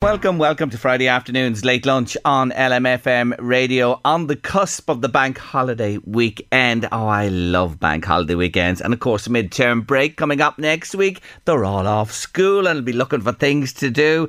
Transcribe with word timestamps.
Welcome, 0.00 0.38
welcome 0.38 0.70
to 0.70 0.78
Friday 0.78 1.08
afternoon's 1.08 1.64
late 1.64 1.84
lunch 1.84 2.16
on 2.24 2.52
LMFM 2.52 3.34
radio 3.40 4.00
on 4.04 4.28
the 4.28 4.36
cusp 4.36 4.88
of 4.88 5.00
the 5.00 5.08
bank 5.08 5.38
holiday 5.38 5.98
weekend. 6.04 6.88
Oh, 6.92 7.08
I 7.08 7.26
love 7.26 7.80
bank 7.80 8.04
holiday 8.04 8.36
weekends. 8.36 8.80
And 8.80 8.94
of 8.94 9.00
course, 9.00 9.26
midterm 9.26 9.84
break 9.84 10.16
coming 10.16 10.40
up 10.40 10.56
next 10.56 10.94
week. 10.94 11.20
They're 11.46 11.64
all 11.64 11.88
off 11.88 12.12
school 12.12 12.68
and 12.68 12.84
be 12.84 12.92
looking 12.92 13.22
for 13.22 13.32
things 13.32 13.72
to 13.72 13.90
do. 13.90 14.28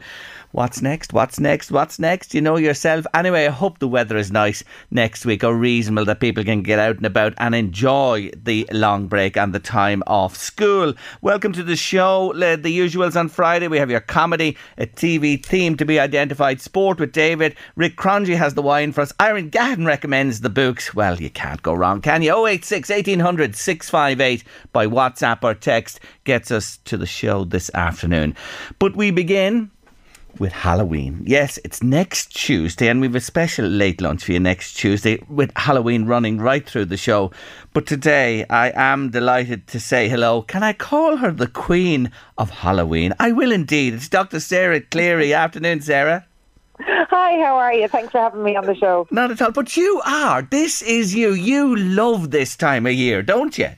What's 0.51 0.81
next? 0.81 1.13
What's 1.13 1.39
next? 1.39 1.69
What's 1.69 1.99
next? 1.99 2.33
You 2.33 2.41
know 2.41 2.57
yourself. 2.57 3.05
Anyway, 3.13 3.45
I 3.45 3.51
hope 3.51 3.77
the 3.77 3.87
weather 3.87 4.17
is 4.17 4.31
nice 4.31 4.63
next 4.89 5.23
week 5.23 5.43
or 5.43 5.53
reasonable 5.55 6.05
that 6.05 6.19
people 6.19 6.43
can 6.43 6.63
get 6.63 6.79
out 6.79 6.97
and 6.97 7.05
about 7.05 7.35
and 7.37 7.53
enjoy 7.53 8.31
the 8.35 8.67
long 8.71 9.05
break 9.05 9.37
and 9.37 9.53
the 9.53 9.59
time 9.59 10.01
off 10.07 10.35
school. 10.35 10.95
Welcome 11.21 11.53
to 11.53 11.61
the 11.61 11.75
show. 11.75 12.33
The 12.33 12.57
usuals 12.57 13.15
on 13.15 13.29
Friday. 13.29 13.67
We 13.67 13.77
have 13.77 13.91
your 13.91 13.99
comedy, 13.99 14.57
a 14.79 14.87
TV 14.87 15.45
theme 15.45 15.77
to 15.77 15.85
be 15.85 15.99
identified, 15.99 16.61
sport 16.61 16.99
with 16.99 17.11
David. 17.11 17.55
Rick 17.75 17.95
Cronje 17.95 18.35
has 18.35 18.55
the 18.55 18.63
wine 18.63 18.91
for 18.91 19.01
us. 19.01 19.13
Irene 19.21 19.51
Gahan 19.51 19.85
recommends 19.85 20.41
the 20.41 20.49
books. 20.49 20.95
Well, 20.95 21.21
you 21.21 21.29
can't 21.29 21.61
go 21.61 21.75
wrong, 21.75 22.01
can 22.01 22.23
you? 22.23 22.47
086 22.47 22.89
1800 22.89 23.55
658 23.55 24.43
by 24.73 24.87
WhatsApp 24.87 25.43
or 25.43 25.53
text 25.53 25.99
gets 26.23 26.49
us 26.49 26.77
to 26.85 26.97
the 26.97 27.05
show 27.05 27.43
this 27.43 27.69
afternoon. 27.75 28.35
But 28.79 28.95
we 28.95 29.11
begin 29.11 29.69
with 30.37 30.51
Halloween. 30.51 31.23
Yes, 31.25 31.57
it's 31.63 31.81
next 31.81 32.35
Tuesday, 32.35 32.87
and 32.87 33.01
we've 33.01 33.15
a 33.15 33.19
special 33.19 33.65
late 33.65 34.01
lunch 34.01 34.25
for 34.25 34.33
you 34.33 34.39
next 34.39 34.73
Tuesday 34.73 35.23
with 35.27 35.51
Halloween 35.55 36.05
running 36.05 36.37
right 36.37 36.67
through 36.67 36.85
the 36.85 36.97
show. 36.97 37.31
But 37.73 37.87
today, 37.87 38.45
I 38.49 38.71
am 38.75 39.09
delighted 39.09 39.67
to 39.67 39.79
say 39.79 40.09
hello. 40.09 40.41
Can 40.43 40.63
I 40.63 40.73
call 40.73 41.17
her 41.17 41.31
the 41.31 41.47
Queen 41.47 42.11
of 42.37 42.49
Halloween? 42.49 43.13
I 43.19 43.31
will 43.31 43.51
indeed. 43.51 43.93
It's 43.93 44.09
Dr. 44.09 44.39
Sarah 44.39 44.81
Cleary. 44.81 45.33
Afternoon, 45.45 45.81
Sarah. 45.81 46.25
Hi, 46.81 47.43
how 47.43 47.55
are 47.57 47.73
you? 47.73 47.87
Thanks 47.87 48.11
for 48.11 48.19
having 48.19 48.43
me 48.43 48.55
on 48.55 48.65
the 48.65 48.75
show. 48.75 49.07
Not 49.11 49.31
at 49.31 49.41
all. 49.41 49.51
But 49.51 49.75
you 49.75 50.01
are. 50.05 50.41
This 50.43 50.81
is 50.81 51.13
you. 51.13 51.33
You 51.33 51.75
love 51.75 52.31
this 52.31 52.55
time 52.55 52.85
of 52.85 52.93
year, 52.93 53.21
don't 53.21 53.57
you? 53.57 53.69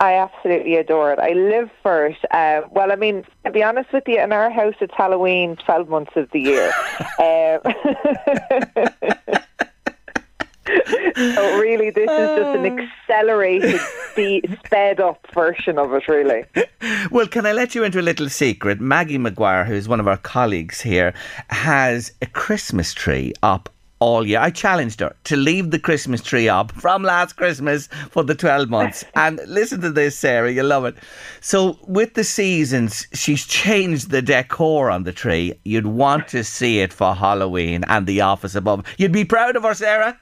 I 0.00 0.14
absolutely 0.14 0.76
adore 0.76 1.12
it. 1.12 1.18
I 1.18 1.32
live 1.32 1.70
for 1.82 2.06
it. 2.06 2.16
Uh, 2.30 2.62
well, 2.70 2.92
I 2.92 2.96
mean, 2.96 3.24
to 3.44 3.50
be 3.50 3.62
honest 3.62 3.92
with 3.92 4.04
you, 4.06 4.20
in 4.20 4.32
our 4.32 4.50
house 4.50 4.74
it's 4.80 4.94
Halloween 4.96 5.56
12 5.64 5.88
months 5.88 6.12
of 6.16 6.30
the 6.32 6.40
year. 6.40 6.72
um, 7.18 7.60
so 11.16 11.58
really, 11.58 11.90
this 11.90 12.10
is 12.10 12.38
just 12.38 12.56
an 12.58 12.78
accelerated, 12.78 13.80
spe- 14.10 14.66
sped 14.66 15.00
up 15.00 15.26
version 15.34 15.78
of 15.78 15.92
it, 15.92 16.08
really. 16.08 16.44
Well, 17.10 17.26
can 17.26 17.44
I 17.44 17.52
let 17.52 17.74
you 17.74 17.82
into 17.82 18.00
a 18.00 18.02
little 18.02 18.28
secret? 18.28 18.80
Maggie 18.80 19.18
McGuire, 19.18 19.66
who's 19.66 19.88
one 19.88 20.00
of 20.00 20.08
our 20.08 20.16
colleagues 20.16 20.80
here, 20.80 21.12
has 21.48 22.12
a 22.22 22.26
Christmas 22.26 22.94
tree 22.94 23.32
up 23.42 23.68
all 24.00 24.26
year. 24.26 24.40
I 24.40 24.50
challenged 24.50 25.00
her 25.00 25.14
to 25.24 25.36
leave 25.36 25.70
the 25.70 25.78
Christmas 25.78 26.22
tree 26.22 26.48
up 26.48 26.72
from 26.72 27.02
last 27.02 27.36
Christmas 27.36 27.86
for 28.10 28.24
the 28.24 28.34
12 28.34 28.68
months. 28.68 29.04
and 29.14 29.40
listen 29.46 29.80
to 29.82 29.92
this, 29.92 30.18
Sarah, 30.18 30.50
you 30.50 30.62
love 30.62 30.84
it. 30.86 30.96
So, 31.40 31.78
with 31.86 32.14
the 32.14 32.24
seasons, 32.24 33.06
she's 33.12 33.46
changed 33.46 34.10
the 34.10 34.22
decor 34.22 34.90
on 34.90 35.04
the 35.04 35.12
tree. 35.12 35.54
You'd 35.64 35.86
want 35.86 36.28
to 36.28 36.42
see 36.42 36.80
it 36.80 36.92
for 36.92 37.14
Halloween 37.14 37.84
and 37.86 38.06
the 38.06 38.22
office 38.22 38.54
above. 38.54 38.84
You'd 38.98 39.12
be 39.12 39.24
proud 39.24 39.56
of 39.56 39.62
her, 39.62 39.74
Sarah. 39.74 40.18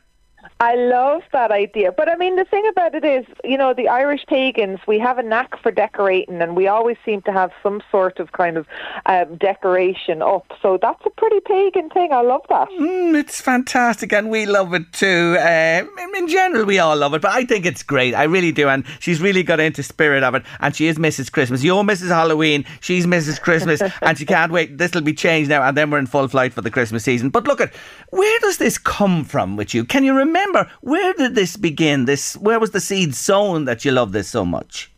I 0.61 0.75
love 0.75 1.23
that 1.33 1.51
idea. 1.51 1.93
But 1.93 2.09
I 2.09 2.17
mean, 2.17 2.37
the 2.37 2.45
thing 2.45 2.67
about 2.69 2.95
it 2.95 3.05
is, 3.05 3.27
you 3.45 3.57
know, 3.57 3.75
the 3.75 3.89
Irish 3.89 4.25
pagans, 4.27 4.81
we 4.87 4.99
have 4.99 5.19
a 5.19 5.23
knack 5.23 5.61
for 5.63 5.71
decorating 5.71 6.43
and 6.43 6.57
we 6.57 6.67
always 6.67 6.97
seem 7.05 7.23
to 7.23 7.33
have 7.33 7.53
some 7.63 7.83
sort 7.91 8.19
of 8.19 8.33
kind 8.33 8.57
of 8.57 8.67
um, 9.07 9.37
decoration 9.37 10.23
up. 10.23 10.47
So 10.63 10.79
that's 10.81 11.05
a 11.07 11.11
pretty 11.11 11.41
pagan 11.41 11.91
thing. 11.91 12.13
I 12.13 12.23
love 12.23 12.43
that. 12.49 12.69
Mm, 12.71 13.19
it's 13.19 13.41
fantastic, 13.41 14.13
and 14.13 14.31
we 14.31 14.47
love 14.47 14.75
it 14.75 14.93
too. 14.93 15.37
Uh, 15.39 15.85
in 16.17 16.29
general, 16.29 16.65
we 16.65 16.79
all 16.79 16.97
love 16.97 17.15
it, 17.15 17.23
but 17.23 17.31
I 17.31 17.45
think 17.45 17.67
it's 17.67 17.83
great. 17.83 18.15
I 18.15 18.25
really 18.25 18.53
do, 18.53 18.69
and 18.69 18.85
she's 19.01 19.21
really 19.21 19.43
got 19.43 19.61
into 19.61 19.83
spirit 19.83 20.23
of 20.23 20.35
it. 20.35 20.43
And 20.61 20.75
she 20.75 20.87
is 20.87 20.99
Mrs. 20.99 21.31
Christmas. 21.31 21.63
You're 21.63 21.85
Mrs. 21.85 22.09
Halloween. 22.09 22.65
She's 22.81 23.07
Mrs. 23.07 23.41
Christmas, 23.41 23.81
and 24.03 24.19
she 24.19 24.27
can't 24.27 24.51
wait. 24.51 24.79
This 24.79 24.93
will 24.93 25.03
be 25.03 25.15
changed 25.15 25.51
now, 25.51 25.63
and 25.63 25.77
then 25.77 25.91
we're 25.91 25.99
in 25.99 26.07
full 26.07 26.29
flight 26.29 26.53
for 26.53 26.63
the 26.63 26.71
Christmas 26.71 27.05
season. 27.05 27.31
But 27.31 27.47
look 27.47 27.61
at 27.61 27.73
where 28.11 28.41
does 28.41 28.59
this 28.59 28.79
come 28.79 29.25
from 29.25 29.57
with 29.57 29.75
you? 29.75 29.85
Can 29.85 30.05
you 30.05 30.15
remember 30.15 30.38
where 30.81 31.13
did 31.15 31.35
this 31.35 31.57
begin? 31.57 32.05
This 32.05 32.37
where 32.37 32.61
was 32.61 32.71
the 32.71 32.81
seed 32.81 33.15
sown 33.15 33.65
that 33.65 33.85
you 33.85 33.93
love 33.93 34.13
this 34.13 34.29
so 34.29 34.45
much? 34.45 34.91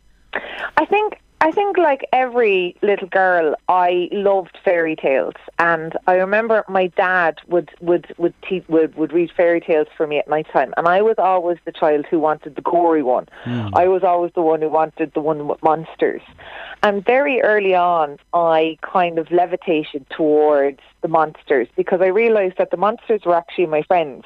I 0.77 0.85
think 0.85 1.21
I 1.43 1.49
think 1.49 1.75
like 1.75 2.07
every 2.13 2.75
little 2.83 3.07
girl, 3.07 3.55
I 3.67 4.09
loved 4.11 4.59
fairy 4.63 4.95
tales, 4.95 5.33
and 5.57 5.97
I 6.05 6.13
remember 6.13 6.63
my 6.69 6.87
dad 6.87 7.39
would 7.47 7.71
would 7.81 8.13
would 8.19 8.35
te- 8.47 8.63
would, 8.67 8.95
would 8.95 9.11
read 9.11 9.31
fairy 9.35 9.59
tales 9.59 9.87
for 9.97 10.05
me 10.05 10.19
at 10.19 10.27
night 10.27 10.45
time, 10.53 10.71
and 10.77 10.87
I 10.87 11.01
was 11.01 11.15
always 11.17 11.57
the 11.65 11.71
child 11.71 12.05
who 12.05 12.19
wanted 12.19 12.55
the 12.55 12.61
gory 12.61 13.01
one. 13.01 13.27
Hmm. 13.43 13.69
I 13.73 13.87
was 13.87 14.03
always 14.03 14.31
the 14.35 14.43
one 14.43 14.61
who 14.61 14.69
wanted 14.69 15.13
the 15.15 15.19
one 15.19 15.47
with 15.47 15.63
monsters, 15.63 16.21
and 16.83 17.03
very 17.03 17.41
early 17.41 17.73
on, 17.73 18.19
I 18.35 18.77
kind 18.83 19.17
of 19.17 19.31
levitated 19.31 20.05
towards 20.15 20.81
the 21.01 21.07
monsters 21.07 21.67
because 21.75 22.01
I 22.01 22.07
realized 22.07 22.59
that 22.59 22.69
the 22.69 22.77
monsters 22.77 23.21
were 23.25 23.35
actually 23.35 23.65
my 23.65 23.81
friends. 23.81 24.25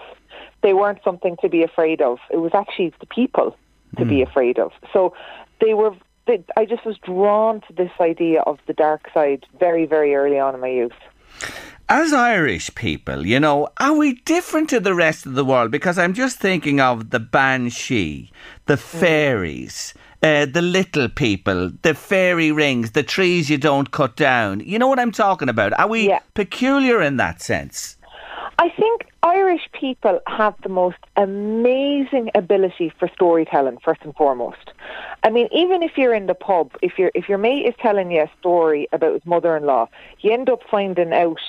They 0.65 0.73
weren't 0.73 1.01
something 1.03 1.37
to 1.43 1.47
be 1.47 1.61
afraid 1.61 2.01
of. 2.01 2.17
It 2.31 2.37
was 2.37 2.51
actually 2.55 2.91
the 2.99 3.05
people 3.05 3.55
to 3.99 4.03
be 4.03 4.23
afraid 4.23 4.57
of. 4.57 4.71
So 4.91 5.13
they 5.61 5.73
were. 5.75 5.91
They, 6.25 6.43
I 6.57 6.65
just 6.65 6.83
was 6.89 6.97
drawn 6.97 7.61
to 7.67 7.73
this 7.81 7.91
idea 8.01 8.41
of 8.41 8.57
the 8.65 8.73
dark 8.73 9.03
side 9.13 9.45
very, 9.59 9.85
very 9.85 10.15
early 10.15 10.39
on 10.39 10.55
in 10.55 10.61
my 10.61 10.73
youth. 10.81 10.99
As 11.87 12.13
Irish 12.13 12.73
people, 12.73 13.27
you 13.27 13.39
know, 13.39 13.67
are 13.79 13.93
we 13.93 14.13
different 14.35 14.71
to 14.71 14.79
the 14.79 14.95
rest 14.95 15.27
of 15.27 15.35
the 15.35 15.45
world? 15.45 15.69
Because 15.69 15.99
I'm 15.99 16.15
just 16.15 16.39
thinking 16.39 16.81
of 16.81 17.11
the 17.11 17.19
banshee, 17.19 18.31
the 18.65 18.75
fairies, 18.75 19.93
uh, 20.23 20.47
the 20.47 20.63
little 20.63 21.09
people, 21.09 21.71
the 21.83 21.93
fairy 21.93 22.51
rings, 22.51 22.91
the 22.91 23.03
trees 23.03 23.51
you 23.51 23.59
don't 23.59 23.91
cut 23.91 24.15
down. 24.15 24.61
You 24.61 24.79
know 24.79 24.87
what 24.87 24.97
I'm 24.97 25.11
talking 25.11 25.49
about? 25.49 25.77
Are 25.79 25.87
we 25.87 26.07
Yeah. 26.07 26.21
peculiar 26.33 27.03
in 27.03 27.17
that 27.17 27.39
sense? 27.39 27.97
I 28.57 28.69
think 28.69 29.05
Irish 29.25 29.67
people 29.71 30.19
have 30.27 30.53
the 30.61 30.69
most 30.69 30.99
amazing 31.17 32.29
ability 32.35 32.93
for 32.99 33.09
storytelling, 33.11 33.79
first 33.83 34.01
and 34.03 34.15
foremost. 34.15 34.71
I 35.23 35.31
mean, 35.31 35.49
even 35.51 35.81
if 35.81 35.97
you're 35.97 36.13
in 36.13 36.27
the 36.27 36.35
pub, 36.35 36.73
if 36.83 36.99
your 36.99 37.09
if 37.15 37.27
your 37.27 37.39
mate 37.39 37.65
is 37.65 37.73
telling 37.81 38.11
you 38.11 38.21
a 38.21 38.29
story 38.39 38.87
about 38.91 39.13
his 39.13 39.25
mother-in-law, 39.25 39.89
you 40.19 40.31
end 40.31 40.47
up 40.47 40.59
finding 40.69 41.11
out 41.11 41.39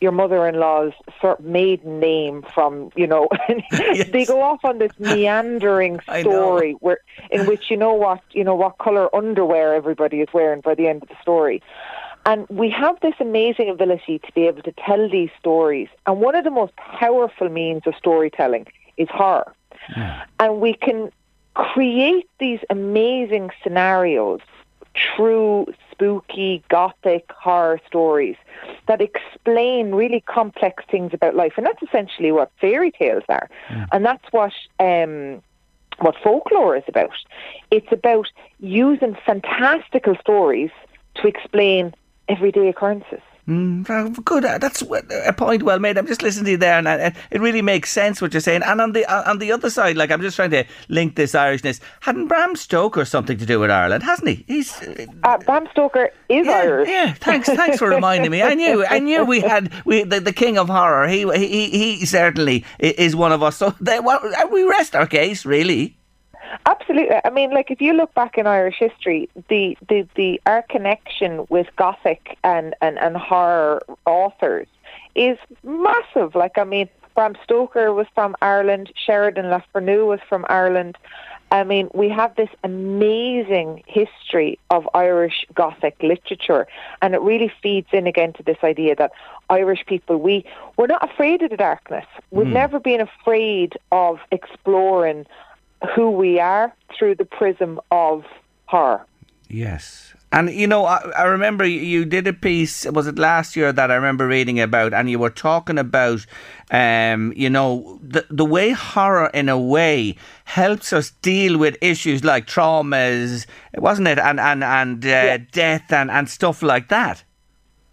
your 0.00 0.12
mother-in-law's 0.12 0.92
sort 1.20 1.40
of 1.40 1.44
maiden 1.44 1.98
name 1.98 2.44
from 2.54 2.92
you 2.94 3.08
know. 3.08 3.28
They 3.72 4.24
go 4.24 4.40
off 4.40 4.64
on 4.64 4.78
this 4.78 4.92
meandering 5.00 5.98
story 6.20 6.76
where 6.78 6.98
in 7.32 7.46
which 7.46 7.68
you 7.68 7.76
know 7.76 7.94
what 7.94 8.20
you 8.30 8.44
know 8.44 8.54
what 8.54 8.78
color 8.78 9.12
underwear 9.12 9.74
everybody 9.74 10.20
is 10.20 10.28
wearing 10.32 10.60
by 10.60 10.76
the 10.76 10.86
end 10.86 11.02
of 11.02 11.08
the 11.08 11.16
story. 11.20 11.62
And 12.26 12.46
we 12.48 12.70
have 12.70 12.98
this 13.00 13.14
amazing 13.20 13.68
ability 13.68 14.18
to 14.20 14.32
be 14.32 14.46
able 14.46 14.62
to 14.62 14.72
tell 14.72 15.08
these 15.08 15.30
stories. 15.38 15.88
And 16.06 16.20
one 16.20 16.34
of 16.34 16.44
the 16.44 16.50
most 16.50 16.74
powerful 16.76 17.48
means 17.48 17.82
of 17.86 17.94
storytelling 17.96 18.66
is 18.96 19.08
horror. 19.10 19.52
And 20.38 20.60
we 20.60 20.74
can 20.74 21.10
create 21.54 22.28
these 22.38 22.60
amazing 22.70 23.50
scenarios 23.62 24.40
through 25.16 25.66
spooky, 25.90 26.62
gothic 26.68 27.30
horror 27.32 27.80
stories 27.86 28.36
that 28.86 29.00
explain 29.00 29.94
really 29.94 30.20
complex 30.20 30.84
things 30.90 31.12
about 31.12 31.34
life. 31.34 31.54
And 31.56 31.66
that's 31.66 31.82
essentially 31.82 32.32
what 32.32 32.50
fairy 32.60 32.90
tales 32.90 33.24
are. 33.28 33.48
And 33.92 34.04
that's 34.04 34.24
what 34.30 34.52
um, 34.78 35.42
what 35.98 36.16
folklore 36.22 36.76
is 36.76 36.84
about. 36.88 37.10
It's 37.70 37.92
about 37.92 38.28
using 38.60 39.16
fantastical 39.26 40.16
stories 40.20 40.70
to 41.16 41.28
explain 41.28 41.94
everyday 42.28 42.68
occurrences. 42.68 43.20
Mm, 43.46 44.24
good. 44.24 44.42
uh, 44.46 44.56
That's 44.56 44.80
a 44.80 45.32
point 45.34 45.62
well 45.62 45.78
made. 45.78 45.98
I'm 45.98 46.06
just 46.06 46.22
listening 46.22 46.46
to 46.46 46.50
you 46.52 46.56
there, 46.56 46.78
and 46.78 46.88
uh, 46.88 47.10
it 47.30 47.42
really 47.42 47.60
makes 47.60 47.90
sense 47.92 48.22
what 48.22 48.32
you're 48.32 48.40
saying. 48.40 48.62
And 48.62 48.80
on 48.80 48.92
the 48.92 49.04
uh, 49.04 49.30
on 49.30 49.38
the 49.38 49.52
other 49.52 49.68
side, 49.68 49.98
like 49.98 50.10
I'm 50.10 50.22
just 50.22 50.36
trying 50.36 50.52
to 50.52 50.64
link 50.88 51.14
this 51.16 51.32
Irishness. 51.32 51.78
Hadn't 52.00 52.28
Bram 52.28 52.56
Stoker 52.56 53.04
something 53.04 53.36
to 53.36 53.44
do 53.44 53.60
with 53.60 53.70
Ireland? 53.70 54.02
Hasn't 54.02 54.28
he? 54.28 54.44
He's 54.46 54.72
uh, 54.80 55.04
Uh, 55.24 55.36
Bram 55.44 55.66
Stoker 55.72 56.08
is 56.30 56.46
yeah, 56.46 56.52
Irish. 56.52 56.88
yeah. 56.88 57.12
Thanks, 57.12 57.46
thanks 57.50 57.78
for 57.78 57.90
reminding 57.90 58.30
me. 58.30 58.40
I 58.40 58.54
knew, 58.54 58.82
I 58.86 58.98
knew 58.98 59.26
we 59.26 59.40
had 59.40 59.70
we 59.84 60.04
the, 60.04 60.20
the 60.20 60.32
king 60.32 60.56
of 60.56 60.68
horror. 60.68 61.06
He 61.06 61.28
he 61.36 61.68
he 61.98 62.06
certainly 62.06 62.64
is 62.80 63.14
one 63.14 63.32
of 63.32 63.42
us. 63.42 63.58
So 63.58 63.74
they, 63.78 64.00
well, 64.00 64.20
we 64.50 64.62
rest 64.62 64.96
our 64.96 65.06
case, 65.06 65.44
really. 65.44 65.98
Absolutely. 66.66 67.16
I 67.24 67.30
mean, 67.30 67.50
like 67.50 67.70
if 67.70 67.80
you 67.80 67.92
look 67.92 68.14
back 68.14 68.38
in 68.38 68.46
Irish 68.46 68.76
history, 68.78 69.28
the 69.48 69.76
the, 69.88 70.06
the 70.14 70.40
our 70.46 70.62
connection 70.62 71.46
with 71.48 71.66
Gothic 71.76 72.36
and, 72.44 72.74
and, 72.80 72.98
and 72.98 73.16
horror 73.16 73.82
authors 74.06 74.66
is 75.14 75.38
massive. 75.62 76.34
Like 76.34 76.58
I 76.58 76.64
mean, 76.64 76.88
Bram 77.14 77.36
Stoker 77.44 77.92
was 77.92 78.06
from 78.14 78.34
Ireland, 78.42 78.92
Sheridan 78.96 79.48
Le 79.50 79.62
Fanu 79.72 80.06
was 80.06 80.20
from 80.28 80.44
Ireland. 80.48 80.98
I 81.50 81.62
mean, 81.62 81.88
we 81.94 82.08
have 82.08 82.34
this 82.34 82.48
amazing 82.64 83.84
history 83.86 84.58
of 84.70 84.88
Irish 84.92 85.46
Gothic 85.54 85.94
literature, 86.02 86.66
and 87.00 87.14
it 87.14 87.20
really 87.20 87.52
feeds 87.62 87.86
in 87.92 88.08
again 88.08 88.32
to 88.32 88.42
this 88.42 88.56
idea 88.64 88.96
that 88.96 89.12
Irish 89.50 89.84
people 89.86 90.16
we 90.16 90.44
we're 90.76 90.88
not 90.88 91.08
afraid 91.08 91.42
of 91.42 91.50
the 91.50 91.56
darkness. 91.56 92.06
We've 92.30 92.46
hmm. 92.46 92.54
never 92.54 92.80
been 92.80 93.00
afraid 93.00 93.74
of 93.92 94.18
exploring 94.32 95.26
who 95.94 96.10
we 96.10 96.40
are 96.40 96.72
through 96.96 97.16
the 97.16 97.24
prism 97.24 97.80
of 97.90 98.24
horror. 98.66 99.04
Yes. 99.48 100.14
And 100.32 100.50
you 100.50 100.66
know, 100.66 100.84
I, 100.84 100.98
I 101.16 101.22
remember 101.24 101.64
you- 101.64 102.04
did 102.04 102.26
a 102.26 102.32
piece. 102.32 102.84
Was 102.86 103.06
it 103.06 103.18
last 103.18 103.54
year 103.54 103.72
that 103.72 103.90
I 103.90 103.94
remember 103.94 104.26
reading 104.26 104.58
about? 104.58 104.92
And 104.92 105.08
you 105.08 105.20
were 105.20 105.30
talking 105.30 105.78
about, 105.78 106.26
um, 106.72 107.32
you 107.36 107.48
know, 107.48 108.00
the 108.02 108.26
the 108.30 108.44
way 108.44 108.70
horror, 108.70 109.30
in 109.32 109.48
a 109.48 109.58
way, 109.58 110.16
helps 110.44 110.92
us 110.92 111.10
deal 111.22 111.56
with 111.56 111.76
issues 111.80 112.24
like 112.24 112.46
traumas, 112.46 113.46
wasn't 113.76 114.08
it? 114.08 114.18
And 114.18 114.40
and 114.40 114.64
and 114.64 115.06
uh, 115.06 115.38
death 115.52 115.92
and 115.92 116.10
and 116.10 116.28
stuff 116.28 116.62
like 116.62 116.88
that. 116.88 117.22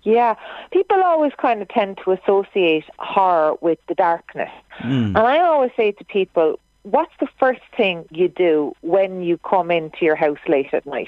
Yeah, 0.04 0.34
people 0.72 1.04
always 1.04 1.34
kind 1.38 1.62
of 1.62 1.68
tend 1.68 2.00
to 2.04 2.12
associate 2.14 2.86
horror 2.98 3.54
with 3.62 3.78
the 3.88 3.94
darkness. 3.94 4.50
And 4.80 5.16
I 5.16 5.38
always 5.42 5.70
say 5.78 5.92
to 5.92 6.04
people, 6.06 6.60
what's 6.84 7.14
the 7.20 7.28
first 7.40 7.62
thing 7.76 8.06
you 8.12 8.28
do 8.28 8.74
when 8.82 9.22
you 9.22 9.38
come 9.38 9.72
into 9.72 10.06
your 10.06 10.16
house 10.16 10.40
late 10.48 10.74
at 10.74 10.86
night? 10.86 11.08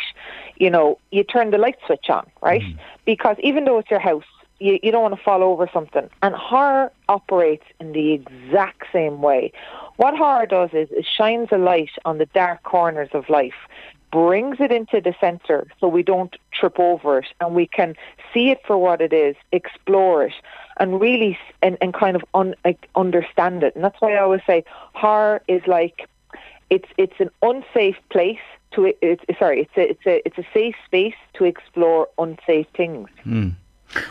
You 0.58 0.70
know, 0.70 1.00
you 1.12 1.24
turn 1.24 1.52
the 1.52 1.58
light 1.58 1.78
switch 1.86 2.10
on, 2.10 2.30
right? 2.42 2.62
Mm. 2.62 2.80
Because 3.06 3.38
even 3.40 3.66
though 3.66 3.80
it's 3.80 3.90
your 3.90 4.00
house, 4.00 4.24
you, 4.60 4.80
you 4.84 4.92
don't 4.92 5.02
want 5.02 5.16
to 5.16 5.22
fall 5.22 5.44
over 5.44 5.70
something. 5.74 6.10
And 6.22 6.36
horror 6.36 6.92
operates 7.10 7.66
in 7.80 7.92
the 7.92 8.14
exact 8.14 8.84
same 8.94 9.22
way. 9.22 9.52
What 9.98 10.16
horror 10.16 10.46
does 10.46 10.70
is 10.74 10.90
it 10.92 11.06
shines 11.06 11.50
a 11.52 11.58
light 11.58 11.92
on 12.06 12.18
the 12.18 12.28
dark 12.28 12.64
corners 12.64 13.10
of 13.14 13.30
life 13.30 13.54
brings 14.14 14.58
it 14.60 14.72
into 14.72 15.02
the 15.02 15.16
centre 15.20 15.66
so 15.80 15.88
we 15.88 16.04
don't 16.04 16.38
trip 16.54 16.80
over 16.80 17.18
it 17.18 17.26
and 17.42 17.56
we 17.56 17.66
can 17.66 17.96
see 18.32 18.52
it 18.52 18.60
for 18.66 18.78
what 18.78 19.02
it 19.02 19.12
is, 19.12 19.36
explore 19.52 20.26
it, 20.26 20.34
and 20.78 21.00
really 21.00 21.38
and, 21.62 21.78
and 21.82 21.94
kind 21.94 22.16
of 22.16 22.24
un, 22.34 22.56
like, 22.66 22.90
understand 22.96 23.64
it. 23.64 23.76
And 23.76 23.84
that's 23.84 24.00
why 24.00 24.14
I 24.16 24.22
always 24.22 24.42
say 24.46 24.64
horror 24.94 25.42
is 25.48 25.62
like 25.68 26.08
it's 26.70 26.90
it's 26.98 27.20
an 27.20 27.30
unsafe 27.42 27.98
place 28.10 28.40
to 28.72 28.94
it's 29.02 29.24
sorry 29.38 29.62
it's 29.62 29.78
a 29.78 29.90
it's 29.90 30.06
a 30.06 30.28
it's 30.28 30.38
a 30.38 30.46
safe 30.54 30.76
space 30.86 31.16
to 31.36 31.46
explore 31.46 32.08
unsafe 32.18 32.68
things. 32.76 33.10
Hmm. 33.24 33.50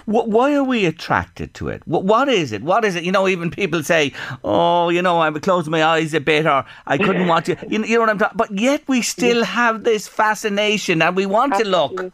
Wh- 0.05 0.29
Why 0.29 0.55
are 0.55 0.63
we 0.63 0.87
attracted 0.87 1.55
to 1.55 1.69
it? 1.69 1.83
What 1.87 2.29
is 2.29 2.53
it? 2.53 2.63
What 2.63 2.85
is 2.85 2.95
it? 2.95 3.03
You 3.03 3.11
know, 3.11 3.27
even 3.27 3.51
people 3.51 3.83
say, 3.83 4.13
"Oh, 4.45 4.91
you 4.91 5.03
know, 5.03 5.19
I 5.19 5.29
would 5.29 5.43
close 5.43 5.69
my 5.69 5.83
eyes 5.85 6.15
a 6.15 6.21
bit, 6.21 6.47
or 6.47 6.65
I 6.87 6.99
couldn't 6.99 7.27
watch 7.27 7.49
it." 7.49 7.59
You 7.69 7.81
know, 7.81 7.87
you 7.87 7.95
know 7.97 8.03
what 8.03 8.11
I'm 8.11 8.19
talking. 8.19 8.37
But 8.37 8.57
yet, 8.57 8.83
we 8.87 9.03
still 9.03 9.43
have 9.43 9.83
this 9.83 10.07
fascination, 10.07 11.03
and 11.03 11.17
we 11.17 11.27
want 11.27 11.55
to 11.57 11.65
look. 11.65 12.13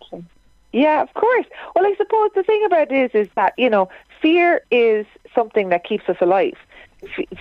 Yeah, 0.73 1.03
of 1.03 1.13
course. 1.15 1.47
Well, 1.75 1.87
I 1.87 1.95
suppose 1.97 2.31
the 2.35 2.43
thing 2.43 2.65
about 2.65 2.91
it 2.93 3.15
is, 3.15 3.27
is 3.27 3.29
that 3.35 3.53
you 3.59 3.69
know, 3.69 3.91
fear 4.21 4.63
is 4.71 5.07
something 5.35 5.69
that 5.71 5.85
keeps 5.85 6.09
us 6.09 6.17
alive. 6.21 6.57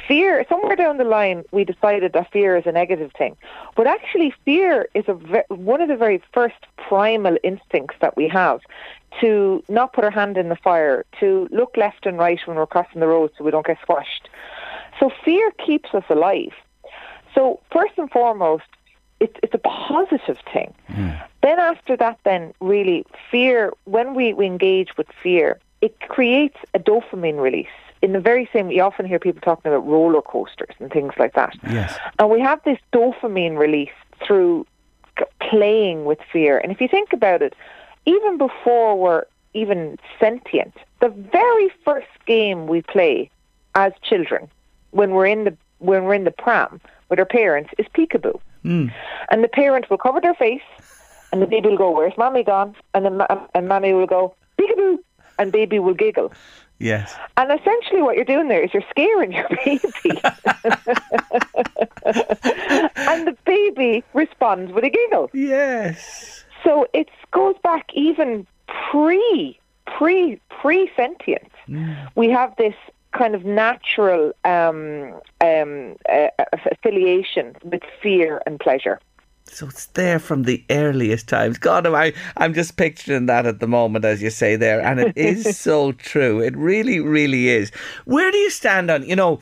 Fear, 0.07 0.45
somewhere 0.47 0.75
down 0.75 0.97
the 0.97 1.03
line, 1.03 1.43
we 1.51 1.63
decided 1.63 2.13
that 2.13 2.31
fear 2.31 2.55
is 2.55 2.67
a 2.67 2.71
negative 2.71 3.11
thing, 3.17 3.35
but 3.75 3.87
actually, 3.87 4.31
fear 4.45 4.87
is 4.93 5.05
a 5.07 5.15
ve- 5.15 5.47
one 5.49 5.81
of 5.81 5.87
the 5.87 5.95
very 5.95 6.21
first 6.31 6.67
primal 6.77 7.37
instincts 7.43 7.95
that 7.99 8.15
we 8.15 8.27
have 8.27 8.61
to 9.19 9.63
not 9.67 9.93
put 9.93 10.03
our 10.03 10.11
hand 10.11 10.37
in 10.37 10.49
the 10.49 10.55
fire, 10.55 11.05
to 11.19 11.47
look 11.51 11.75
left 11.75 12.05
and 12.05 12.19
right 12.19 12.39
when 12.45 12.55
we're 12.55 12.67
crossing 12.67 12.99
the 12.99 13.07
road 13.07 13.31
so 13.35 13.43
we 13.43 13.49
don't 13.49 13.65
get 13.65 13.79
squashed. 13.81 14.29
So 14.99 15.09
fear 15.25 15.51
keeps 15.65 15.91
us 15.93 16.03
alive. 16.09 16.53
So 17.33 17.59
first 17.71 17.93
and 17.97 18.11
foremost, 18.11 18.65
it's 19.19 19.35
it's 19.41 19.53
a 19.53 19.59
positive 19.59 20.37
thing. 20.53 20.73
Hmm. 20.87 21.09
Then 21.41 21.59
after 21.59 21.97
that, 21.97 22.19
then 22.23 22.53
really 22.59 23.05
fear. 23.31 23.71
When 23.85 24.13
we, 24.13 24.33
we 24.33 24.45
engage 24.45 24.95
with 24.97 25.07
fear, 25.23 25.59
it 25.81 25.99
creates 26.01 26.57
a 26.73 26.79
dopamine 26.79 27.39
release. 27.39 27.67
In 28.01 28.13
the 28.13 28.19
very 28.19 28.47
same, 28.53 28.69
you 28.69 28.81
often 28.81 29.05
hear 29.05 29.19
people 29.19 29.41
talking 29.41 29.71
about 29.71 29.85
roller 29.87 30.21
coasters 30.21 30.75
and 30.79 30.91
things 30.91 31.13
like 31.17 31.33
that. 31.33 31.55
Yes. 31.63 31.97
And 32.19 32.29
we 32.29 32.39
have 32.39 32.61
this 32.63 32.77
dopamine 32.93 33.57
release 33.57 33.89
through 34.25 34.65
playing 35.39 36.05
with 36.05 36.19
fear. 36.31 36.59
And 36.59 36.71
if 36.71 36.79
you 36.79 36.87
think 36.87 37.11
about 37.11 37.41
it, 37.41 37.55
even 38.05 38.37
before 38.37 38.97
we're 38.97 39.23
even 39.53 39.97
sentient, 40.19 40.75
the 41.01 41.09
very 41.09 41.69
first 41.83 42.07
game 42.25 42.67
we 42.67 42.81
play 42.81 43.29
as 43.75 43.93
children 44.01 44.47
when 44.91 45.11
we're 45.11 45.25
in 45.27 45.43
the 45.43 45.57
when 45.79 46.05
we're 46.05 46.15
in 46.15 46.23
the 46.23 46.31
pram 46.31 46.81
with 47.09 47.19
our 47.19 47.25
parents 47.25 47.69
is 47.77 47.85
peekaboo. 47.95 48.39
Hmm. 48.63 48.87
And 49.29 49.43
the 49.43 49.47
parent 49.47 49.89
will 49.89 49.97
cover 49.97 50.19
their 50.19 50.33
face, 50.33 50.61
and 51.31 51.41
the 51.41 51.45
baby 51.45 51.69
will 51.69 51.77
go, 51.77 51.91
"Where's 51.91 52.17
mommy 52.17 52.43
gone?" 52.43 52.75
And 52.93 53.05
then 53.05 53.21
and 53.53 53.67
mommy 53.67 53.93
will 53.93 54.07
go, 54.07 54.35
"Peekaboo," 54.59 54.97
and 55.37 55.51
baby 55.51 55.79
will 55.79 55.93
giggle. 55.93 56.31
Yes. 56.79 57.15
And 57.37 57.51
essentially, 57.51 58.01
what 58.01 58.15
you're 58.15 58.25
doing 58.25 58.49
there 58.49 58.63
is 58.63 58.73
you're 58.73 58.83
scaring 58.89 59.31
your 59.31 59.47
baby, 59.65 59.81
and 62.95 63.27
the 63.27 63.35
baby 63.45 64.03
responds 64.13 64.71
with 64.71 64.83
a 64.83 64.89
giggle. 64.89 65.29
Yes. 65.33 66.43
So 66.63 66.87
it 66.93 67.09
goes 67.31 67.55
back 67.63 67.87
even 67.93 68.45
pre 68.91 69.59
pre 69.85 70.39
pre 70.49 70.91
sentience. 70.95 71.49
We 72.15 72.29
have 72.29 72.55
this 72.57 72.75
kind 73.11 73.33
of 73.35 73.45
natural 73.45 74.33
um, 74.45 75.19
um, 75.41 75.95
uh, 76.09 76.27
affiliation 76.71 77.55
with 77.63 77.81
fear 78.01 78.41
and 78.45 78.59
pleasure. 78.59 78.99
So 79.49 79.67
it's 79.67 79.87
there 79.87 80.19
from 80.19 80.43
the 80.43 80.63
earliest 80.69 81.27
times. 81.27 81.57
God, 81.57 81.87
am 81.87 81.95
I, 81.95 82.13
I'm 82.37 82.53
just 82.53 82.77
picturing 82.77 83.25
that 83.27 83.45
at 83.45 83.59
the 83.59 83.67
moment, 83.67 84.05
as 84.05 84.21
you 84.21 84.29
say 84.29 84.55
there. 84.55 84.81
And 84.81 84.99
it 84.99 85.17
is 85.17 85.57
so 85.59 85.93
true. 85.93 86.41
It 86.41 86.55
really, 86.55 86.99
really 86.99 87.49
is. 87.49 87.71
Where 88.05 88.31
do 88.31 88.37
you 88.37 88.49
stand 88.49 88.91
on, 88.91 89.03
you 89.03 89.15
know, 89.15 89.39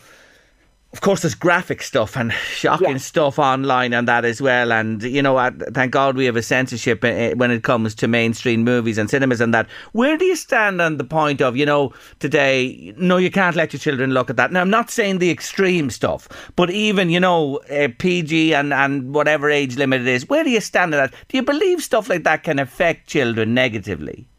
of 0.93 1.01
course, 1.01 1.23
there's 1.23 1.35
graphic 1.35 1.81
stuff 1.83 2.15
and 2.15 2.31
shocking 2.31 2.91
Yeah. 2.91 2.97
stuff 2.97 3.37
online 3.37 3.91
and 3.91 4.07
that 4.07 4.23
as 4.23 4.41
well. 4.41 4.71
And, 4.71 5.03
you 5.03 5.21
know, 5.21 5.51
thank 5.73 5.91
God 5.91 6.15
we 6.15 6.23
have 6.23 6.37
a 6.37 6.41
censorship 6.41 7.03
uh, 7.03 7.31
when 7.31 7.51
it 7.51 7.63
comes 7.63 7.93
to 7.95 8.07
mainstream 8.07 8.63
movies 8.63 8.97
and 8.97 9.09
cinemas 9.09 9.41
and 9.41 9.53
that. 9.53 9.67
Where 9.91 10.15
do 10.17 10.23
you 10.23 10.37
stand 10.37 10.81
on 10.81 10.95
the 10.95 11.03
point 11.03 11.41
of, 11.41 11.57
you 11.57 11.65
know, 11.65 11.91
today, 12.19 12.93
no, 12.97 13.17
you 13.17 13.29
can't 13.29 13.57
let 13.57 13.73
your 13.73 13.79
children 13.81 14.11
look 14.13 14.29
at 14.29 14.37
that? 14.37 14.53
Now, 14.53 14.61
I'm 14.61 14.69
not 14.69 14.89
saying 14.89 15.17
the 15.17 15.31
extreme 15.31 15.89
stuff, 15.89 16.29
but 16.55 16.69
even, 16.69 17.09
you 17.09 17.19
know, 17.19 17.57
uh, 17.69 17.89
PG 17.99 18.53
and, 18.53 18.73
and 18.73 19.13
whatever 19.13 19.49
age 19.49 19.75
limit 19.75 19.99
it 19.99 20.07
is, 20.07 20.29
where 20.29 20.45
do 20.45 20.49
you 20.49 20.61
stand 20.61 20.93
on 20.93 21.01
that? 21.01 21.13
Do 21.27 21.35
you 21.35 21.43
believe 21.43 21.83
stuff 21.83 22.07
like 22.09 22.23
that 22.23 22.43
can 22.43 22.57
affect 22.57 23.07
children 23.07 23.53
negatively? 23.53 24.29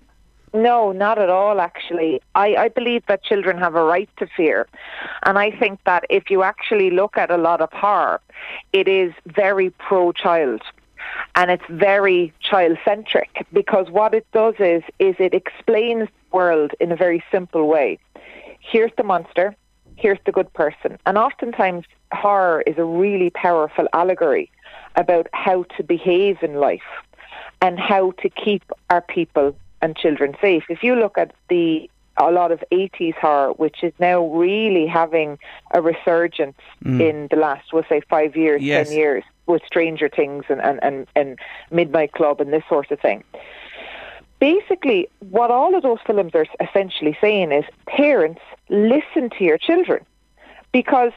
No, 0.55 0.93
not 0.93 1.19
at 1.19 1.29
all, 1.29 1.61
actually. 1.61 2.23
I, 2.35 2.57
I 2.57 2.69
believe 2.69 3.05
that 3.09 3.23
children 3.23 3.59
have 3.59 3.75
a 3.75 3.83
right 3.83 4.09
to 4.19 4.27
fear. 4.27 4.67
And 5.25 5.39
I 5.39 5.51
think 5.51 5.81
that 5.85 6.05
if 6.09 6.31
you 6.31 6.43
actually 6.43 6.91
look 6.91 7.19
at 7.19 7.31
a 7.31 7.37
lot 7.37 7.61
of 7.61 7.71
horror, 7.73 8.21
it 8.73 8.89
is 8.89 9.13
very 9.27 9.71
pro 9.71 10.13
child. 10.13 10.63
And 11.35 11.51
it's 11.51 11.65
very 11.69 12.33
child 12.41 12.79
centric 12.85 13.47
because 13.53 13.91
what 13.91 14.15
it 14.15 14.27
does 14.33 14.55
is 14.59 14.83
is 14.99 15.15
it 15.19 15.35
explains 15.35 16.09
the 16.09 16.37
world 16.37 16.73
in 16.81 16.91
a 16.91 16.97
very 16.97 17.23
simple 17.31 17.69
way. 17.69 17.99
Here's 18.61 18.93
the 18.97 19.05
monster, 19.05 19.55
here's 19.97 20.19
the 20.27 20.33
good 20.33 20.53
person. 20.53 20.99
And 21.07 21.19
oftentimes 21.19 21.85
horror 22.13 22.63
is 22.67 22.79
a 22.79 22.85
really 22.85 23.31
powerful 23.31 23.87
allegory 23.93 24.51
about 24.97 25.29
how 25.33 25.65
to 25.77 25.83
behave 25.85 26.39
in 26.43 26.55
life. 26.55 26.91
and 27.63 27.79
how 27.79 28.13
to 28.23 28.29
keep 28.29 28.63
our 28.91 29.01
people 29.01 29.57
and 29.87 29.97
children 29.97 30.37
safe. 30.41 30.65
If 30.69 30.83
you 30.83 30.97
look 30.97 31.17
at 31.17 31.33
the 31.49 31.89
a 32.19 32.31
lot 32.31 32.51
of 32.51 32.65
80s 32.73 33.15
horror, 33.15 33.53
which 33.53 33.85
is 33.85 33.93
now 33.99 34.27
really 34.29 34.87
having 34.87 35.39
a 35.75 35.83
resurgence 35.83 36.59
mm. 36.83 36.99
in 36.99 37.29
the 37.31 37.37
last, 37.37 37.73
we'll 37.75 37.85
say, 37.89 38.01
five 38.09 38.35
years, 38.35 38.63
Yes. 38.63 38.89
10 38.89 38.97
years, 38.97 39.25
with 39.47 39.63
Stranger 39.67 40.09
Things 40.09 40.45
and, 40.49 40.61
and, 40.63 40.81
and, 40.83 41.07
and 41.15 41.39
Midnight 41.71 42.13
Club 42.13 42.41
and 42.41 42.53
this 42.55 42.65
sort 42.71 42.91
of 42.91 42.99
thing. 43.01 43.23
Basically, 44.41 45.09
what 45.31 45.51
all 45.51 45.77
of 45.77 45.83
those 45.83 45.99
films 46.07 46.33
are 46.35 46.47
essentially 46.59 47.17
saying 47.21 47.53
is 47.53 47.65
parents, 47.87 48.41
listen 48.71 49.29
to 49.37 49.45
your 49.45 49.59
children. 49.59 50.05
Because 50.73 51.13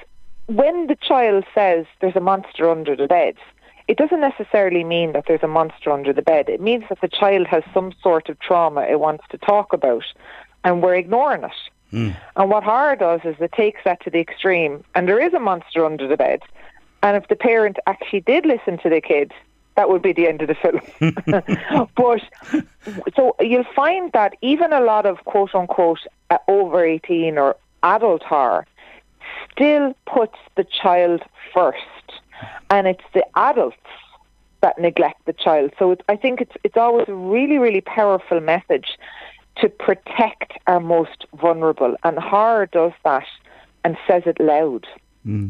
when 0.48 0.88
the 0.88 0.98
child 0.98 1.46
says 1.56 1.86
there's 2.02 2.16
a 2.18 2.26
monster 2.32 2.70
under 2.70 2.96
the 2.96 3.08
bed, 3.08 3.36
it 3.90 3.98
doesn't 3.98 4.22
necessarily 4.22 4.84
mean 4.84 5.14
that 5.14 5.26
there's 5.28 5.42
a 5.42 5.48
monster 5.48 5.92
under 5.92 6.14
the 6.14 6.22
bed. 6.22 6.48
It 6.48 6.62
means 6.62 6.84
that 6.90 7.02
the 7.02 7.08
child 7.08 7.48
has 7.48 7.64
some 7.74 7.92
sort 8.04 8.30
of 8.30 8.40
trauma 8.40 8.82
it 8.84 9.00
wants 9.00 9.24
to 9.32 9.38
talk 9.40 9.74
about, 9.74 10.06
and 10.64 10.84
we're 10.84 10.94
ignoring 10.94 11.44
it. 11.44 11.52
And 12.36 12.52
what 12.52 12.64
horror 12.64 12.96
does 12.96 13.22
is 13.24 13.36
it 13.40 13.52
takes 13.52 13.82
that 13.86 14.00
to 14.04 14.12
the 14.12 14.20
extreme, 14.20 14.84
and 14.94 15.08
there 15.08 15.20
is 15.20 15.34
a 15.34 15.40
monster 15.40 15.84
under 15.84 16.08
the 16.08 16.18
bed. 16.18 16.42
And 17.02 17.18
if 17.18 17.30
the 17.30 17.36
parent 17.36 17.78
actually 17.88 18.22
did 18.22 18.46
listen 18.46 18.78
to 18.84 18.90
the 18.90 19.02
kid, 19.02 19.32
that 19.76 19.90
would 19.90 20.04
be 20.04 20.14
the 20.14 20.28
end 20.28 20.44
of 20.44 20.50
the 20.50 20.56
film. 20.56 20.82
but 21.96 22.22
so 23.16 23.36
you'll 23.40 23.74
find 23.76 24.12
that 24.12 24.36
even 24.44 24.72
a 24.72 24.82
lot 24.82 25.08
of 25.08 25.26
quote 25.26 25.56
unquote 25.56 26.06
uh, 26.30 26.38
over 26.48 26.86
18 26.86 27.40
or 27.40 27.56
adult 27.82 28.22
horror 28.22 28.68
still 29.52 29.96
puts 30.06 30.38
the 30.56 30.64
child 30.64 31.24
first. 31.52 31.80
And 32.70 32.88
it's 32.88 33.04
the 33.14 33.26
adults 33.36 33.78
that 34.62 34.78
neglect 34.80 35.26
the 35.26 35.34
child. 35.34 35.72
So 35.80 35.96
I 36.08 36.16
think 36.16 36.42
it's 36.42 36.56
it's 36.64 36.78
always 36.78 37.08
a 37.08 37.14
really 37.14 37.58
really 37.58 37.82
powerful 37.82 38.40
message 38.40 38.98
to 39.58 39.70
protect 39.70 40.54
our 40.68 40.80
most 40.80 41.26
vulnerable, 41.34 41.96
and 42.04 42.18
horror 42.18 42.66
does 42.66 42.94
that 43.04 43.26
and 43.84 43.98
says 44.08 44.24
it 44.26 44.40
loud. 44.40 44.88
Hmm. 45.24 45.50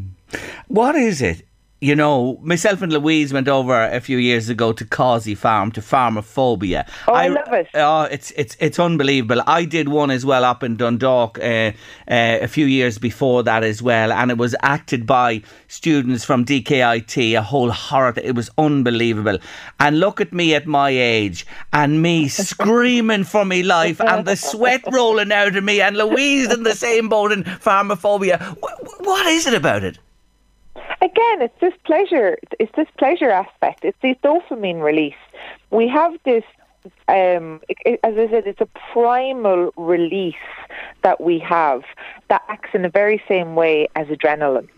What 0.68 0.96
is 0.96 1.22
it? 1.22 1.42
You 1.82 1.94
know, 1.94 2.38
myself 2.42 2.82
and 2.82 2.92
Louise 2.92 3.32
went 3.32 3.48
over 3.48 3.84
a 3.84 4.00
few 4.02 4.18
years 4.18 4.50
ago 4.50 4.70
to 4.74 4.84
Causey 4.84 5.34
Farm 5.34 5.72
to 5.72 5.80
Farmaphobia. 5.80 6.86
Oh, 7.08 7.14
I 7.14 7.28
love 7.28 7.52
it. 7.54 7.68
Oh, 7.72 8.02
it's 8.02 8.32
it's 8.32 8.54
it's 8.60 8.78
unbelievable. 8.78 9.42
I 9.46 9.64
did 9.64 9.88
one 9.88 10.10
as 10.10 10.26
well 10.26 10.44
up 10.44 10.62
in 10.62 10.76
Dundalk 10.76 11.38
uh, 11.38 11.42
uh, 11.42 11.72
a 12.06 12.48
few 12.48 12.66
years 12.66 12.98
before 12.98 13.42
that 13.44 13.64
as 13.64 13.80
well, 13.80 14.12
and 14.12 14.30
it 14.30 14.36
was 14.36 14.54
acted 14.60 15.06
by 15.06 15.40
students 15.68 16.22
from 16.22 16.44
DKIT. 16.44 17.38
A 17.38 17.40
whole 17.42 17.70
horror. 17.70 18.12
It 18.22 18.34
was 18.34 18.50
unbelievable. 18.58 19.38
And 19.78 20.00
look 20.00 20.20
at 20.20 20.34
me 20.34 20.54
at 20.54 20.66
my 20.66 20.90
age, 20.90 21.46
and 21.72 22.02
me 22.02 22.28
screaming 22.50 23.24
for 23.24 23.46
me 23.46 23.62
life, 23.62 24.02
and 24.02 24.26
the 24.26 24.36
sweat 24.36 24.82
rolling 24.92 25.32
out 25.32 25.56
of 25.56 25.64
me, 25.64 25.80
and 25.80 25.96
Louise 25.96 26.52
in 26.52 26.62
the 26.62 26.74
same 26.74 27.08
boat 27.08 27.32
in 27.32 27.44
Farmaphobia. 27.44 28.38
Wh- 28.58 29.00
what 29.00 29.26
is 29.28 29.46
it 29.46 29.54
about 29.54 29.82
it? 29.82 29.98
Again, 31.20 31.42
it's 31.42 31.60
this 31.60 31.74
pleasure. 31.84 32.38
It's 32.58 32.74
this 32.76 32.88
pleasure 32.98 33.30
aspect. 33.30 33.84
It's 33.84 33.98
this 34.00 34.16
dopamine 34.24 34.82
release. 34.82 35.14
We 35.70 35.86
have 35.88 36.14
this. 36.24 36.44
Um, 37.08 37.60
it- 37.68 38.00
as 38.04 38.14
I 38.16 38.28
said, 38.30 38.46
it's 38.46 38.60
a 38.60 38.68
primal 38.92 39.72
release 39.76 40.34
that 41.02 41.20
we 41.20 41.38
have 41.40 41.82
that 42.28 42.42
acts 42.48 42.70
in 42.74 42.82
the 42.82 42.88
very 42.88 43.22
same 43.28 43.54
way 43.54 43.88
as 43.96 44.06
adrenaline, 44.08 44.68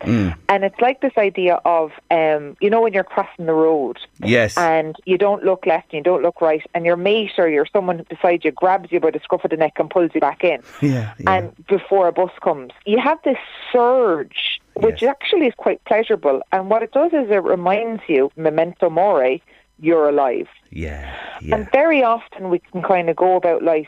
and 0.49 0.63
it's 0.63 0.79
like 0.81 1.01
this 1.01 1.13
idea 1.17 1.59
of, 1.65 1.91
um, 2.11 2.57
you 2.59 2.69
know, 2.69 2.81
when 2.81 2.93
you're 2.93 3.03
crossing 3.03 3.45
the 3.45 3.53
road, 3.53 3.97
Yes. 4.19 4.57
and 4.57 4.95
you 5.05 5.17
don't 5.17 5.43
look 5.43 5.65
left 5.65 5.93
and 5.93 5.99
you 5.99 6.03
don't 6.03 6.21
look 6.23 6.41
right, 6.41 6.65
and 6.73 6.85
your 6.85 6.95
mate 6.97 7.31
or 7.37 7.47
your 7.47 7.65
someone 7.67 8.03
beside 8.09 8.43
you 8.43 8.51
grabs 8.51 8.91
you 8.91 8.99
by 8.99 9.11
the 9.11 9.19
scruff 9.19 9.43
of 9.45 9.51
the 9.51 9.57
neck 9.57 9.73
and 9.79 9.89
pulls 9.89 10.11
you 10.13 10.21
back 10.21 10.43
in. 10.43 10.61
Yeah, 10.81 11.13
yeah. 11.19 11.31
And 11.33 11.65
before 11.67 12.07
a 12.07 12.11
bus 12.11 12.31
comes, 12.41 12.71
you 12.85 12.99
have 12.99 13.19
this 13.23 13.37
surge, 13.71 14.59
which 14.75 15.01
Yes. 15.01 15.09
actually 15.11 15.47
is 15.47 15.53
quite 15.55 15.83
pleasurable. 15.85 16.41
And 16.51 16.69
what 16.69 16.81
it 16.83 16.91
does 16.91 17.13
is 17.13 17.29
it 17.29 17.43
reminds 17.43 18.01
you, 18.07 18.31
memento 18.35 18.89
mori, 18.89 19.41
you're 19.83 20.09
alive. 20.09 20.47
Yeah, 20.71 21.13
yeah. 21.41 21.55
And 21.55 21.71
very 21.71 22.03
often 22.03 22.49
we 22.49 22.59
can 22.59 22.81
kind 22.81 23.09
of 23.09 23.15
go 23.15 23.35
about 23.35 23.63
life. 23.63 23.87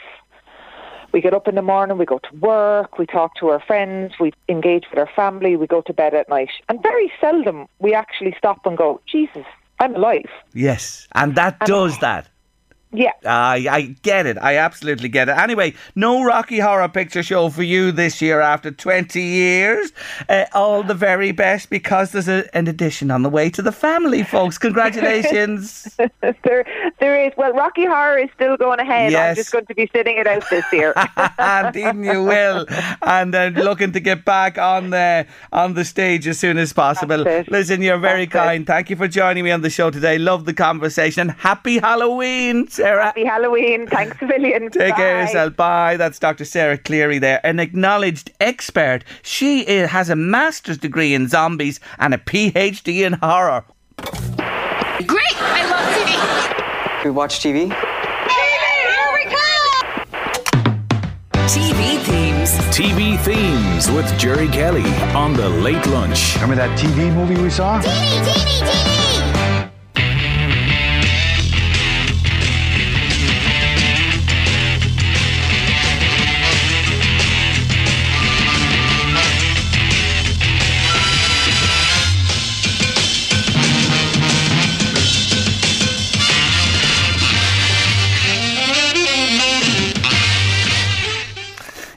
We 1.11 1.21
get 1.21 1.33
up 1.33 1.47
in 1.47 1.55
the 1.55 1.61
morning, 1.61 1.97
we 1.97 2.05
go 2.05 2.19
to 2.19 2.35
work, 2.39 2.97
we 2.97 3.05
talk 3.05 3.35
to 3.35 3.47
our 3.47 3.61
friends, 3.61 4.15
we 4.19 4.33
engage 4.49 4.83
with 4.89 4.99
our 4.99 5.09
family, 5.15 5.55
we 5.55 5.65
go 5.65 5.81
to 5.81 5.93
bed 5.93 6.13
at 6.13 6.27
night. 6.27 6.49
And 6.67 6.83
very 6.83 7.09
seldom 7.21 7.67
we 7.79 7.93
actually 7.93 8.35
stop 8.37 8.65
and 8.65 8.77
go, 8.77 8.99
Jesus, 9.09 9.45
I'm 9.79 9.95
alive. 9.95 10.29
Yes, 10.53 11.07
and 11.13 11.35
that 11.35 11.59
does 11.61 11.97
that. 11.99 12.27
Yeah. 12.91 13.11
I 13.25 13.67
I 13.69 13.81
get 14.03 14.25
it. 14.25 14.37
I 14.41 14.57
absolutely 14.57 15.09
get 15.09 15.29
it. 15.29 15.37
Anyway, 15.37 15.73
no 15.95 16.23
Rocky 16.23 16.59
Horror 16.59 16.87
Picture 16.89 17.23
Show 17.23 17.49
for 17.49 17.63
you 17.63 17.91
this 17.91 18.21
year 18.21 18.39
after 18.41 18.71
20 18.71 19.21
years. 19.21 19.91
Uh, 20.29 20.45
all 20.53 20.83
the 20.83 20.93
very 20.93 21.31
best 21.31 21.69
because 21.69 22.11
there's 22.11 22.27
a, 22.27 22.47
an 22.55 22.67
addition 22.67 23.11
on 23.11 23.23
the 23.23 23.29
way 23.29 23.49
to 23.49 23.61
the 23.61 23.71
family, 23.71 24.23
folks. 24.23 24.57
Congratulations. 24.57 25.97
there, 26.43 26.65
there 26.99 27.25
is. 27.25 27.33
Well, 27.37 27.53
Rocky 27.53 27.85
Horror 27.85 28.17
is 28.17 28.29
still 28.35 28.57
going 28.57 28.79
ahead. 28.79 29.11
Yes. 29.11 29.29
I'm 29.29 29.35
just 29.35 29.51
going 29.51 29.65
to 29.65 29.75
be 29.75 29.89
sitting 29.93 30.17
it 30.17 30.27
out 30.27 30.43
this 30.49 30.65
year. 30.71 30.93
Indeed 31.39 32.05
you 32.05 32.23
will. 32.23 32.65
And 33.01 33.35
uh, 33.35 33.51
looking 33.55 33.91
to 33.93 33.99
get 33.99 34.25
back 34.25 34.57
on 34.57 34.91
the, 34.91 35.27
on 35.51 35.73
the 35.73 35.85
stage 35.85 36.27
as 36.27 36.39
soon 36.39 36.57
as 36.57 36.71
possible. 36.73 37.25
It. 37.27 37.51
Listen, 37.51 37.81
you're 37.81 37.97
very 37.97 38.25
That's 38.25 38.35
it. 38.35 38.47
kind. 38.47 38.67
Thank 38.67 38.89
you 38.89 38.95
for 38.95 39.07
joining 39.07 39.43
me 39.43 39.51
on 39.51 39.61
the 39.61 39.69
show 39.69 39.89
today. 39.91 40.17
Love 40.17 40.45
the 40.45 40.53
conversation. 40.53 41.29
Happy 41.29 41.79
Halloween, 41.79 42.67
Sarah. 42.75 43.05
Happy 43.05 43.25
Halloween. 43.25 43.87
Thanks 43.87 44.21
a 44.21 44.25
million. 44.25 44.69
Take 44.71 44.95
care 44.95 45.21
of 45.21 45.27
yourself. 45.27 45.55
Bye. 45.55 45.97
That's 45.97 46.19
Dr. 46.19 46.45
Sarah 46.45 46.77
Cleary 46.77 47.19
there, 47.19 47.39
an 47.45 47.59
acknowledged 47.59 48.31
expert. 48.39 49.03
She 49.23 49.65
i- 49.67 49.87
has 49.87 50.09
a 50.09 50.15
master's 50.15 50.77
degree 50.77 51.13
in 51.13 51.27
zombies 51.27 51.79
and 51.99 52.13
a 52.13 52.17
PhD 52.17 53.05
in 53.05 53.13
horror. 53.13 53.63
Great! 55.05 55.41
I 55.41 55.69
love 55.69 55.85
TV. 56.07 57.03
We 57.05 57.11
watch 57.11 57.39
TV. 57.39 57.71
Here 57.71 59.09
we 59.13 59.23
come! 59.35 60.05
TV 61.47 61.99
themes. 62.03 62.51
TV 62.75 63.17
themes 63.23 63.89
with 63.91 64.07
Jerry 64.19 64.47
Kelly 64.47 64.83
on 65.15 65.33
the 65.33 65.47
late 65.49 65.85
lunch. 65.87 66.35
Remember 66.35 66.55
that 66.55 66.77
TV 66.77 67.13
movie 67.13 67.41
we 67.41 67.49
saw? 67.49 67.79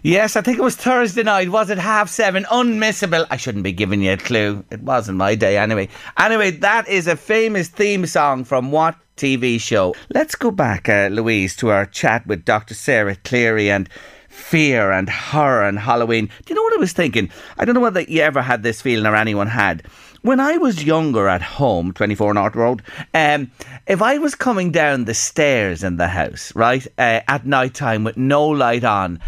Yes, 0.08 0.36
I 0.36 0.40
think 0.40 0.56
it 0.56 0.62
was 0.62 0.74
Thursday 0.74 1.22
night. 1.22 1.50
Was 1.50 1.68
it 1.68 1.76
half 1.76 2.08
seven? 2.08 2.44
Unmissable. 2.44 3.26
I 3.30 3.36
shouldn't 3.36 3.62
be 3.62 3.72
giving 3.72 4.00
you 4.00 4.12
a 4.12 4.16
clue. 4.16 4.64
It 4.70 4.80
wasn't 4.80 5.18
my 5.18 5.34
day 5.34 5.58
anyway. 5.58 5.90
Anyway, 6.18 6.50
that 6.50 6.88
is 6.88 7.06
a 7.06 7.14
famous 7.14 7.68
theme 7.68 8.06
song 8.06 8.44
from 8.44 8.72
what 8.72 8.96
TV 9.18 9.60
show? 9.60 9.94
Let's 10.08 10.34
go 10.34 10.50
back, 10.50 10.88
uh, 10.88 11.08
Louise, 11.12 11.54
to 11.56 11.68
our 11.68 11.84
chat 11.84 12.26
with 12.26 12.46
Dr. 12.46 12.72
Sarah 12.72 13.16
Cleary 13.16 13.70
and 13.70 13.86
fear 14.30 14.92
and 14.92 15.10
horror 15.10 15.68
and 15.68 15.78
Halloween. 15.78 16.30
Do 16.46 16.54
you 16.54 16.54
know 16.54 16.62
what 16.62 16.78
I 16.78 16.80
was 16.80 16.94
thinking? 16.94 17.28
I 17.58 17.66
don't 17.66 17.74
know 17.74 17.82
whether 17.82 18.00
you 18.00 18.22
ever 18.22 18.40
had 18.40 18.62
this 18.62 18.80
feeling 18.80 19.04
or 19.04 19.14
anyone 19.14 19.48
had. 19.48 19.82
When 20.22 20.40
I 20.40 20.56
was 20.56 20.84
younger 20.84 21.28
at 21.28 21.42
home, 21.42 21.92
24 21.92 22.32
North 22.32 22.56
Road, 22.56 22.80
um, 23.12 23.50
if 23.86 24.00
I 24.00 24.16
was 24.16 24.34
coming 24.34 24.72
down 24.72 25.04
the 25.04 25.12
stairs 25.12 25.84
in 25.84 25.98
the 25.98 26.08
house, 26.08 26.50
right, 26.56 26.86
uh, 26.96 27.20
at 27.28 27.44
night 27.44 27.74
time 27.74 28.04
with 28.04 28.16
no 28.16 28.48
light 28.48 28.84
on, 28.84 29.20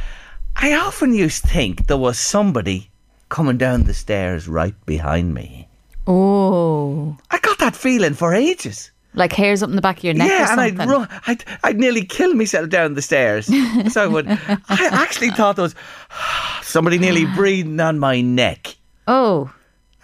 I 0.57 0.75
often 0.75 1.15
used 1.15 1.43
to 1.43 1.49
think 1.49 1.87
there 1.87 1.97
was 1.97 2.19
somebody 2.19 2.91
coming 3.29 3.57
down 3.59 3.85
the 3.85 3.95
stairs 3.95 4.49
right 4.49 4.75
behind 4.87 5.35
me. 5.35 5.69
Oh, 6.07 7.17
I 7.31 7.39
got 7.39 7.59
that 7.59 7.77
feeling 7.77 8.15
for 8.15 8.35
ages. 8.35 8.91
like 9.15 9.33
hairs 9.33 9.63
up 9.63 9.71
in 9.71 9.77
the 9.77 9.83
back 9.83 9.99
of 9.99 10.05
your 10.05 10.15
neck 10.15 10.31
or 10.31 10.35
yeah, 10.35 10.53
and. 10.53 10.61
I'd, 10.61 10.79
run, 10.89 11.09
I'd 11.27 11.45
I'd 11.65 11.79
nearly 11.79 12.05
kill 12.05 12.35
myself 12.35 12.69
down 12.69 12.95
the 12.95 13.03
stairs. 13.03 13.47
so 13.93 14.03
I 14.03 14.07
would. 14.07 14.27
I 14.29 14.89
actually 14.93 15.31
thought 15.31 15.57
there 15.57 15.63
was 15.65 15.75
somebody 16.63 16.99
nearly 16.99 17.25
breathing 17.37 17.81
on 17.81 17.99
my 17.99 18.21
neck. 18.21 18.77
oh, 19.09 19.53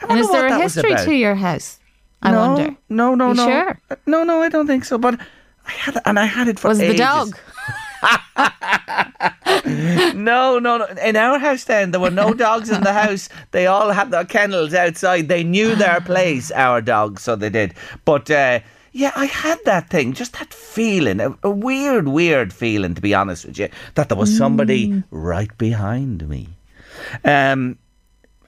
and 0.09 0.19
is 0.21 0.31
there 0.31 0.47
a 0.47 0.59
history 0.61 0.95
to 0.95 1.13
your 1.15 1.35
house? 1.35 1.79
I 2.23 2.31
no, 2.31 2.39
wonder. 2.53 2.77
No, 2.89 3.15
no, 3.15 3.29
You 3.29 3.35
no. 3.35 3.47
sure? 3.47 3.81
Uh, 3.91 3.97
No, 4.07 4.25
no, 4.25 4.43
I 4.43 4.49
don't 4.49 4.67
think 4.67 4.85
so. 4.85 4.99
But 4.99 5.19
I 5.67 5.71
had, 5.71 6.01
and 6.05 6.19
I 6.19 6.25
had 6.27 6.49
it 6.49 6.59
for 6.59 6.69
ages. 6.71 6.79
Was 6.81 6.89
it 6.89 6.93
the 6.93 6.99
dog? 6.99 7.39
No, 10.15 10.59
no, 10.59 10.79
no. 10.79 10.87
In 11.03 11.17
our 11.17 11.39
house, 11.39 11.65
then 11.65 11.91
there 11.91 12.01
were 12.01 12.11
no 12.11 12.33
dogs 12.35 12.71
in 12.71 12.83
the 12.83 12.93
house. 12.93 13.29
They 13.51 13.67
all 13.67 13.91
had 13.91 14.11
their 14.11 14.25
kennels 14.25 14.75
outside. 14.75 15.29
They 15.29 15.45
knew 15.45 15.75
their 15.75 16.01
place. 16.01 16.51
Our 16.53 16.81
dogs, 16.81 17.23
so 17.23 17.37
they 17.37 17.51
did. 17.51 17.75
But 18.05 18.31
uh, 18.31 18.61
yeah, 18.93 19.13
I 19.15 19.27
had 19.27 19.59
that 19.65 19.91
thing, 19.91 20.13
just 20.15 20.35
that 20.35 20.55
feeling, 20.55 21.21
a, 21.21 21.37
a 21.43 21.51
weird, 21.51 22.09
weird 22.09 22.53
feeling, 22.53 22.95
to 22.95 23.01
be 23.01 23.15
honest 23.15 23.45
with 23.45 23.59
you, 23.59 23.69
that 23.95 24.09
there 24.09 24.19
was 24.19 24.37
somebody 24.37 25.03
right 25.11 25.57
behind 25.59 26.29
me. 26.29 26.49
Um, 27.25 27.79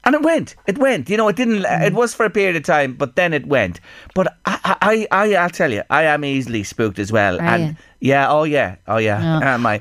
and 0.09 0.15
it 0.15 0.23
went. 0.23 0.57
It 0.67 0.79
went. 0.79 1.11
You 1.11 1.19
know, 1.19 1.29
it 1.29 1.37
didn't. 1.37 1.67
It 1.69 1.93
was 1.93 2.15
for 2.15 2.25
a 2.25 2.31
period 2.31 2.57
of 2.57 2.63
time, 2.63 2.95
but 2.95 3.15
then 3.15 3.35
it 3.35 3.47
went. 3.47 3.79
But 4.15 4.35
I, 4.47 4.77
I, 4.81 5.07
I, 5.11 5.35
I'll 5.37 5.51
tell 5.51 5.71
you, 5.71 5.83
I 5.91 6.05
am 6.05 6.25
easily 6.25 6.65
spooked 6.65 6.99
as 6.99 7.13
well. 7.13 7.39
Are 7.39 7.43
and 7.43 7.63
you? 7.69 7.77
yeah, 8.01 8.31
oh 8.31 8.45
yeah, 8.45 8.77
oh 8.87 8.97
yeah. 8.97 9.41
Am 9.43 9.67
I? 9.67 9.79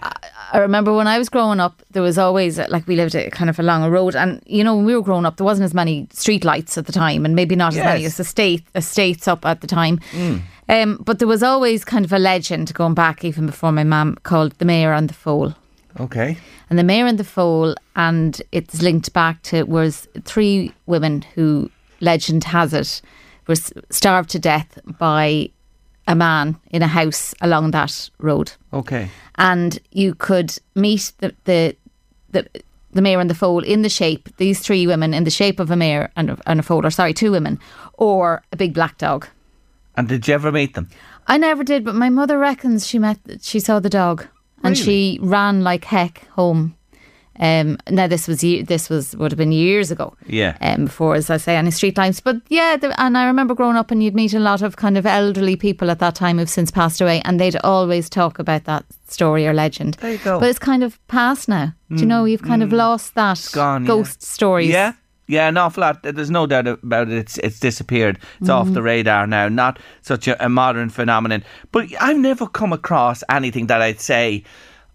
I 0.52 0.58
remember 0.58 0.94
when 0.94 1.08
I 1.08 1.18
was 1.18 1.30
growing 1.30 1.62
up, 1.62 1.82
there 1.92 2.04
was 2.04 2.18
always 2.18 2.58
like 2.58 2.86
we 2.88 2.98
lived 2.98 3.16
kind 3.32 3.50
of 3.50 3.58
along 3.58 3.84
a 3.84 3.90
road, 3.90 4.18
and 4.18 4.44
you 4.46 4.66
know 4.66 4.76
when 4.76 4.84
we 4.84 4.96
were 4.96 5.02
growing 5.02 5.26
up, 5.26 5.38
there 5.38 5.46
wasn't 5.46 5.64
as 5.64 5.74
many 5.74 6.10
street 6.12 6.44
lights 6.44 6.78
at 6.78 6.88
the 6.88 6.92
time, 6.92 7.24
and 7.26 7.34
maybe 7.34 7.56
not 7.56 7.72
as 7.74 7.80
many 7.80 8.02
Yes. 8.02 8.20
as 8.20 8.28
estate 8.28 8.66
estates 8.76 9.30
up 9.30 9.46
at 9.46 9.62
the 9.62 9.68
time. 9.68 10.02
Um, 10.70 10.98
but 11.06 11.20
there 11.20 11.28
was 11.30 11.42
always 11.44 11.86
kind 11.86 12.04
of 12.04 12.12
a 12.12 12.20
legend 12.20 12.74
going 12.74 12.94
back 12.94 13.24
even 13.24 13.46
before 13.46 13.72
my 13.72 13.86
mum 13.86 14.18
called 14.24 14.52
the 14.58 14.66
mare 14.66 14.92
and 14.92 15.10
the 15.10 15.14
foal. 15.14 15.56
Okay. 16.00 16.38
And 16.70 16.78
the 16.78 16.84
mare 16.84 17.08
and 17.08 17.18
the 17.18 17.24
foal, 17.24 17.76
and 17.96 18.42
it's 18.52 18.82
linked 18.82 19.14
back 19.14 19.42
to 19.44 19.64
was 19.64 20.08
three 20.24 20.72
women 20.86 21.24
who 21.36 21.70
legend 22.02 22.44
has 22.46 22.74
it 22.74 23.02
were 23.48 23.56
starved 23.90 24.30
to 24.30 24.40
death 24.40 24.78
by 25.00 25.50
a 26.08 26.16
man 26.16 26.56
in 26.70 26.82
a 26.82 26.88
house 26.88 27.34
along 27.42 27.72
that 27.72 28.10
road 28.20 28.52
Okay. 28.72 29.10
and 29.36 29.80
you 29.92 30.14
could 30.16 30.58
meet 30.76 31.12
the 31.18 31.34
the 31.46 31.76
the, 32.30 32.46
the 32.94 33.02
mare 33.02 33.20
and 33.20 33.30
the 33.30 33.36
foal 33.36 33.64
in 33.64 33.82
the 33.82 33.90
shape 33.90 34.30
these 34.38 34.60
three 34.60 34.86
women 34.88 35.14
in 35.14 35.24
the 35.24 35.32
shape 35.32 35.60
of 35.60 35.72
a 35.72 35.76
mare 35.76 36.12
and 36.16 36.30
a, 36.30 36.38
and 36.46 36.60
a 36.60 36.64
foal 36.64 36.86
or 36.86 36.92
sorry 36.92 37.14
two 37.14 37.32
women 37.32 37.60
or 37.94 38.42
a 38.54 38.56
big 38.56 38.74
black 38.74 38.98
dog 38.98 39.28
And 39.96 40.08
did 40.08 40.28
you 40.28 40.34
ever 40.36 40.52
meet 40.52 40.76
them? 40.76 40.88
I 41.28 41.38
never 41.38 41.64
did 41.64 41.84
but 41.84 41.96
my 41.96 42.10
mother 42.10 42.38
reckons 42.38 42.88
she 42.88 43.00
met 43.00 43.18
she 43.42 43.60
saw 43.60 43.80
the 43.80 43.90
dog 43.90 44.28
and 44.64 44.78
she 44.78 45.20
ran 45.22 45.64
like 45.64 45.86
heck 45.86 46.28
home 46.30 46.74
um 47.40 47.78
now 47.90 48.08
this 48.08 48.28
was 48.28 48.42
this 48.42 48.90
was 48.90 49.16
would 49.16 49.32
have 49.32 49.38
been 49.38 49.52
years 49.52 49.92
ago 49.92 50.16
Yeah. 50.26 50.58
um, 50.60 50.86
before, 50.86 51.14
as 51.16 51.30
I 51.30 51.38
say, 51.38 51.56
any 51.56 51.70
street 51.72 51.96
lights. 51.96 52.20
But 52.20 52.38
yeah, 52.50 52.78
the, 52.78 53.00
and 53.00 53.16
I 53.16 53.26
remember 53.28 53.54
growing 53.54 53.78
up 53.78 53.92
and 53.92 54.02
you'd 54.02 54.16
meet 54.16 54.34
a 54.34 54.40
lot 54.40 54.64
of 54.64 54.76
kind 54.76 54.98
of 54.98 55.06
elderly 55.06 55.56
people 55.56 55.92
at 55.92 56.00
that 56.00 56.16
time 56.16 56.40
who've 56.40 56.50
since 56.50 56.72
passed 56.72 57.00
away, 57.00 57.22
and 57.26 57.40
they'd 57.40 57.56
always 57.64 58.10
talk 58.10 58.40
about 58.40 58.64
that 58.64 58.86
story 59.08 59.46
or 59.48 59.54
legend. 59.54 59.94
There 60.02 60.14
you 60.14 60.18
go. 60.18 60.40
But 60.40 60.50
it's 60.50 60.58
kind 60.60 60.82
of 60.84 60.98
past 61.08 61.48
now. 61.48 61.74
Do 61.92 61.98
you 62.00 62.08
know, 62.08 62.26
you've 62.26 62.42
kind 62.42 62.64
of 62.64 62.74
lost 62.74 63.14
that 63.14 63.48
gone, 63.54 63.84
yeah. 63.84 63.88
ghost 63.88 64.24
stories. 64.24 64.70
Yeah. 64.70 64.94
Yeah, 65.28 65.50
an 65.50 65.58
awful 65.58 65.82
lot. 65.82 66.04
There's 66.04 66.32
no 66.32 66.48
doubt 66.48 66.68
about 66.68 67.10
it. 67.10 67.18
It's 67.18 67.38
it's 67.40 67.60
disappeared. 67.60 68.18
It's 68.40 68.50
off 68.50 68.68
the 68.68 68.76
mm-hmm. 68.76 68.84
radar 68.84 69.28
now. 69.28 69.50
Not 69.50 69.78
such 70.02 70.28
a, 70.28 70.44
a 70.44 70.48
modern 70.48 70.90
phenomenon. 70.90 71.44
But 71.74 71.88
I've 72.00 72.18
never 72.18 72.48
come 72.48 72.72
across 72.72 73.24
anything 73.30 73.68
that 73.68 73.82
I'd 73.82 74.00
say 74.00 74.46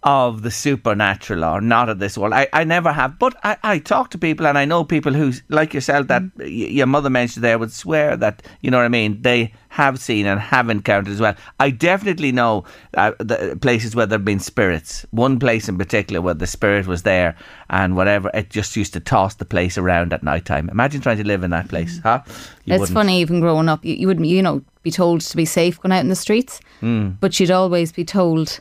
of 0.04 0.42
the 0.42 0.50
supernatural 0.50 1.44
or 1.44 1.60
not 1.60 1.88
of 1.88 2.00
this 2.00 2.18
world. 2.18 2.32
I, 2.32 2.48
I 2.52 2.64
never 2.64 2.92
have. 2.92 3.18
But 3.20 3.36
I, 3.44 3.56
I 3.62 3.78
talk 3.78 4.10
to 4.10 4.18
people 4.18 4.48
and 4.48 4.58
I 4.58 4.64
know 4.64 4.82
people 4.82 5.12
who, 5.12 5.32
like 5.48 5.72
yourself, 5.72 6.08
that 6.08 6.22
y- 6.38 6.44
your 6.46 6.86
mother 6.88 7.08
mentioned 7.08 7.44
there, 7.44 7.56
would 7.56 7.72
swear 7.72 8.16
that, 8.16 8.42
you 8.62 8.70
know 8.72 8.78
what 8.78 8.84
I 8.84 8.88
mean, 8.88 9.22
they 9.22 9.52
have 9.68 10.00
seen 10.00 10.26
and 10.26 10.40
have 10.40 10.68
encountered 10.68 11.12
as 11.12 11.20
well. 11.20 11.36
I 11.60 11.70
definitely 11.70 12.32
know 12.32 12.64
uh, 12.96 13.12
the 13.20 13.56
places 13.62 13.94
where 13.94 14.06
there 14.06 14.18
have 14.18 14.24
been 14.24 14.40
spirits. 14.40 15.06
One 15.12 15.38
place 15.38 15.68
in 15.68 15.78
particular 15.78 16.20
where 16.20 16.34
the 16.34 16.48
spirit 16.48 16.88
was 16.88 17.04
there 17.04 17.36
and 17.70 17.94
whatever, 17.94 18.28
it 18.34 18.50
just 18.50 18.74
used 18.76 18.92
to 18.94 19.00
toss 19.00 19.36
the 19.36 19.44
place 19.44 19.78
around 19.78 20.12
at 20.12 20.24
night 20.24 20.44
time. 20.46 20.68
Imagine 20.68 21.00
trying 21.00 21.18
to 21.18 21.24
live 21.26 21.44
in 21.44 21.50
that 21.52 21.68
place, 21.68 22.00
huh? 22.02 22.22
You 22.64 22.74
it's 22.74 22.80
wouldn't. 22.80 22.94
funny, 22.94 23.20
even 23.20 23.38
growing 23.38 23.68
up, 23.68 23.84
you, 23.84 23.94
you 23.94 24.08
wouldn't, 24.08 24.26
you 24.26 24.42
know, 24.42 24.62
be 24.82 24.90
told 24.90 25.20
to 25.20 25.36
be 25.36 25.44
safe 25.44 25.80
going 25.80 25.92
out 25.92 26.00
in 26.00 26.08
the 26.08 26.16
streets, 26.16 26.60
Hmm. 26.80 27.10
but 27.20 27.38
you'd 27.38 27.52
always 27.52 27.92
be 27.92 28.04
told 28.04 28.58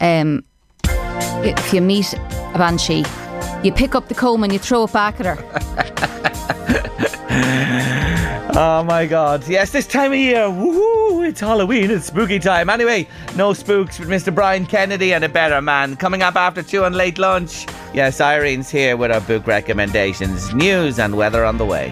um, 0.00 0.44
if 1.44 1.72
you 1.72 1.80
meet 1.80 2.12
a 2.14 2.58
banshee, 2.58 3.04
you 3.62 3.72
pick 3.72 3.94
up 3.94 4.08
the 4.08 4.14
comb 4.14 4.44
and 4.44 4.52
you 4.52 4.58
throw 4.58 4.84
it 4.84 4.92
back 4.92 5.20
at 5.20 5.26
her. 5.26 6.06
Oh 8.62 8.82
my 8.82 9.06
god. 9.06 9.46
Yes, 9.48 9.70
this 9.70 9.86
time 9.86 10.12
of 10.12 10.18
year. 10.18 10.40
Woohoo! 10.40 11.26
It's 11.26 11.40
Halloween. 11.40 11.90
It's 11.90 12.06
spooky 12.06 12.38
time. 12.38 12.68
Anyway, 12.68 13.06
no 13.36 13.52
spooks 13.52 13.98
with 13.98 14.08
Mr. 14.08 14.34
Brian 14.34 14.66
Kennedy 14.66 15.14
and 15.14 15.22
a 15.24 15.28
better 15.28 15.62
man. 15.62 15.96
Coming 15.96 16.22
up 16.22 16.34
after 16.34 16.62
two 16.62 16.84
on 16.84 16.92
late 16.92 17.16
lunch. 17.18 17.66
Yes, 17.94 18.20
Irene's 18.20 18.68
here 18.68 18.96
with 18.96 19.12
our 19.12 19.20
book 19.20 19.46
recommendations, 19.46 20.52
news, 20.52 20.98
and 20.98 21.16
weather 21.16 21.44
on 21.44 21.58
the 21.58 21.64
way. 21.64 21.90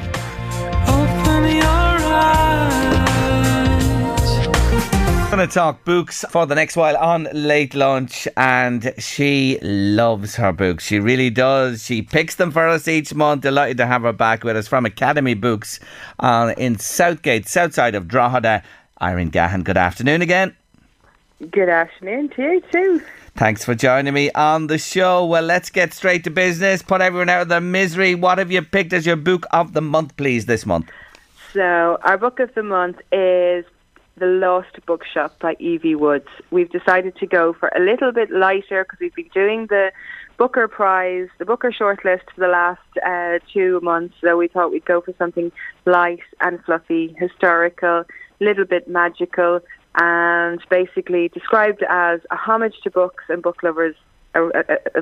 Going 5.38 5.48
to 5.48 5.54
talk 5.54 5.84
books 5.84 6.24
for 6.30 6.46
the 6.46 6.54
next 6.56 6.74
while 6.74 6.96
on 6.96 7.28
late 7.32 7.72
lunch, 7.72 8.26
and 8.36 8.92
she 8.98 9.56
loves 9.62 10.34
her 10.34 10.52
books. 10.52 10.84
She 10.84 10.98
really 10.98 11.30
does. 11.30 11.84
She 11.84 12.02
picks 12.02 12.34
them 12.34 12.50
for 12.50 12.66
us 12.66 12.88
each 12.88 13.14
month. 13.14 13.42
Delighted 13.42 13.76
to 13.76 13.86
have 13.86 14.02
her 14.02 14.12
back 14.12 14.42
with 14.42 14.56
us 14.56 14.66
from 14.66 14.84
Academy 14.84 15.34
Books 15.34 15.78
uh, 16.18 16.54
in 16.58 16.76
Southgate, 16.80 17.46
south 17.46 17.72
side 17.72 17.94
of 17.94 18.08
Drogheda. 18.08 18.64
Irene 19.00 19.30
Gahan, 19.30 19.62
good 19.62 19.76
afternoon 19.76 20.22
again. 20.22 20.56
Good 21.52 21.68
afternoon 21.68 22.30
to 22.30 22.42
you 22.42 22.60
too. 22.72 23.02
Thanks 23.36 23.64
for 23.64 23.76
joining 23.76 24.14
me 24.14 24.32
on 24.32 24.66
the 24.66 24.78
show. 24.78 25.24
Well, 25.24 25.44
let's 25.44 25.70
get 25.70 25.94
straight 25.94 26.24
to 26.24 26.30
business. 26.30 26.82
Put 26.82 27.00
everyone 27.00 27.28
out 27.28 27.42
of 27.42 27.48
their 27.48 27.60
misery. 27.60 28.16
What 28.16 28.38
have 28.38 28.50
you 28.50 28.62
picked 28.62 28.92
as 28.92 29.06
your 29.06 29.14
book 29.14 29.46
of 29.52 29.72
the 29.72 29.82
month, 29.82 30.16
please, 30.16 30.46
this 30.46 30.66
month? 30.66 30.90
So 31.52 32.00
our 32.02 32.18
book 32.18 32.40
of 32.40 32.52
the 32.56 32.64
month 32.64 33.00
is 33.12 33.64
The 34.18 34.26
Lost 34.26 34.84
Bookshop 34.84 35.38
by 35.38 35.54
Evie 35.60 35.94
Woods. 35.94 36.28
We've 36.50 36.70
decided 36.70 37.14
to 37.16 37.26
go 37.26 37.52
for 37.52 37.70
a 37.76 37.80
little 37.80 38.10
bit 38.10 38.30
lighter 38.30 38.84
because 38.84 38.98
we've 39.00 39.14
been 39.14 39.30
doing 39.32 39.66
the 39.66 39.92
Booker 40.36 40.66
Prize, 40.66 41.28
the 41.38 41.44
Booker 41.44 41.70
shortlist 41.70 42.24
for 42.34 42.40
the 42.40 42.48
last 42.48 42.80
uh, 43.06 43.38
two 43.52 43.80
months. 43.80 44.14
So 44.20 44.36
we 44.36 44.48
thought 44.48 44.72
we'd 44.72 44.84
go 44.84 45.00
for 45.00 45.14
something 45.18 45.52
light 45.84 46.20
and 46.40 46.62
fluffy, 46.64 47.14
historical, 47.18 48.04
little 48.40 48.64
bit 48.64 48.88
magical, 48.88 49.60
and 49.94 50.60
basically 50.68 51.28
described 51.28 51.84
as 51.88 52.20
a 52.30 52.36
homage 52.36 52.74
to 52.82 52.90
books 52.90 53.24
and 53.28 53.42
book 53.42 53.62
lovers, 53.62 53.96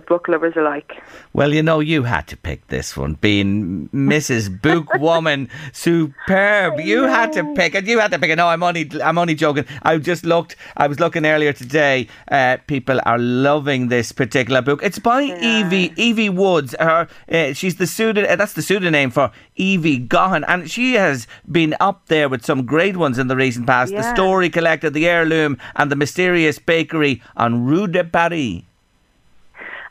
book 0.07 0.29
lovers 0.29 0.55
alike. 0.57 1.03
Well, 1.33 1.53
you 1.53 1.63
know, 1.63 1.81
you 1.81 2.05
had 2.05 2.27
to 2.29 2.37
pick 2.37 2.67
this 2.69 2.97
one, 2.97 3.15
being 3.15 3.89
Mrs. 3.91 4.49
Bookwoman, 4.61 5.49
superb. 5.73 6.81
You 6.81 7.05
had 7.05 7.33
to 7.35 7.55
pick 7.55 7.75
it. 7.75 7.87
You 7.87 7.99
had 7.99 8.11
to 8.13 8.19
pick 8.19 8.31
it. 8.31 8.37
No, 8.37 8.49
I'm 8.49 8.63
only, 8.63 8.91
I'm 9.03 9.19
only 9.19 9.35
joking. 9.35 9.65
I 9.83 9.99
just 9.99 10.25
looked. 10.25 10.57
I 10.77 10.87
was 10.87 11.01
looking 11.01 11.27
earlier 11.27 11.53
today. 11.53 12.09
Uh, 12.31 12.57
people 12.67 13.01
are 13.05 13.19
loving 13.19 13.89
this 13.89 14.13
particular 14.13 14.63
book. 14.63 14.81
It's 14.83 14.99
by 14.99 15.23
Evie 15.23 15.93
Evie 15.97 16.31
Woods. 16.31 16.75
Her, 16.79 17.09
uh, 17.31 17.53
she's 17.53 17.77
the 17.77 17.87
pseudo. 17.87 18.25
Uh, 18.25 18.37
that's 18.37 18.55
the 18.55 18.63
pseudonym 18.63 19.11
for 19.11 19.31
Evie 19.57 19.99
Gaughan, 20.01 20.45
and 20.49 20.71
she 20.71 20.95
has 20.95 21.27
been 21.51 21.75
up 21.81 22.07
there 22.07 22.29
with 22.29 22.45
some 22.45 22.65
great 22.65 22.97
ones 22.97 23.19
in 23.19 23.29
the 23.29 23.37
recent 23.37 23.67
past. 23.67 23.93
The 23.93 24.15
Story 24.15 24.51
Collector, 24.51 24.91
The 24.91 25.09
Heirloom, 25.09 25.59
and 25.75 25.91
The 25.91 25.97
Mysterious 25.97 26.59
Bakery 26.59 27.23
on 27.37 27.65
Rue 27.65 27.87
de 27.87 28.05
Paris. 28.05 28.63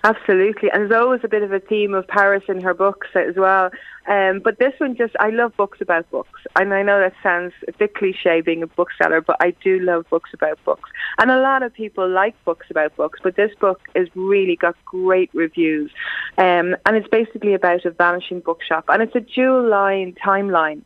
Absolutely, 0.05 0.69
and 0.69 0.83
there's 0.83 1.01
always 1.01 1.21
a 1.23 1.27
bit 1.27 1.41
of 1.41 1.51
a 1.51 1.59
theme 1.59 1.95
of 1.95 2.07
Paris 2.07 2.43
in 2.47 2.61
her 2.61 2.75
books 2.75 3.07
as 3.15 3.33
well. 3.35 3.71
Um, 4.07 4.39
but 4.39 4.59
this 4.59 4.73
one, 4.77 4.95
just 4.95 5.15
I 5.19 5.31
love 5.31 5.57
books 5.57 5.81
about 5.81 6.07
books, 6.11 6.41
and 6.55 6.71
I 6.75 6.83
know 6.83 6.99
that 6.99 7.15
sounds 7.23 7.53
a 7.67 7.71
bit 7.71 7.95
cliche 7.95 8.41
being 8.41 8.61
a 8.61 8.67
bookseller, 8.67 9.21
but 9.21 9.37
I 9.39 9.55
do 9.63 9.79
love 9.79 10.05
books 10.11 10.29
about 10.31 10.63
books, 10.63 10.91
and 11.17 11.31
a 11.31 11.41
lot 11.41 11.63
of 11.63 11.73
people 11.73 12.07
like 12.07 12.35
books 12.45 12.67
about 12.69 12.95
books. 12.95 13.19
But 13.23 13.35
this 13.35 13.49
book 13.59 13.81
has 13.95 14.07
really 14.13 14.55
got 14.55 14.75
great 14.85 15.31
reviews, 15.33 15.89
um, 16.37 16.75
and 16.85 16.95
it's 16.95 17.07
basically 17.07 17.55
about 17.55 17.83
a 17.85 17.89
vanishing 17.89 18.41
bookshop, 18.41 18.85
and 18.89 19.01
it's 19.01 19.15
a 19.15 19.21
dual 19.21 19.67
line 19.67 20.15
timeline. 20.23 20.83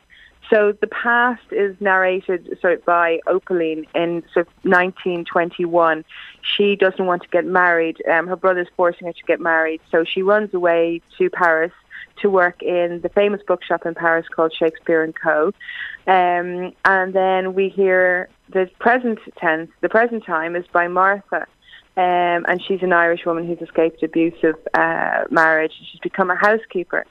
So 0.50 0.72
the 0.72 0.88
past 0.88 1.44
is 1.52 1.76
narrated 1.80 2.58
sort 2.60 2.74
of 2.74 2.84
by 2.84 3.20
Opaline 3.28 3.86
in 3.94 4.24
sort 4.34 4.48
of 4.48 4.52
1921. 4.64 6.04
She 6.42 6.74
doesn't 6.74 7.06
want 7.06 7.22
to 7.22 7.28
get 7.28 7.44
married. 7.44 7.98
Um, 8.10 8.26
her 8.26 8.36
brother's 8.36 8.66
forcing 8.76 9.06
her 9.06 9.12
to 9.12 9.22
get 9.26 9.40
married, 9.40 9.80
so 9.92 10.04
she 10.04 10.22
runs 10.22 10.52
away 10.52 11.02
to 11.18 11.30
Paris 11.30 11.72
to 12.20 12.28
work 12.28 12.62
in 12.62 13.00
the 13.02 13.08
famous 13.08 13.40
bookshop 13.46 13.86
in 13.86 13.94
Paris 13.94 14.26
called 14.28 14.52
Shakespeare 14.52 15.04
and 15.04 15.14
Co. 15.14 15.52
Um, 16.06 16.72
and 16.84 17.14
then 17.14 17.54
we 17.54 17.68
hear 17.68 18.28
the 18.48 18.68
present 18.80 19.20
tense. 19.36 19.70
The 19.80 19.88
present 19.88 20.24
time 20.24 20.56
is 20.56 20.64
by 20.72 20.88
Martha. 20.88 21.46
Um, 21.96 22.46
and 22.48 22.62
she's 22.66 22.82
an 22.82 22.92
Irish 22.92 23.26
woman 23.26 23.46
who's 23.46 23.60
escaped 23.60 24.02
abusive 24.02 24.54
uh, 24.74 25.24
marriage. 25.30 25.72
She's 25.90 26.00
become 26.00 26.30
a 26.30 26.36
housekeeper. 26.36 27.04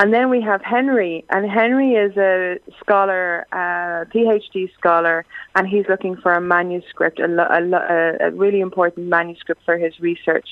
And 0.00 0.14
then 0.14 0.30
we 0.30 0.40
have 0.40 0.62
Henry, 0.62 1.26
and 1.28 1.44
Henry 1.50 1.92
is 1.92 2.16
a 2.16 2.58
scholar, 2.82 3.46
a 3.52 4.06
PhD 4.10 4.72
scholar, 4.72 5.26
and 5.54 5.68
he's 5.68 5.84
looking 5.90 6.16
for 6.16 6.32
a 6.32 6.40
manuscript, 6.40 7.20
a, 7.20 7.26
a, 7.26 8.28
a 8.28 8.30
really 8.30 8.60
important 8.60 9.08
manuscript 9.08 9.60
for 9.66 9.76
his 9.76 10.00
research. 10.00 10.48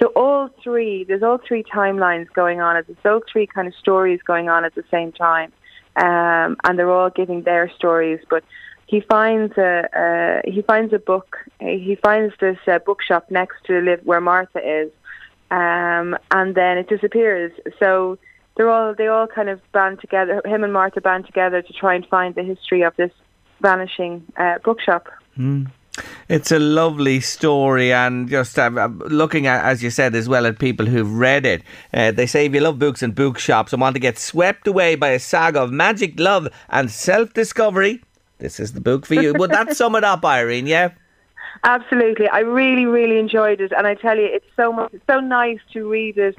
So 0.00 0.12
all 0.14 0.50
three, 0.62 1.02
there's 1.02 1.24
all 1.24 1.38
three 1.38 1.64
timelines 1.64 2.32
going 2.32 2.60
on, 2.60 2.80
there's 2.86 2.96
all 3.04 3.22
three 3.32 3.48
kind 3.48 3.66
of 3.66 3.74
stories 3.74 4.20
going 4.24 4.48
on 4.48 4.64
at 4.64 4.76
the 4.76 4.84
same 4.88 5.10
time, 5.10 5.52
um, 5.96 6.56
and 6.62 6.78
they're 6.78 6.92
all 6.92 7.10
giving 7.10 7.42
their 7.42 7.72
stories, 7.74 8.20
but 8.30 8.44
he 8.86 9.00
finds 9.00 9.52
a 9.58 10.42
uh, 10.46 10.48
he 10.48 10.62
finds 10.62 10.92
a 10.92 11.00
book. 11.00 11.38
He 11.58 11.96
finds 12.04 12.34
this 12.38 12.58
uh, 12.68 12.78
bookshop 12.78 13.32
next 13.32 13.64
to 13.64 13.80
live 13.80 14.00
where 14.04 14.20
Martha 14.20 14.60
is, 14.60 14.92
um, 15.50 16.16
and 16.30 16.54
then 16.54 16.78
it 16.78 16.88
disappears. 16.88 17.50
So 17.80 18.18
they're 18.56 18.70
all 18.70 18.94
they 18.94 19.06
all 19.06 19.26
kind 19.26 19.48
of 19.48 19.60
band 19.72 20.00
together. 20.00 20.42
Him 20.44 20.64
and 20.64 20.72
Martha 20.72 21.00
band 21.00 21.26
together 21.26 21.62
to 21.62 21.72
try 21.72 21.94
and 21.94 22.06
find 22.06 22.34
the 22.34 22.42
history 22.42 22.82
of 22.82 22.94
this 22.96 23.12
vanishing 23.60 24.24
uh, 24.36 24.58
bookshop. 24.64 25.08
It's 26.28 26.50
a 26.50 26.58
lovely 26.58 27.20
story, 27.20 27.92
and 27.92 28.28
just 28.28 28.58
uh, 28.58 28.70
uh, 28.74 28.88
looking 28.88 29.46
at, 29.46 29.64
as 29.64 29.82
you 29.82 29.90
said, 29.90 30.14
as 30.14 30.28
well 30.28 30.46
at 30.46 30.58
people 30.58 30.86
who've 30.86 31.12
read 31.12 31.44
it. 31.44 31.62
Uh, 31.92 32.10
they 32.10 32.26
say 32.26 32.46
if 32.46 32.54
you 32.54 32.60
love 32.60 32.78
books 32.78 33.02
and 33.02 33.14
bookshops 33.14 33.72
and 33.72 33.82
want 33.82 33.94
to 33.94 34.00
get 34.00 34.18
swept 34.18 34.66
away 34.66 34.94
by 34.94 35.08
a 35.08 35.18
saga 35.18 35.60
of 35.60 35.70
magic, 35.70 36.18
love, 36.18 36.48
and 36.70 36.90
self 36.90 37.34
discovery, 37.34 38.02
this 38.38 38.58
is 38.58 38.72
the 38.72 38.80
book 38.80 39.04
for 39.04 39.14
you. 39.14 39.34
Would 39.34 39.50
that 39.50 39.76
sum 39.76 39.94
it 39.94 40.04
up, 40.04 40.24
Irene? 40.24 40.66
Yeah. 40.66 40.92
Absolutely, 41.64 42.28
I 42.28 42.40
really, 42.40 42.86
really 42.86 43.18
enjoyed 43.18 43.60
it, 43.60 43.72
and 43.76 43.86
I 43.86 43.94
tell 43.94 44.16
you, 44.16 44.24
it's 44.24 44.46
so 44.56 44.72
much, 44.72 44.92
it's 44.94 45.06
so 45.06 45.20
nice 45.20 45.60
to 45.74 45.88
read 45.88 46.16
it 46.16 46.36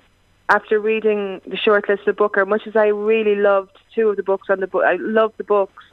after 0.50 0.80
reading 0.80 1.42
the 1.48 1.58
short 1.58 1.88
list 1.90 2.08
of 2.08 2.16
Booker. 2.16 2.46
Much 2.46 2.68
as 2.68 2.76
I 2.76 2.88
really 2.88 3.36
loved 3.36 3.78
two 3.96 4.10
of 4.10 4.18
the 4.18 4.24
books 4.24 4.50
on 4.50 4.60
the 4.60 4.68
book, 4.68 4.84
I 4.86 4.96
loved 4.96 5.38
the 5.38 5.44
books. 5.44 5.84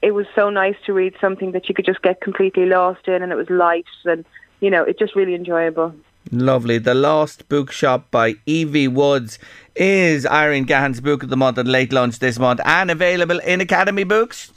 It 0.00 0.12
was 0.12 0.26
so 0.34 0.50
nice 0.50 0.74
to 0.86 0.92
read 0.92 1.14
something 1.20 1.52
that 1.52 1.68
you 1.68 1.74
could 1.74 1.86
just 1.86 2.02
get 2.02 2.20
completely 2.20 2.66
lost 2.66 3.06
in, 3.06 3.22
and 3.22 3.30
it 3.30 3.36
was 3.36 3.48
light, 3.48 3.86
and 4.04 4.24
you 4.60 4.70
know, 4.70 4.82
it's 4.82 4.98
just 4.98 5.14
really 5.14 5.34
enjoyable. 5.34 5.94
Lovely. 6.30 6.78
The 6.78 6.94
Lost 6.94 7.48
Bookshop 7.48 8.10
by 8.10 8.34
Evie 8.46 8.88
Woods 8.88 9.38
is 9.74 10.24
Irene 10.24 10.66
Gahan's 10.66 11.00
book 11.00 11.22
of 11.22 11.30
the 11.30 11.36
month 11.36 11.58
and 11.58 11.68
late 11.68 11.92
lunch 11.92 12.20
this 12.20 12.38
month 12.38 12.60
and 12.64 12.90
available 12.90 13.38
in 13.40 13.60
Academy 13.60 14.04
Books. 14.04 14.52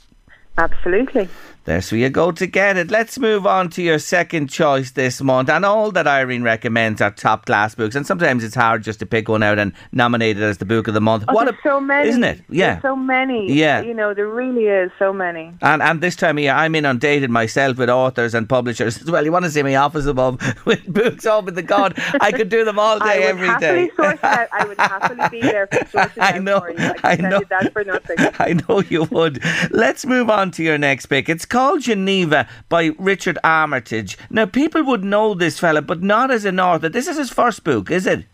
Absolutely. 0.58 1.28
There's 1.66 1.92
where 1.92 2.00
you 2.00 2.10
go 2.10 2.32
to 2.32 2.46
get 2.46 2.78
it. 2.78 2.92
Let's 2.92 3.18
move 3.18 3.48
on 3.48 3.70
to 3.72 3.82
your 3.82 3.98
second 3.98 4.50
choice 4.50 4.92
this 4.92 5.20
month. 5.22 5.50
And 5.50 5.66
all 5.66 5.92
that 5.92 6.06
Irene 6.06 6.44
recommends 6.44 7.02
are 7.02 7.10
top 7.10 7.46
class 7.48 7.74
books. 7.74 7.96
And 7.96 8.06
sometimes 8.06 8.44
it's 8.44 8.54
hard 8.54 8.84
just 8.84 9.00
to 9.00 9.06
pick 9.08 9.28
one 9.30 9.42
out 9.42 9.58
and 9.58 9.74
nominate 9.92 10.38
it 10.38 10.44
as 10.44 10.60
the 10.60 10.66
book 10.66 10.88
of 10.88 10.94
the 10.94 11.02
month. 11.02 11.26
Oh, 11.28 11.34
what 11.34 11.46
there's 11.46 11.56
a- 11.58 11.62
so 11.64 11.82
many, 11.82 12.10
Isn't 12.10 12.24
it? 12.24 12.42
Yeah. 12.50 12.74
There's 12.74 12.84
so 12.84 12.96
many. 12.96 13.52
Yeah. 13.52 13.82
you 13.82 13.96
know, 13.96 14.14
there 14.14 14.28
really 14.28 14.66
is 14.66 14.92
so 15.00 15.12
many. 15.12 15.54
And 15.62 15.82
and 15.82 16.02
this 16.02 16.16
time 16.16 16.38
of 16.38 16.44
year, 16.44 16.54
I'm 16.54 16.76
inundated 16.76 17.32
myself 17.32 17.78
with 17.78 17.90
authors 17.90 18.36
and 18.36 18.48
publishers 18.48 19.02
as 19.02 19.10
well. 19.10 19.26
You 19.26 19.32
want 19.32 19.46
to 19.46 19.52
see 19.52 19.64
my 19.64 19.76
office 19.76 20.06
above 20.06 20.40
with 20.66 20.86
books 20.88 21.26
open 21.26 21.56
the 21.56 21.64
God. 21.64 21.94
I 22.22 22.32
could 22.32 22.50
do 22.50 22.64
them 22.64 22.78
all 22.78 23.00
day, 23.10 23.24
every 23.24 23.48
day. 23.60 23.90
I 23.98 24.66
would 24.68 24.78
happily 24.92 25.30
be 25.30 25.42
there 25.42 25.66
for 25.68 25.84
sorting 25.90 26.22
I 26.22 26.38
know. 26.38 26.62
I 26.68 26.94
I 27.04 27.16
know. 27.16 27.42
that 27.50 27.74
for 27.74 27.84
nothing. 27.84 28.18
I 28.38 28.54
know 28.54 28.82
you 28.82 29.06
would. 29.06 29.44
Let's 29.72 30.06
move 30.06 30.30
on 30.30 30.52
to 30.52 30.64
your 30.64 30.78
next 30.78 31.08
pick. 31.08 31.28
It's 31.28 31.46
called 31.56 31.80
Geneva 31.80 32.50
by 32.68 32.92
Richard 33.00 33.38
Armitage. 33.42 34.18
Now, 34.30 34.46
people 34.46 34.84
would 34.84 35.06
know 35.06 35.34
this 35.34 35.58
fella, 35.58 35.82
but 35.82 36.04
not 36.04 36.30
as 36.30 36.44
an 36.44 36.60
author. 36.60 36.90
This 36.90 37.08
is 37.08 37.18
his 37.18 37.30
first 37.30 37.64
book, 37.64 37.90
is 37.90 38.06
it? 38.06 38.26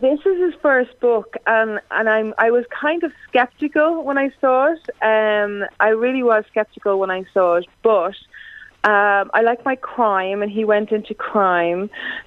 This 0.00 0.20
is 0.20 0.38
his 0.40 0.54
first 0.62 0.98
book, 0.98 1.36
and 1.46 1.80
and 1.90 2.08
I'm 2.08 2.32
I 2.38 2.50
was 2.50 2.64
kind 2.70 3.04
of 3.04 3.12
skeptical 3.28 4.02
when 4.02 4.16
I 4.16 4.30
saw 4.40 4.72
it. 4.72 4.84
Um, 5.02 5.68
I 5.80 5.88
really 5.88 6.22
was 6.22 6.44
skeptical 6.48 6.98
when 6.98 7.10
I 7.10 7.24
saw 7.34 7.56
it, 7.56 7.66
but. 7.82 8.16
Um, 8.84 9.30
I 9.32 9.42
like 9.42 9.64
my 9.64 9.76
crime, 9.76 10.42
and 10.42 10.50
he 10.50 10.64
went 10.64 10.90
into 10.90 11.14
crime, 11.14 11.82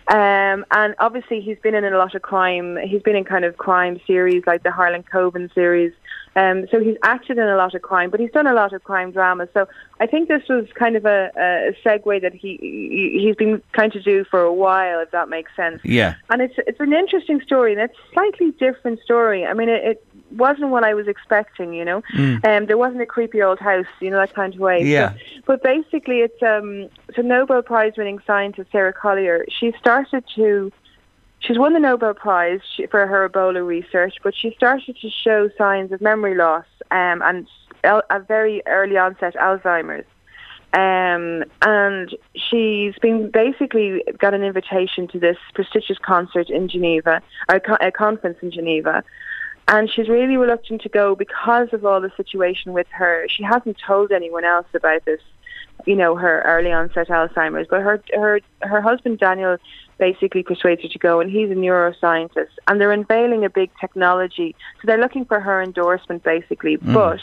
um, 0.08 0.66
and 0.72 0.96
obviously 1.00 1.42
he's 1.42 1.60
been 1.60 1.76
in 1.76 1.84
a 1.84 1.98
lot 1.98 2.16
of 2.16 2.22
crime. 2.22 2.78
He's 2.78 3.02
been 3.02 3.18
in 3.18 3.26
kind 3.26 3.44
of 3.44 3.58
crime 3.58 4.00
series 4.08 4.44
like 4.48 4.64
the 4.64 4.72
Harlan 4.72 5.04
Coben 5.04 5.54
series, 5.54 5.92
um, 6.36 6.68
so 6.70 6.80
he's 6.80 6.98
acted 7.04 7.38
in 7.38 7.48
a 7.48 7.56
lot 7.56 7.74
of 7.76 7.82
crime, 7.82 8.10
but 8.10 8.20
he's 8.20 8.32
done 8.32 8.48
a 8.48 8.54
lot 8.54 8.74
of 8.74 8.84
crime 8.84 9.12
drama. 9.12 9.48
So 9.54 9.68
I 10.00 10.08
think 10.08 10.28
this 10.28 10.44
was 10.50 10.66
kind 10.74 10.96
of 10.96 11.06
a, 11.06 11.32
a 11.38 11.78
segue 11.88 12.22
that 12.22 12.34
he, 12.34 12.58
he 12.62 13.20
he's 13.24 13.36
been 13.36 13.62
trying 13.74 13.92
to 13.92 14.02
do 14.02 14.26
for 14.26 14.42
a 14.42 14.54
while, 14.54 15.00
if 15.00 15.12
that 15.12 15.30
makes 15.30 15.56
sense. 15.56 15.80
Yeah. 15.84 16.16
And 16.30 16.42
it's 16.42 16.56
it's 16.68 16.80
an 16.80 16.94
interesting 16.94 17.42
story, 17.42 17.72
and 17.74 17.82
it's 17.82 17.98
a 17.98 18.14
slightly 18.14 18.52
different 18.52 19.00
story. 19.02 19.46
I 19.46 19.54
mean, 19.54 19.70
it, 19.70 19.84
it 19.84 20.08
wasn't 20.32 20.70
what 20.72 20.84
I 20.84 20.94
was 20.94 21.08
expecting, 21.08 21.74
you 21.74 21.86
know. 21.86 22.02
Um, 22.44 22.66
there 22.66 22.78
wasn't 22.78 23.02
a 23.02 23.06
creepy 23.06 23.42
old 23.42 23.60
house, 23.60 23.86
you 24.02 24.10
know, 24.10 24.18
that 24.18 24.34
kind 24.34 24.54
of 24.54 24.60
way. 24.60 24.80
So- 24.82 24.86
Yeah. 24.88 25.14
but 25.46 25.64
basically, 25.64 26.20
it's 26.20 26.42
um, 26.44 26.90
it's 27.08 27.18
a 27.18 27.24
Nobel 27.24 27.62
Prize 27.62 27.94
winning 27.98 28.20
scientist, 28.28 28.72
Sarah 28.72 28.94
Collier. 28.94 29.46
She 29.50 29.72
started 29.80 30.24
to. 30.36 30.72
She's 31.40 31.60
won 31.60 31.74
the 31.74 31.80
Nobel 31.80 32.14
Prize 32.14 32.62
for 32.90 33.06
her 33.06 33.30
Ebola 33.30 33.66
research, 33.66 34.16
but 34.24 34.34
she 34.36 34.54
started 34.56 34.98
to 35.02 35.10
show 35.10 35.50
signs 35.58 35.92
of 35.92 36.02
memory 36.02 36.36
loss 36.36 36.66
um, 36.92 37.22
and 37.22 37.48
a 37.84 38.20
very 38.20 38.64
early 38.66 38.98
onset 38.98 39.36
Alzheimer's. 39.36 40.06
Um, 40.74 41.46
and 41.62 42.14
she's 42.36 42.96
been 43.02 43.32
basically 43.32 44.04
got 44.18 44.34
an 44.34 44.44
invitation 44.44 45.08
to 45.10 45.20
this 45.20 45.38
prestigious 45.54 45.98
concert 46.00 46.50
in 46.50 46.68
Geneva, 46.68 47.22
a 47.48 47.92
conference 47.92 48.38
in 48.42 48.52
Geneva. 48.52 49.04
And 49.68 49.90
she's 49.90 50.10
really 50.10 50.38
reluctant 50.38 50.82
to 50.82 50.90
go 50.90 51.16
because 51.16 51.70
of 51.72 51.86
all 51.86 52.02
the 52.02 52.12
situation 52.18 52.74
with 52.74 52.88
her. 52.90 53.26
She 53.30 53.42
hasn't 53.42 53.78
told 53.86 54.12
anyone 54.12 54.44
else 54.44 54.68
about 54.74 55.06
this, 55.06 55.22
you 55.86 55.96
know, 55.96 56.16
her 56.16 56.42
early 56.42 56.72
onset 56.72 57.08
Alzheimer's. 57.08 57.68
But 57.70 57.82
her 57.82 58.04
her 58.14 58.42
her 58.62 58.82
husband 58.82 59.20
Daniel 59.20 59.58
basically 59.98 60.44
persuades 60.44 60.82
her 60.84 60.90
to 60.90 61.00
go, 61.00 61.20
and 61.20 61.30
he's 61.32 61.50
a 61.52 61.56
neuroscientist. 61.56 62.50
And 62.68 62.80
they're 62.82 62.92
unveiling 62.92 63.46
a 63.46 63.50
big 63.50 63.70
technology, 63.80 64.56
so 64.82 64.88
they're 64.88 64.98
looking 65.00 65.26
for 65.26 65.40
her 65.40 65.62
endorsement, 65.62 66.24
basically. 66.24 66.76
But 66.78 67.20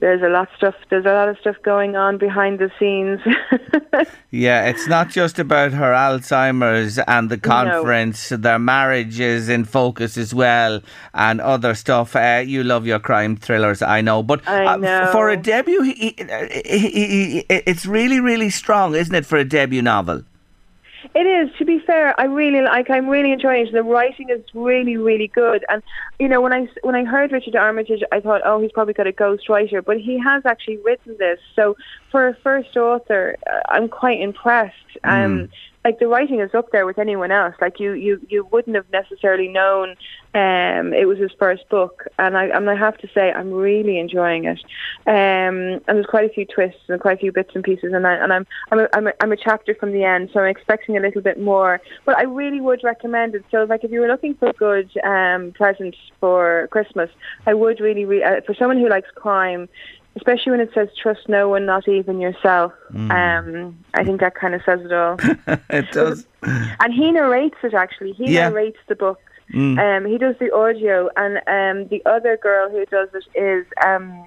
there's 0.00 0.22
a 0.22 0.28
lot 0.28 0.48
of 0.50 0.56
stuff. 0.56 0.74
There's 0.90 1.04
a 1.06 1.12
lot 1.12 1.28
of 1.28 1.38
stuff 1.38 1.56
going 1.62 1.94
on 1.96 2.18
behind 2.18 2.58
the 2.58 2.70
scenes. 2.78 3.20
Yeah, 4.34 4.64
it's 4.70 4.88
not 4.88 5.10
just 5.10 5.38
about 5.38 5.72
her 5.72 5.92
Alzheimer's 5.92 6.98
and 7.06 7.30
the 7.30 7.36
conference. 7.36 8.30
Their 8.30 8.58
marriage 8.58 9.20
is 9.20 9.50
in 9.50 9.64
focus 9.66 10.16
as 10.16 10.34
well, 10.34 10.80
and 11.12 11.38
other 11.40 11.74
stuff. 11.74 12.16
Uh, 12.16 12.42
you 12.44 12.64
love 12.64 12.86
your 12.86 12.98
crime 12.98 13.36
thrillers, 13.36 13.82
I 13.82 14.00
know. 14.00 14.22
But 14.22 14.48
I 14.48 14.64
uh, 14.64 14.78
f- 14.78 15.12
for 15.12 15.28
a 15.28 15.36
debut, 15.36 15.82
he, 15.82 15.92
he, 15.92 16.14
he- 16.16 17.44
it's 17.50 17.84
really, 17.84 18.20
really 18.20 18.48
strong, 18.48 18.94
isn't 18.94 19.14
it, 19.14 19.26
for 19.26 19.36
a 19.36 19.44
debut 19.44 19.82
novel? 19.82 20.22
It 21.14 21.26
is. 21.26 21.50
To 21.58 21.64
be 21.64 21.78
fair, 21.80 22.18
I 22.20 22.24
really 22.24 22.62
like. 22.62 22.90
I'm 22.90 23.08
really 23.08 23.32
enjoying 23.32 23.66
it. 23.66 23.72
The 23.72 23.82
writing 23.82 24.30
is 24.30 24.42
really, 24.54 24.96
really 24.96 25.28
good. 25.28 25.64
And 25.68 25.82
you 26.18 26.28
know, 26.28 26.40
when 26.40 26.52
I 26.52 26.68
when 26.82 26.94
I 26.94 27.04
heard 27.04 27.32
Richard 27.32 27.56
Armitage, 27.56 28.02
I 28.12 28.20
thought, 28.20 28.42
oh, 28.44 28.60
he's 28.60 28.72
probably 28.72 28.94
got 28.94 29.06
a 29.06 29.12
ghostwriter, 29.12 29.84
but 29.84 29.98
he 29.98 30.18
has 30.18 30.44
actually 30.46 30.78
written 30.78 31.16
this. 31.18 31.38
So 31.56 31.76
for 32.10 32.28
a 32.28 32.34
first 32.42 32.76
author, 32.76 33.36
uh, 33.50 33.60
I'm 33.68 33.88
quite 33.88 34.20
impressed. 34.20 34.76
Um, 35.04 35.48
like 35.84 35.98
the 35.98 36.06
writing 36.06 36.40
is 36.40 36.54
up 36.54 36.70
there 36.70 36.86
with 36.86 36.98
anyone 36.98 37.30
else. 37.30 37.54
Like 37.60 37.80
you, 37.80 37.92
you, 37.92 38.20
you 38.28 38.46
wouldn't 38.52 38.76
have 38.76 38.90
necessarily 38.92 39.48
known 39.48 39.96
um, 40.34 40.94
it 40.94 41.06
was 41.06 41.18
his 41.18 41.30
first 41.38 41.68
book, 41.68 42.04
and 42.18 42.38
I, 42.38 42.46
and 42.46 42.68
I 42.70 42.74
have 42.74 42.96
to 42.98 43.08
say, 43.14 43.30
I'm 43.32 43.52
really 43.52 43.98
enjoying 43.98 44.46
it. 44.46 44.60
Um, 45.06 45.82
and 45.86 45.96
there's 45.96 46.06
quite 46.06 46.24
a 46.24 46.32
few 46.32 46.46
twists 46.46 46.80
and 46.88 46.98
quite 47.00 47.18
a 47.18 47.20
few 47.20 47.32
bits 47.32 47.50
and 47.54 47.62
pieces, 47.62 47.92
and, 47.92 48.06
I, 48.06 48.14
and 48.14 48.32
I'm, 48.32 48.46
I'm, 48.70 48.78
a, 48.78 48.88
I'm, 48.94 49.06
a, 49.08 49.12
I'm 49.20 49.32
a 49.32 49.36
chapter 49.36 49.74
from 49.74 49.92
the 49.92 50.04
end, 50.04 50.30
so 50.32 50.40
I'm 50.40 50.48
expecting 50.48 50.96
a 50.96 51.00
little 51.00 51.20
bit 51.20 51.38
more. 51.38 51.82
But 52.06 52.16
I 52.16 52.22
really 52.22 52.62
would 52.62 52.82
recommend 52.82 53.34
it. 53.34 53.44
So, 53.50 53.64
like, 53.64 53.84
if 53.84 53.90
you 53.90 54.00
were 54.00 54.08
looking 54.08 54.34
for 54.34 54.54
good 54.54 54.90
um, 55.04 55.52
present 55.52 55.94
for 56.18 56.66
Christmas, 56.70 57.10
I 57.46 57.52
would 57.52 57.80
really, 57.80 58.06
re- 58.06 58.22
uh, 58.22 58.40
for 58.46 58.54
someone 58.54 58.78
who 58.78 58.88
likes 58.88 59.10
crime. 59.14 59.68
Especially 60.16 60.50
when 60.52 60.60
it 60.60 60.70
says 60.74 60.88
"trust 61.00 61.28
no 61.28 61.48
one, 61.48 61.64
not 61.66 61.88
even 61.88 62.20
yourself," 62.20 62.72
um, 63.10 63.78
I 63.94 64.04
think 64.04 64.20
that 64.20 64.34
kind 64.34 64.54
of 64.54 64.62
says 64.64 64.80
it 64.84 64.92
all. 64.92 65.16
it 65.70 65.90
does. 65.92 66.26
And 66.42 66.92
he 66.92 67.10
narrates 67.12 67.56
it 67.62 67.74
actually. 67.74 68.12
He 68.12 68.32
Yeah. 68.34 68.48
narrates 68.48 68.78
the 68.88 68.94
book. 68.94 69.20
Um, 69.54 70.06
he 70.06 70.16
does 70.18 70.34
the 70.38 70.50
audio, 70.54 71.08
and 71.16 71.36
um, 71.46 71.88
the 71.88 72.02
other 72.06 72.36
girl 72.36 72.70
who 72.70 72.84
does 72.86 73.08
it 73.14 73.24
is 73.38 73.66
um, 73.84 74.26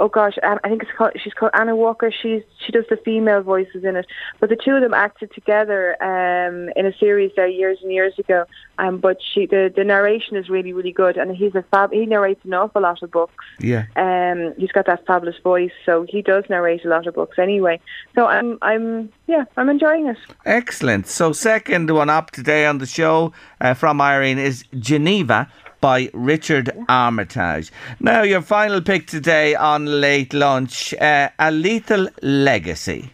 oh 0.00 0.08
gosh, 0.08 0.36
um, 0.42 0.58
I 0.64 0.68
think 0.68 0.82
it's 0.82 0.90
called 0.96 1.12
she's 1.22 1.34
called 1.34 1.52
Anna 1.54 1.76
Walker. 1.76 2.10
She's 2.10 2.42
she 2.64 2.72
does 2.72 2.86
the 2.90 2.96
female 2.96 3.42
voices 3.42 3.84
in 3.84 3.94
it. 3.96 4.06
But 4.40 4.48
the 4.48 4.56
two 4.56 4.72
of 4.72 4.82
them 4.82 4.94
acted 4.94 5.32
together 5.32 6.02
um, 6.02 6.70
in 6.74 6.86
a 6.86 6.96
series 6.98 7.30
there 7.36 7.46
years 7.46 7.78
and 7.82 7.92
years 7.92 8.18
ago. 8.18 8.46
Um, 8.78 8.98
but 8.98 9.18
she 9.22 9.46
the, 9.46 9.72
the 9.74 9.84
narration 9.84 10.36
is 10.36 10.48
really 10.48 10.72
really 10.72 10.92
good, 10.92 11.16
and 11.16 11.36
he's 11.36 11.54
a 11.54 11.62
fab. 11.70 11.92
He 11.92 12.06
narrates 12.06 12.44
an 12.44 12.54
awful 12.54 12.82
lot 12.82 13.02
of 13.02 13.10
books. 13.10 13.44
Yeah. 13.60 13.84
Um, 13.94 14.54
he's 14.56 14.72
got 14.72 14.86
that 14.86 15.06
fabulous 15.06 15.36
voice, 15.42 15.72
so 15.84 16.06
he 16.08 16.22
does 16.22 16.44
narrate 16.48 16.84
a 16.84 16.88
lot 16.88 17.06
of 17.06 17.14
books 17.14 17.38
anyway. 17.38 17.78
So 18.14 18.26
I'm, 18.26 18.58
I'm, 18.62 19.12
yeah, 19.26 19.44
I'm 19.56 19.68
enjoying 19.68 20.06
it. 20.06 20.16
Excellent. 20.46 21.06
So, 21.06 21.32
second 21.32 21.90
one 21.90 22.08
up 22.08 22.30
today 22.30 22.64
on 22.64 22.78
the 22.78 22.86
show 22.86 23.32
uh, 23.60 23.74
from 23.74 24.00
Irene 24.00 24.38
is 24.38 24.64
Geneva 24.78 25.48
by 25.80 26.10
Richard 26.12 26.70
Armitage. 26.88 27.70
Now, 28.00 28.22
your 28.22 28.42
final 28.42 28.80
pick 28.80 29.06
today 29.06 29.54
on 29.54 29.86
Late 30.00 30.34
Lunch 30.34 30.94
uh, 30.94 31.30
A 31.38 31.50
Lethal 31.50 32.08
Legacy. 32.22 33.10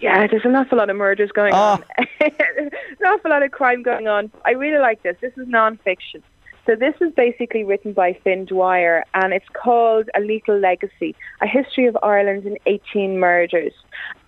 Yeah, 0.00 0.26
there's 0.26 0.44
an 0.44 0.54
awful 0.54 0.78
lot 0.78 0.90
of 0.90 0.96
murders 0.96 1.32
going 1.32 1.52
Oh. 1.54 1.56
on. 1.56 1.84
an 2.20 2.70
awful 3.06 3.30
lot 3.30 3.42
of 3.42 3.50
crime 3.50 3.82
going 3.82 4.06
on. 4.08 4.30
I 4.44 4.50
really 4.52 4.78
like 4.78 5.02
this. 5.02 5.16
This 5.20 5.32
is 5.36 5.48
non-fiction. 5.48 6.22
So 6.66 6.74
this 6.74 6.94
is 7.00 7.12
basically 7.14 7.62
written 7.64 7.92
by 7.92 8.12
Fin 8.24 8.44
Dwyer, 8.44 9.04
and 9.14 9.32
it's 9.32 9.48
called 9.52 10.10
A 10.16 10.20
Lethal 10.20 10.58
Legacy: 10.58 11.14
A 11.40 11.46
History 11.46 11.86
of 11.86 11.96
Ireland 12.02 12.44
in 12.44 12.58
18 12.66 13.18
Murders. 13.20 13.72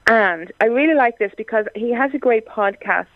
And 0.07 0.51
I 0.61 0.67
really 0.67 0.95
like 0.95 1.19
this 1.19 1.33
because 1.37 1.67
he 1.75 1.93
has 1.93 2.15
a 2.15 2.19
great 2.19 2.47
podcast. 2.47 3.07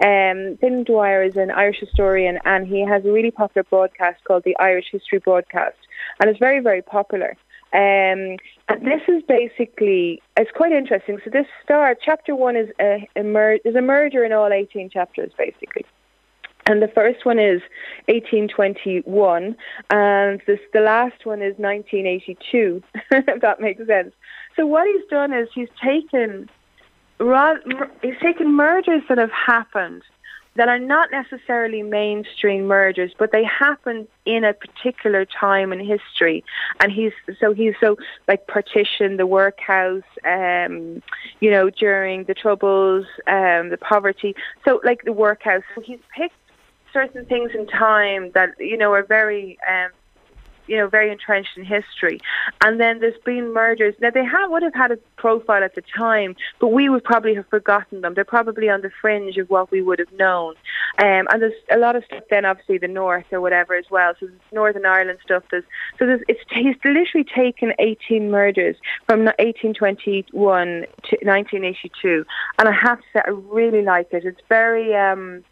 Um, 0.00 0.56
Fin 0.60 0.84
Dwyer 0.84 1.24
is 1.24 1.36
an 1.36 1.50
Irish 1.50 1.80
historian, 1.80 2.38
and 2.44 2.66
he 2.66 2.84
has 2.86 3.04
a 3.04 3.10
really 3.10 3.30
popular 3.30 3.64
broadcast 3.68 4.22
called 4.24 4.44
the 4.44 4.56
Irish 4.58 4.86
History 4.92 5.18
Broadcast, 5.18 5.76
and 6.20 6.30
it's 6.30 6.38
very, 6.38 6.60
very 6.60 6.82
popular. 6.82 7.36
Um, 7.72 8.38
and 8.68 8.80
this 8.80 9.02
is 9.08 9.22
basically 9.28 10.22
it's 10.38 10.50
quite 10.52 10.72
interesting. 10.72 11.18
So 11.22 11.30
this 11.30 11.46
start 11.62 11.98
chapter 12.02 12.34
one 12.34 12.56
is 12.56 12.70
a, 12.80 13.06
a 13.14 13.22
mur- 13.22 13.58
there's 13.62 13.76
a 13.76 13.82
merger 13.82 14.24
in 14.24 14.32
all 14.32 14.50
18 14.50 14.88
chapters 14.88 15.32
basically. 15.36 15.84
And 16.66 16.82
the 16.82 16.88
first 16.88 17.24
one 17.24 17.38
is 17.38 17.62
1821, 18.08 19.56
and 19.90 20.42
this, 20.46 20.58
the 20.74 20.80
last 20.80 21.24
one 21.24 21.40
is 21.40 21.54
1982, 21.56 22.82
if 23.10 23.40
that 23.40 23.58
makes 23.58 23.86
sense. 23.86 24.12
So 24.54 24.66
what 24.66 24.86
he's 24.86 25.08
done 25.08 25.32
is 25.32 25.48
he's 25.54 25.70
taken, 25.82 26.50
he's 28.02 28.18
taken 28.22 28.54
murders 28.54 29.02
that 29.08 29.18
have 29.18 29.32
happened 29.32 30.02
that 30.58 30.68
are 30.68 30.78
not 30.78 31.10
necessarily 31.12 31.82
mainstream 31.82 32.66
murders, 32.66 33.12
but 33.16 33.30
they 33.30 33.44
happened 33.44 34.08
in 34.26 34.42
a 34.42 34.52
particular 34.52 35.24
time 35.24 35.72
in 35.72 35.78
history. 35.78 36.44
And 36.80 36.90
he's 36.90 37.12
so 37.40 37.54
he's 37.54 37.74
so 37.80 37.96
like 38.26 38.46
partition, 38.48 39.16
the 39.16 39.26
workhouse, 39.26 40.02
um, 40.24 41.00
you 41.40 41.50
know, 41.50 41.70
during 41.70 42.24
the 42.24 42.34
troubles, 42.34 43.06
um, 43.28 43.70
the 43.70 43.78
poverty. 43.80 44.34
So 44.64 44.80
like 44.84 45.04
the 45.04 45.12
workhouse. 45.12 45.62
So 45.76 45.80
he's 45.80 46.00
picked 46.16 46.34
certain 46.92 47.24
things 47.26 47.52
in 47.54 47.66
time 47.68 48.32
that 48.32 48.50
you 48.58 48.76
know 48.76 48.92
are 48.92 49.04
very 49.04 49.58
um, 49.68 49.90
you 50.68 50.76
know 50.76 50.86
very 50.88 51.10
entrenched 51.10 51.56
in 51.56 51.64
history. 51.64 52.20
And 52.60 52.80
then 52.80 53.00
there's 53.00 53.20
been 53.24 53.52
murders. 53.52 53.94
Now 54.00 54.10
they 54.10 54.24
have 54.24 54.50
would 54.50 54.62
have 54.62 54.74
had 54.74 54.92
a 54.92 54.98
profile 55.16 55.64
at 55.64 55.74
the 55.74 55.82
time 55.96 56.36
but 56.60 56.68
we 56.68 56.88
would 56.88 57.04
probably 57.04 57.34
have 57.34 57.46
forgotten 57.48 58.00
them. 58.00 58.14
They're 58.14 58.24
probably 58.24 58.68
on 58.68 58.82
the 58.82 58.90
fringe 59.00 59.36
of 59.36 59.50
what 59.50 59.70
we 59.70 59.82
would 59.82 59.98
have 59.98 60.12
known. 60.12 60.54
Um, 61.02 61.26
and 61.30 61.42
there's 61.42 61.52
a 61.70 61.78
lot 61.78 61.96
of 61.96 62.04
stuff 62.04 62.24
then 62.30 62.44
obviously 62.44 62.78
the 62.78 62.88
north 62.88 63.26
or 63.32 63.40
whatever 63.40 63.74
as 63.74 63.86
well. 63.90 64.12
So 64.18 64.28
northern 64.52 64.86
ireland 64.86 65.18
stuff. 65.24 65.44
There's 65.50 65.64
so 65.98 66.06
there's 66.06 66.22
it's 66.28 66.40
he's 66.50 66.76
literally 66.84 67.26
taken 67.34 67.72
18 67.78 68.30
murders 68.30 68.76
from 69.06 69.24
1821 69.24 70.32
to 70.32 71.16
1982 71.22 72.24
and 72.58 72.68
i 72.68 72.72
have 72.72 72.98
to 72.98 73.04
say 73.12 73.20
i 73.26 73.30
really 73.30 73.82
like 73.82 74.08
it. 74.12 74.24
It's 74.24 74.40
very 74.48 74.94
um 74.94 75.44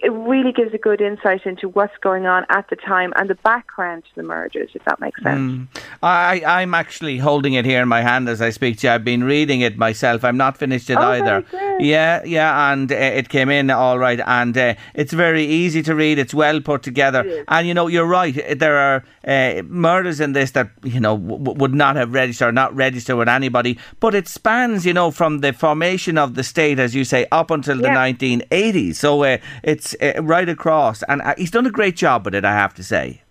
it 0.00 0.12
really 0.12 0.52
gives 0.52 0.72
a 0.72 0.78
good 0.78 1.00
insight 1.00 1.44
into 1.46 1.68
what's 1.68 1.96
going 2.00 2.26
on 2.26 2.44
at 2.48 2.68
the 2.70 2.76
time 2.76 3.12
and 3.16 3.28
the 3.28 3.34
background 3.34 4.04
to 4.04 4.10
the 4.14 4.22
mergers, 4.22 4.70
if 4.74 4.84
that 4.84 5.00
makes 5.00 5.22
sense. 5.22 5.40
Mm. 5.40 5.68
I, 6.02 6.42
I'm 6.44 6.74
actually 6.74 7.18
holding 7.18 7.54
it 7.54 7.64
here 7.64 7.82
in 7.82 7.88
my 7.88 8.02
hand 8.02 8.28
as 8.28 8.40
I 8.40 8.50
speak 8.50 8.78
to 8.78 8.86
you. 8.86 8.92
I've 8.92 9.04
been 9.04 9.24
reading 9.24 9.60
it 9.60 9.76
myself. 9.76 10.24
I'm 10.24 10.36
not 10.36 10.56
finished 10.56 10.88
it 10.90 10.96
Oh, 10.98 11.02
either. 11.02 11.44
Yeah, 11.78 12.22
yeah, 12.24 12.72
and 12.72 12.90
uh, 12.90 12.94
it 12.94 13.28
came 13.28 13.50
in 13.50 13.70
all 13.70 13.98
right, 13.98 14.20
and 14.24 14.56
uh, 14.56 14.74
it's 14.94 15.12
very 15.12 15.44
easy 15.44 15.82
to 15.82 15.94
read. 15.94 16.18
It's 16.18 16.34
well 16.34 16.60
put 16.60 16.82
together, 16.82 17.44
and 17.48 17.66
you 17.66 17.74
know 17.74 17.86
you're 17.88 18.06
right. 18.06 18.58
There 18.58 18.76
are 18.76 19.04
uh, 19.26 19.62
murders 19.66 20.20
in 20.20 20.32
this 20.32 20.50
that 20.52 20.70
you 20.82 21.00
know 21.00 21.16
w- 21.16 21.52
would 21.58 21.74
not 21.74 21.96
have 21.96 22.12
registered, 22.12 22.48
or 22.48 22.52
not 22.52 22.74
registered 22.74 23.16
with 23.16 23.28
anybody, 23.28 23.78
but 24.00 24.14
it 24.14 24.28
spans 24.28 24.84
you 24.84 24.92
know 24.92 25.10
from 25.10 25.40
the 25.40 25.52
formation 25.52 26.18
of 26.18 26.34
the 26.34 26.42
state, 26.42 26.78
as 26.78 26.94
you 26.94 27.04
say, 27.04 27.26
up 27.32 27.50
until 27.50 27.76
the 27.76 27.88
Yeah. 27.88 27.96
1980s. 27.96 28.96
So 28.96 29.22
uh, 29.22 29.38
it's 29.62 29.94
uh, 30.00 30.22
right 30.22 30.48
across, 30.48 31.02
and 31.04 31.22
uh, 31.22 31.34
he's 31.38 31.50
done 31.50 31.66
a 31.66 31.70
great 31.70 31.96
job 31.96 32.24
with 32.24 32.34
it. 32.34 32.44
I 32.44 32.52
have 32.52 32.74
to 32.74 32.84
say. 32.84 33.22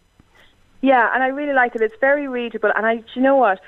Yeah, 0.81 1.11
and 1.13 1.21
I 1.23 1.27
really 1.27 1.53
like 1.53 1.75
it. 1.75 1.81
It's 1.81 1.99
very 2.01 2.27
readable, 2.27 2.71
and 2.75 2.85
I, 2.85 2.95
do 2.95 3.03
you 3.13 3.21
know 3.21 3.35
what? 3.35 3.59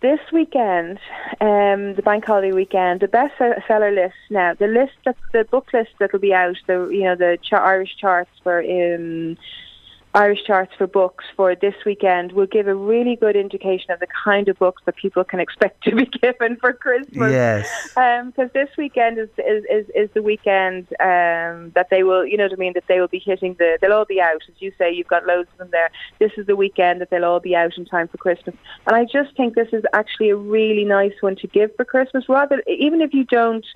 This 0.00 0.20
weekend, 0.32 0.98
um, 1.40 1.94
the 1.96 2.02
bank 2.04 2.24
holiday 2.24 2.52
weekend, 2.52 3.00
the 3.00 3.08
bestseller 3.08 3.92
list 3.92 4.14
now, 4.30 4.54
the 4.54 4.68
list 4.68 4.92
that 5.04 5.16
the 5.32 5.44
book 5.44 5.72
list 5.72 5.90
that 5.98 6.12
will 6.12 6.20
be 6.20 6.32
out, 6.32 6.56
the 6.68 6.88
you 6.88 7.02
know 7.02 7.16
the 7.16 7.36
Irish 7.52 7.96
charts 7.96 8.30
for 8.44 8.60
um, 8.60 9.36
Irish 10.14 10.42
charts 10.44 10.72
for 10.76 10.86
books 10.86 11.24
for 11.36 11.54
this 11.54 11.74
weekend 11.84 12.32
will 12.32 12.46
give 12.46 12.66
a 12.66 12.74
really 12.74 13.14
good 13.14 13.36
indication 13.36 13.90
of 13.90 14.00
the 14.00 14.06
kind 14.24 14.48
of 14.48 14.58
books 14.58 14.82
that 14.86 14.96
people 14.96 15.22
can 15.22 15.38
expect 15.38 15.84
to 15.84 15.94
be 15.94 16.06
given 16.22 16.56
for 16.56 16.72
Christmas. 16.72 17.30
Yes. 17.30 17.68
Because 17.94 18.50
this 18.52 18.70
weekend 18.78 19.18
is, 19.18 19.28
is, 19.38 19.64
is, 19.70 19.86
is 19.94 20.10
the 20.14 20.22
weekend 20.22 20.88
um, 21.00 21.70
that 21.74 21.88
they 21.90 22.02
will, 22.04 22.24
you 22.24 22.36
know 22.38 22.44
what 22.44 22.52
I 22.54 22.56
mean, 22.56 22.72
that 22.72 22.84
they 22.88 23.00
will 23.00 23.08
be 23.08 23.18
hitting 23.18 23.54
the, 23.58 23.78
they'll 23.80 23.92
all 23.92 24.06
be 24.06 24.20
out. 24.20 24.42
As 24.48 24.54
you 24.60 24.72
say, 24.78 24.90
you've 24.92 25.08
got 25.08 25.26
loads 25.26 25.50
of 25.52 25.58
them 25.58 25.68
there. 25.70 25.90
This 26.18 26.32
is 26.38 26.46
the 26.46 26.56
weekend 26.56 27.00
that 27.02 27.10
they'll 27.10 27.24
all 27.26 27.40
be 27.40 27.54
out 27.54 27.76
in 27.76 27.84
time 27.84 28.08
for 28.08 28.16
Christmas. 28.16 28.56
And 28.86 28.96
I 28.96 29.04
just 29.04 29.36
think 29.36 29.54
this 29.54 29.68
is 29.72 29.84
actually 29.92 30.30
a 30.30 30.36
really 30.36 30.84
nice 30.84 31.14
one 31.20 31.36
to 31.36 31.46
give 31.46 31.76
for 31.76 31.84
Christmas. 31.84 32.28
Rather, 32.28 32.62
even 32.66 33.02
if 33.02 33.12
you 33.12 33.24
don't, 33.24 33.66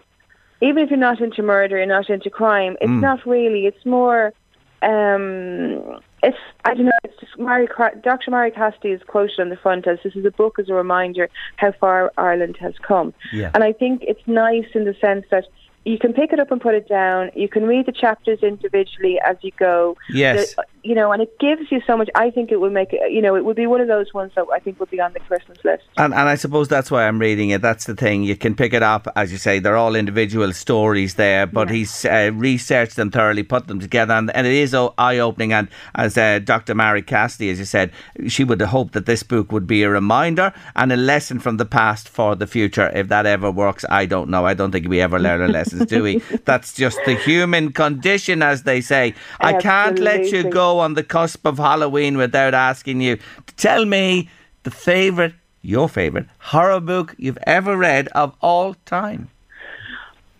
even 0.63 0.83
if 0.83 0.91
you're 0.91 0.99
not 0.99 1.21
into 1.21 1.43
murder, 1.43 1.77
you're 1.77 1.87
not 1.87 2.09
into 2.09 2.31
crime, 2.31 2.77
it's 2.81 2.91
Mm. 2.91 3.01
not 3.01 3.27
really. 3.27 3.67
It's 3.67 3.85
more, 3.85 4.33
um, 4.81 6.01
it's 6.23 6.39
I 6.65 6.75
don't 6.75 6.87
know. 6.87 6.93
It's 7.05 7.19
just 7.19 7.39
Mary, 7.39 7.69
Dr. 8.03 8.31
Mary 8.31 8.51
Cassidy 8.51 8.91
is 8.91 9.03
quoted 9.07 9.41
on 9.41 9.49
the 9.49 9.57
front 9.57 9.87
as 9.87 9.99
this 10.05 10.15
is 10.15 10.25
a 10.25 10.31
book 10.31 10.59
as 10.59 10.69
a 10.69 10.75
reminder 10.75 11.29
how 11.57 11.73
far 11.73 12.13
Ireland 12.17 12.57
has 12.61 12.75
come. 12.79 13.13
Yeah. 13.33 13.51
And 13.55 13.65
I 13.65 13.73
think 13.73 14.03
it's 14.07 14.21
nice 14.27 14.67
in 14.75 14.85
the 14.85 14.95
sense 15.01 15.25
that 15.31 15.47
you 15.85 15.99
can 15.99 16.13
pick 16.13 16.33
it 16.33 16.39
up 16.39 16.53
and 16.53 16.61
put 16.61 16.75
it 16.75 16.89
down. 16.89 17.31
You 17.35 17.49
can 17.49 17.65
read 17.65 17.87
the 17.87 17.93
chapters 17.93 18.41
individually 18.43 19.19
as 19.27 19.37
you 19.43 19.51
go. 19.59 19.97
Yes. 20.11 20.55
The- 20.55 20.65
you 20.85 20.95
know, 20.95 21.13
and 21.13 21.23
it 21.23 21.39
gives 21.39 21.71
you 21.71 21.81
so 21.87 21.97
much. 21.97 22.09
I 22.15 22.31
think 22.31 22.51
it 22.51 22.61
would 22.61 22.73
make. 22.73 22.93
You 22.93 23.23
know, 23.23 23.37
it 23.37 23.45
would 23.45 23.57
be 23.57 23.67
one 23.67 23.81
of 23.81 23.89
those 23.89 24.13
ones 24.13 24.33
that 24.35 24.47
I 24.53 24.59
think 24.59 24.81
would 24.81 24.91
be 24.91 25.01
on 25.01 25.13
the 25.13 25.21
Christmas 25.21 25.59
list. 25.65 25.85
And, 25.97 26.13
and 26.13 26.29
I 26.29 26.35
suppose 26.35 26.69
that's 26.69 26.91
why 26.91 27.07
I'm 27.07 27.19
reading 27.19 27.51
it. 27.51 27.63
That's 27.63 27.85
the 27.85 27.95
thing. 27.95 28.25
You 28.25 28.37
can 28.37 28.55
pick 28.55 28.73
it 28.73 28.83
up, 28.83 29.07
as 29.15 29.31
you 29.31 29.39
say, 29.39 29.59
they're 29.59 29.77
all 29.77 29.95
individual 29.95 30.53
stories 30.53 31.15
there, 31.15 31.47
but 31.47 31.71
he's 31.71 32.05
uh, 32.05 32.31
researched 32.35 32.97
them 32.97 33.11
thoroughly, 33.11 33.43
put 33.43 33.69
them 33.69 33.79
together, 33.79 34.15
and, 34.15 34.31
and 34.35 34.47
it 34.47 34.55
is 34.55 34.75
eye 34.75 35.19
opening. 35.19 35.53
And 35.53 35.69
as 35.95 36.19
uh, 36.19 36.41
Dr. 36.41 36.75
Mary 36.75 37.03
Cassidy, 37.03 37.51
as 37.51 37.59
you 37.59 37.65
said, 37.65 37.93
she 38.27 38.43
would 38.45 38.61
hope 38.61 38.93
that 38.93 39.07
this 39.07 39.23
book 39.23 39.53
would 39.53 39.67
be 39.67 39.83
a 39.85 39.91
reminder 39.91 40.53
and 40.75 40.93
a 40.93 40.97
lesson 40.97 41.39
from 41.39 41.59
the 41.59 41.67
past 41.67 42.09
for 42.09 42.35
the 42.35 42.47
future. 42.47 42.91
If 42.95 43.09
that 43.09 43.27
ever 43.27 43.51
works, 43.51 43.85
I 43.89 44.07
don't 44.07 44.31
know. 44.31 44.47
I 44.47 44.55
don't 44.55 44.73
think 44.73 44.89
we 44.89 45.01
ever 45.01 45.19
learn 45.19 45.41
our 45.41 45.49
lessons, 45.49 45.87
do 45.87 46.03
we? 46.03 46.19
That's 46.45 46.73
just 46.73 46.99
the 47.07 47.15
human 47.15 47.73
condition, 47.73 48.43
as 48.43 48.65
they 48.65 48.81
say. 48.81 49.15
I 49.41 49.55
can't 49.55 49.99
let 49.99 50.33
you 50.33 50.43
Absolutely. 50.43 50.51
On 50.79 50.95
the 50.95 51.03
cusp 51.03 51.47
of 51.47 51.59
Halloween 51.59 52.17
without 52.17 52.55
asking 52.55 53.01
you 53.01 53.17
to 53.17 53.55
tell 53.57 53.85
me 53.85 54.29
the 54.63 54.71
favourite, 54.71 55.35
your 55.63 55.89
favourite 55.89 56.27
horror 56.39 56.81
book 56.81 57.15
you've 57.19 57.39
ever 57.47 57.77
read 57.77 58.09
of 58.09 58.35
all 58.41 58.75
time. 58.87 59.31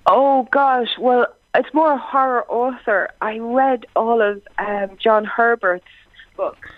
Oh 0.07 0.49
gosh, 0.51 0.99
well, 0.99 1.27
it's 1.55 1.73
more 1.75 1.93
a 1.93 1.99
horror 1.99 2.45
author. 2.49 3.11
I 3.21 3.39
read 3.39 3.87
all 3.95 4.21
of 4.21 4.43
um, 4.59 4.97
John 4.99 5.25
Herbert's 5.25 5.85
books. 6.37 6.69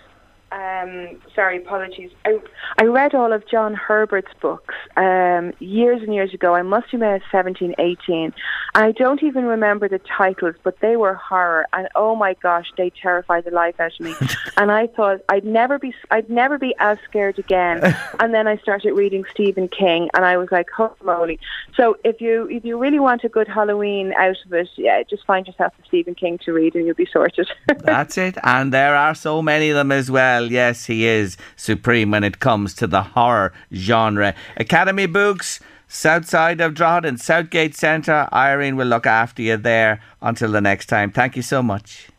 Um, 0.55 1.19
sorry, 1.35 1.57
apologies. 1.57 2.11
I, 2.23 2.39
I 2.77 2.85
read 2.85 3.13
all 3.13 3.33
of 3.33 3.45
John 3.49 3.73
Herbert's 3.73 4.31
books 4.41 4.73
um, 4.95 5.51
years 5.59 6.01
and 6.01 6.13
years 6.13 6.33
ago. 6.33 6.55
I 6.55 6.61
must 6.61 6.87
have 6.91 7.01
been 7.01 7.19
17, 7.29 7.75
18. 7.77 8.33
I 8.73 8.93
don't 8.93 9.21
even 9.21 9.45
remember 9.45 9.89
the 9.89 9.99
titles, 9.99 10.55
but 10.63 10.79
they 10.79 10.95
were 10.95 11.15
horror. 11.15 11.65
And 11.73 11.89
oh 11.95 12.15
my 12.15 12.35
gosh, 12.41 12.71
they 12.77 12.89
terrified 12.89 13.43
the 13.43 13.51
life 13.51 13.81
out 13.81 13.91
of 13.99 14.05
me. 14.05 14.15
and 14.57 14.71
I 14.71 14.87
thought 14.87 15.19
I'd 15.27 15.43
never 15.43 15.77
be, 15.77 15.93
I'd 16.09 16.29
never 16.29 16.57
be 16.57 16.73
as 16.79 16.99
scared 17.09 17.37
again. 17.37 17.81
and 18.21 18.33
then 18.33 18.47
I 18.47 18.55
started 18.57 18.93
reading 18.93 19.25
Stephen 19.31 19.67
King, 19.67 20.09
and 20.13 20.23
I 20.23 20.37
was 20.37 20.49
like, 20.51 20.69
holy 20.69 20.95
moly! 21.03 21.39
So 21.75 21.97
if 22.05 22.21
you 22.21 22.47
if 22.49 22.63
you 22.63 22.77
really 22.77 22.99
want 22.99 23.23
a 23.25 23.29
good 23.29 23.47
Halloween 23.47 24.13
out 24.17 24.37
of 24.45 24.53
it, 24.53 24.69
yeah, 24.77 25.03
just 25.03 25.25
find 25.25 25.47
yourself 25.47 25.73
a 25.81 25.87
Stephen 25.87 26.15
King 26.15 26.37
to 26.45 26.53
read, 26.53 26.75
and 26.75 26.85
you'll 26.85 26.95
be 26.95 27.07
sorted. 27.11 27.49
That's 27.79 28.17
it. 28.17 28.37
And 28.43 28.73
there 28.73 28.95
are 28.95 29.15
so 29.15 29.41
many 29.41 29.69
of 29.69 29.75
them 29.75 29.91
as 29.91 30.09
well. 30.09 30.44
Yes, 30.51 30.85
he 30.85 31.05
is 31.05 31.37
supreme 31.55 32.11
when 32.11 32.23
it 32.23 32.39
comes 32.39 32.73
to 32.75 32.87
the 32.87 33.01
horror 33.01 33.53
genre. 33.73 34.33
Academy 34.57 35.05
Books. 35.05 35.59
South 35.87 36.25
side 36.27 36.61
of 36.61 36.73
Drogheda, 36.73 37.17
Southgate 37.19 37.75
Centre. 37.75 38.27
Irene 38.33 38.75
will 38.75 38.87
look 38.87 39.05
after 39.05 39.43
you 39.43 39.55
there 39.55 40.01
until 40.21 40.51
the 40.51 40.59
next 40.59 40.87
time. 40.87 41.11
Thank 41.11 41.35
you 41.35 41.43
so 41.43 41.61
much. 41.61 42.09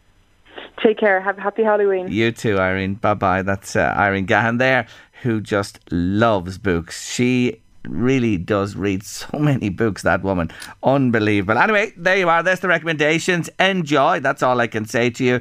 Take 0.83 0.99
care. 0.99 1.21
Have 1.21 1.39
a 1.39 1.41
happy 1.41 1.65
Halloween. 1.65 2.09
You 2.09 2.33
too, 2.33 2.59
Irene. 2.59 2.95
Bye 2.95 3.15
bye. 3.15 3.43
That's 3.43 3.75
uh, 3.77 3.93
Irene 3.97 4.27
Gahan 4.27 4.59
there, 4.59 4.87
who 5.23 5.41
just 5.41 5.81
loves 5.91 6.59
books. 6.59 7.11
She 7.11 7.61
really 7.89 8.37
does 8.37 8.77
read 8.77 9.03
so 9.03 9.27
many 9.39 9.69
books, 9.69 10.03
that 10.03 10.23
woman. 10.23 10.51
Unbelievable. 10.83 11.59
Anyway, 11.59 11.93
there 11.97 12.17
you 12.17 12.29
are. 12.29 12.43
There's 12.43 12.61
the 12.61 12.69
recommendations. 12.69 13.49
Enjoy. 13.59 14.21
That's 14.21 14.43
all 14.43 14.61
I 14.61 14.67
can 14.67 14.85
say 14.87 15.11
to 15.11 15.25
you. 15.25 15.41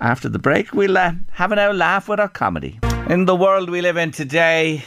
After 0.00 0.30
the 0.30 0.38
break, 0.38 0.72
we'll 0.72 0.96
uh, 0.96 1.12
have 1.32 1.52
an 1.52 1.58
old 1.58 1.76
laugh 1.76 2.08
with 2.08 2.20
our 2.20 2.28
comedy. 2.28 2.78
In 3.10 3.26
the 3.26 3.36
world 3.36 3.68
we 3.68 3.82
live 3.82 3.98
in 3.98 4.12
today, 4.12 4.82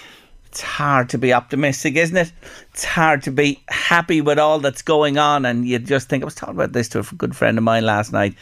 it's 0.46 0.62
hard 0.62 1.10
to 1.10 1.20
be 1.20 1.32
optimistic, 1.32 1.96
isn't 1.96 2.18
it? 2.18 2.32
It's 2.72 2.84
hard 2.84 3.22
to 3.24 3.32
be 3.32 3.62
happy 3.68 4.22
with 4.22 4.40
all 4.40 4.58
that's 4.58 4.82
going 4.82 5.20
on, 5.20 5.46
and 5.46 5.68
you 5.68 5.78
just 5.78 6.10
think. 6.10 6.24
I 6.24 6.26
was 6.26 6.34
talking 6.34 6.56
about 6.56 6.74
this 6.74 6.90
to 6.90 7.00
a 7.00 7.04
good 7.04 7.36
friend 7.36 7.60
of 7.60 7.64
mine 7.64 7.86
last 7.86 8.12
night. 8.12 8.34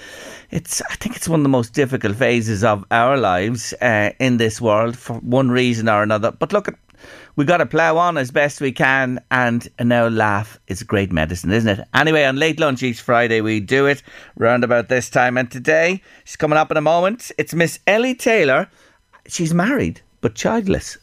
It's, 0.50 0.82
I 0.84 0.96
think, 0.96 1.18
it's 1.18 1.28
one 1.28 1.42
of 1.42 1.44
the 1.44 1.50
most 1.50 1.74
difficult 1.74 2.16
phases 2.16 2.64
of 2.64 2.86
our 2.90 3.18
lives 3.18 3.74
uh, 3.82 4.12
in 4.20 4.38
this 4.38 4.62
world 4.62 4.98
for 4.98 5.16
one 5.16 5.52
reason 5.52 5.90
or 5.90 6.04
another. 6.04 6.32
But 6.32 6.54
look, 6.54 6.74
we 7.36 7.46
got 7.46 7.58
to 7.58 7.66
plough 7.66 7.98
on 7.98 8.18
as 8.18 8.32
best 8.32 8.62
we 8.62 8.72
can, 8.72 9.20
and 9.32 9.68
now 9.80 10.08
laugh 10.08 10.60
is 10.68 10.84
great 10.84 11.12
medicine, 11.12 11.52
isn't 11.52 11.80
it? 11.80 11.88
Anyway, 11.94 12.24
on 12.24 12.36
late 12.38 12.60
lunch 12.60 12.84
each 12.84 13.02
Friday 13.02 13.42
we 13.42 13.60
do 13.60 13.86
it 13.88 14.04
round 14.36 14.64
about 14.64 14.90
this 14.90 15.10
time, 15.10 15.38
and 15.38 15.50
today 15.50 16.02
she's 16.26 16.36
coming 16.36 16.58
up 16.58 16.72
in 16.72 16.78
a 16.78 16.82
moment. 16.82 17.32
It's 17.38 17.54
Miss 17.54 17.80
Ellie 17.88 18.16
Taylor. 18.16 18.70
She's 19.28 19.54
married 19.54 20.02
but 20.20 20.36
childless. 20.36 20.98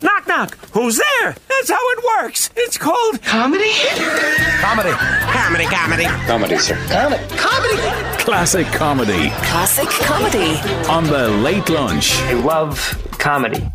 Knock, 0.00 0.28
knock. 0.28 0.56
Who's 0.72 0.96
there? 0.96 1.34
That's 1.48 1.70
how 1.70 1.90
it 1.90 2.04
works. 2.22 2.50
It's 2.54 2.78
called 2.78 3.20
Comedy? 3.22 3.72
comedy. 4.60 4.90
Comedy, 4.92 5.64
comedy. 5.66 6.04
Comedy, 6.04 6.58
sir. 6.58 6.76
Comedy. 6.88 7.24
Comedy. 7.36 8.22
Classic 8.22 8.66
comedy 8.68 9.30
Classic 9.30 9.88
comedy. 9.88 10.56
on 10.88 11.02
the 11.04 11.28
late 11.42 11.68
lunch. 11.68 12.16
I 12.20 12.34
love 12.34 12.78
comedy. 13.18 13.66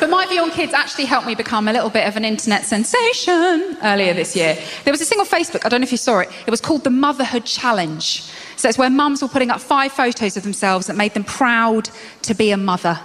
But 0.00 0.10
my 0.10 0.26
view 0.26 0.42
on 0.42 0.50
kids 0.50 0.72
actually 0.72 1.04
helped 1.04 1.26
me 1.26 1.34
become 1.34 1.68
a 1.68 1.72
little 1.72 1.90
bit 1.90 2.06
of 2.06 2.16
an 2.16 2.24
internet 2.24 2.64
sensation 2.64 3.76
earlier 3.82 4.12
this 4.12 4.34
year. 4.36 4.58
There 4.84 4.92
was 4.92 5.00
a 5.00 5.18
on 5.18 5.26
Facebook, 5.26 5.64
I 5.64 5.68
don't 5.68 5.80
know 5.80 5.84
if 5.84 5.92
you 5.92 5.98
saw 5.98 6.18
it, 6.20 6.30
it 6.46 6.50
was 6.50 6.60
called 6.60 6.84
the 6.84 6.90
Motherhood 6.90 7.44
Challenge. 7.44 8.22
So 8.56 8.68
it's 8.68 8.78
where 8.78 8.90
mums 8.90 9.22
were 9.22 9.28
putting 9.28 9.50
up 9.50 9.60
five 9.60 9.92
photos 9.92 10.36
of 10.36 10.42
themselves 10.42 10.86
that 10.86 10.96
made 10.96 11.14
them 11.14 11.24
proud 11.24 11.88
to 12.22 12.34
be 12.34 12.50
a 12.50 12.56
mother. 12.56 12.98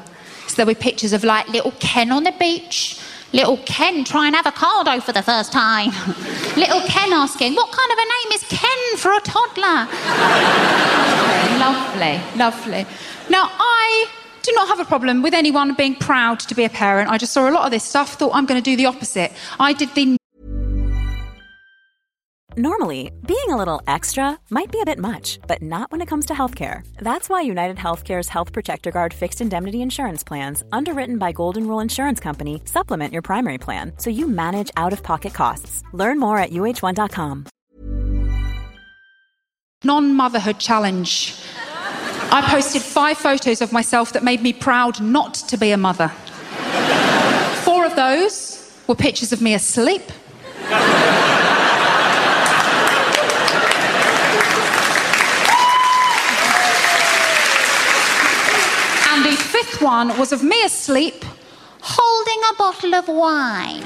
So 0.48 0.56
there 0.56 0.66
were 0.66 0.76
pictures 0.76 1.14
of 1.14 1.24
like 1.24 1.48
little 1.50 1.74
Ken 1.80 2.12
on 2.12 2.24
the 2.24 2.34
beach, 2.34 3.00
little 3.34 3.58
Ken 3.66 4.04
trying 4.04 4.34
avocado 4.34 5.00
for 5.00 5.12
the 5.12 5.22
first 5.22 5.52
time, 5.52 5.90
little 6.58 6.82
Ken 6.88 7.14
asking, 7.14 7.54
What 7.56 7.72
kind 7.72 7.92
of 7.92 7.98
a 7.98 8.06
name 8.06 8.32
is 8.34 8.44
Ken 8.50 8.98
for 8.98 9.14
a 9.14 9.20
toddler? 9.20 9.88
lovely, 11.60 12.20
lovely. 12.36 12.86
Now, 13.30 13.52
I 13.60 14.08
do 14.50 14.56
not 14.56 14.68
have 14.68 14.80
a 14.80 14.86
problem 14.86 15.22
with 15.22 15.34
anyone 15.34 15.76
being 15.76 15.96
proud 15.96 16.40
to 16.40 16.56
be 16.56 16.66
a 16.66 16.70
parent. 16.70 17.10
I 17.10 17.18
just 17.18 17.34
saw 17.34 17.48
a 17.50 17.52
lot 17.52 17.66
of 17.66 17.72
this 17.72 17.84
stuff, 17.84 18.14
thought 18.14 18.32
I'm 18.34 18.46
going 18.46 18.62
to 18.62 18.72
do 18.72 18.76
the 18.76 18.88
opposite. 18.88 19.32
I 19.60 19.74
did 19.74 19.94
the 19.94 20.18
Normally, 22.58 23.12
being 23.26 23.50
a 23.50 23.56
little 23.56 23.82
extra 23.88 24.38
might 24.50 24.72
be 24.72 24.82
a 24.82 24.86
bit 24.86 24.98
much, 24.98 25.40
but 25.48 25.62
not 25.62 25.92
when 25.92 26.02
it 26.02 26.08
comes 26.08 26.26
to 26.26 26.34
healthcare. 26.34 26.82
That's 26.98 27.30
why 27.30 27.42
United 27.42 27.78
Healthcare's 27.78 28.28
Health 28.28 28.52
Protector 28.52 28.92
Guard 28.92 29.14
fixed 29.14 29.40
indemnity 29.40 29.82
insurance 29.82 30.24
plans, 30.24 30.64
underwritten 30.72 31.20
by 31.20 31.32
Golden 31.32 31.68
Rule 31.68 31.80
Insurance 31.80 32.20
Company, 32.20 32.62
supplement 32.66 33.14
your 33.14 33.22
primary 33.22 33.60
plan 33.60 33.94
so 33.98 34.10
you 34.10 34.28
manage 34.28 34.72
out 34.76 34.94
of 34.94 35.04
pocket 35.04 35.34
costs. 35.34 35.84
Learn 35.94 36.20
more 36.20 36.40
at 36.40 36.50
uh1.com. 36.50 37.46
non 39.84 40.14
motherhood 40.16 40.60
challenge. 40.60 41.36
I 42.32 42.44
posted 42.48 42.84
five 42.84 43.18
photos 43.18 43.60
of 43.60 43.72
myself 43.72 44.14
that 44.14 44.24
made 44.24 44.44
me 44.44 44.54
proud 44.54 45.02
not 45.02 45.34
to 45.34 45.58
be 45.58 45.72
a 45.72 45.78
mother. 45.78 46.10
Four 47.64 47.86
of 47.86 47.96
those 47.96 48.72
were 48.86 48.94
pictures 48.94 49.34
of 49.34 49.42
me 49.42 49.56
asleep. 49.56 50.04
And 59.10 59.26
the 59.26 59.36
fifth 59.36 59.82
one 59.82 60.16
was 60.20 60.32
of 60.32 60.44
me 60.44 60.62
asleep 60.64 61.26
holding 61.82 62.42
a 62.52 62.56
bottle 62.58 62.94
of 62.94 63.08
wine. 63.08 63.82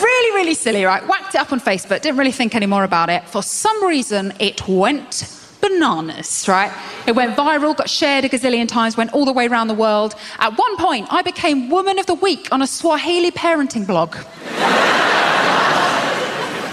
really, 0.00 0.34
really 0.34 0.54
silly, 0.54 0.84
right? 0.84 1.06
Whacked 1.06 1.34
it 1.34 1.38
up 1.38 1.52
on 1.52 1.60
Facebook, 1.60 2.00
didn't 2.00 2.16
really 2.16 2.32
think 2.32 2.54
any 2.54 2.64
more 2.64 2.84
about 2.84 3.10
it. 3.10 3.28
For 3.28 3.42
some 3.42 3.84
reason, 3.84 4.32
it 4.38 4.66
went 4.66 5.39
bananas, 5.60 6.46
right? 6.48 6.72
It 7.06 7.12
went 7.12 7.36
viral, 7.36 7.76
got 7.76 7.90
shared 7.90 8.24
a 8.24 8.28
gazillion 8.28 8.68
times, 8.68 8.96
went 8.96 9.12
all 9.12 9.24
the 9.24 9.32
way 9.32 9.46
around 9.46 9.68
the 9.68 9.74
world. 9.74 10.14
At 10.38 10.56
one 10.58 10.76
point, 10.76 11.08
I 11.10 11.22
became 11.22 11.68
Woman 11.68 11.98
of 11.98 12.06
the 12.06 12.14
Week 12.14 12.48
on 12.52 12.62
a 12.62 12.66
Swahili 12.66 13.30
parenting 13.30 13.86
blog. 13.86 14.16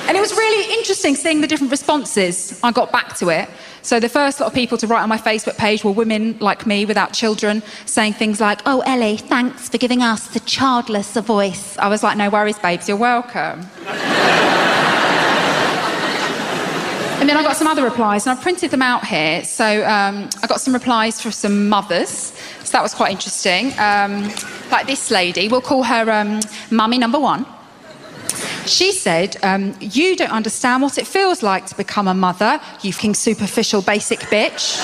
And 0.08 0.16
it 0.16 0.22
was 0.22 0.32
really 0.32 0.74
interesting 0.74 1.16
seeing 1.16 1.42
the 1.42 1.48
different 1.48 1.70
responses. 1.70 2.60
I 2.64 2.72
got 2.72 2.94
back 2.94 3.18
to 3.18 3.30
it. 3.30 3.50
So 3.82 4.00
the 4.00 4.10
first 4.10 4.40
lot 4.40 4.48
of 4.48 4.54
people 4.54 4.78
to 4.80 4.88
write 4.88 5.02
on 5.02 5.10
my 5.10 5.18
Facebook 5.18 5.58
page 5.58 5.84
were 5.84 5.92
women 5.92 6.38
like 6.40 6.66
me 6.66 6.86
without 6.86 7.12
children, 7.14 7.62
saying 7.86 8.14
things 8.14 8.40
like, 8.40 8.62
"Oh, 8.66 8.80
Ellie, 8.82 9.18
thanks 9.18 9.70
for 9.70 9.78
giving 9.78 10.02
us 10.02 10.28
the 10.28 10.40
childless 10.42 11.16
a 11.16 11.22
voice." 11.22 11.78
I 11.78 11.88
was 11.88 12.04
like, 12.04 12.18
"No 12.18 12.30
worries, 12.30 12.58
babes, 12.60 12.88
you're 12.88 12.98
welcome." 12.98 13.68
And 17.20 17.28
then 17.28 17.36
I 17.36 17.44
got 17.44 17.58
some 17.58 17.68
other 17.68 17.84
replies, 17.84 18.28
and 18.28 18.38
I 18.38 18.42
printed 18.42 18.72
them 18.72 18.82
out 18.82 19.06
here. 19.06 19.44
So 19.44 19.66
um, 19.86 20.30
I 20.44 20.48
got 20.48 20.62
some 20.62 20.74
replies 20.74 21.20
from 21.20 21.32
some 21.32 21.68
mothers, 21.68 22.34
so 22.64 22.72
that 22.72 22.84
was 22.84 22.94
quite 22.94 23.12
interesting. 23.12 23.74
Um, 23.80 24.32
like 24.72 24.86
this 24.88 25.10
lady, 25.10 25.48
we'll 25.48 25.62
call 25.62 25.84
her 25.84 26.12
um, 26.12 26.40
Mummy 26.70 26.98
Number 26.98 27.20
One. 27.20 27.46
She 28.68 28.92
said, 28.92 29.38
um, 29.44 29.74
You 29.80 30.16
don't 30.16 30.32
understand 30.32 30.82
what 30.84 30.98
it 30.98 31.08
feels 31.08 31.42
like 31.42 31.66
to 31.68 31.78
become 31.78 32.08
a 32.08 32.14
mother, 32.14 32.60
you 32.82 32.92
fucking 32.94 33.16
superficial 33.16 33.82
basic 33.82 34.20
bitch. 34.20 34.78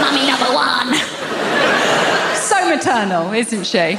Mummy 0.00 0.26
number 0.26 0.52
one. 0.54 0.94
so 2.36 2.68
maternal, 2.70 3.32
isn't 3.32 3.64
she? 3.64 3.98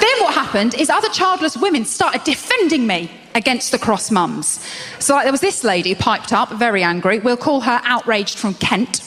Then 0.00 0.16
what 0.20 0.34
happened 0.54 0.80
is 0.80 0.88
other 0.88 1.08
childless 1.08 1.56
women 1.56 1.84
started 1.84 2.22
defending 2.22 2.86
me 2.86 3.10
against 3.34 3.72
the 3.72 3.78
cross 3.78 4.12
mums. 4.12 4.64
So 5.00 5.14
like, 5.14 5.24
there 5.24 5.32
was 5.32 5.40
this 5.40 5.64
lady 5.64 5.96
piped 5.96 6.32
up, 6.32 6.52
very 6.52 6.84
angry. 6.84 7.18
We'll 7.18 7.36
call 7.36 7.62
her 7.62 7.80
outraged 7.82 8.38
from 8.38 8.54
Kent. 8.54 8.98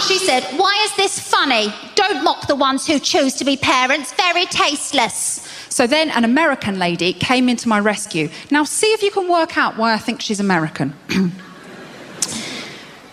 She 0.00 0.18
said, 0.18 0.42
Why 0.56 0.76
is 0.84 0.96
this 0.96 1.20
funny? 1.20 1.72
Don't 1.94 2.24
mock 2.24 2.48
the 2.48 2.56
ones 2.56 2.84
who 2.84 2.98
choose 2.98 3.34
to 3.34 3.44
be 3.44 3.56
parents. 3.56 4.12
Very 4.14 4.46
tasteless. 4.46 5.46
So 5.68 5.86
then 5.86 6.10
an 6.10 6.24
American 6.24 6.80
lady 6.80 7.12
came 7.12 7.48
into 7.48 7.68
my 7.68 7.78
rescue. 7.78 8.28
Now, 8.50 8.64
see 8.64 8.88
if 8.88 9.02
you 9.02 9.12
can 9.12 9.28
work 9.28 9.56
out 9.56 9.76
why 9.76 9.94
I 9.94 9.98
think 9.98 10.20
she's 10.20 10.40
American. 10.40 10.94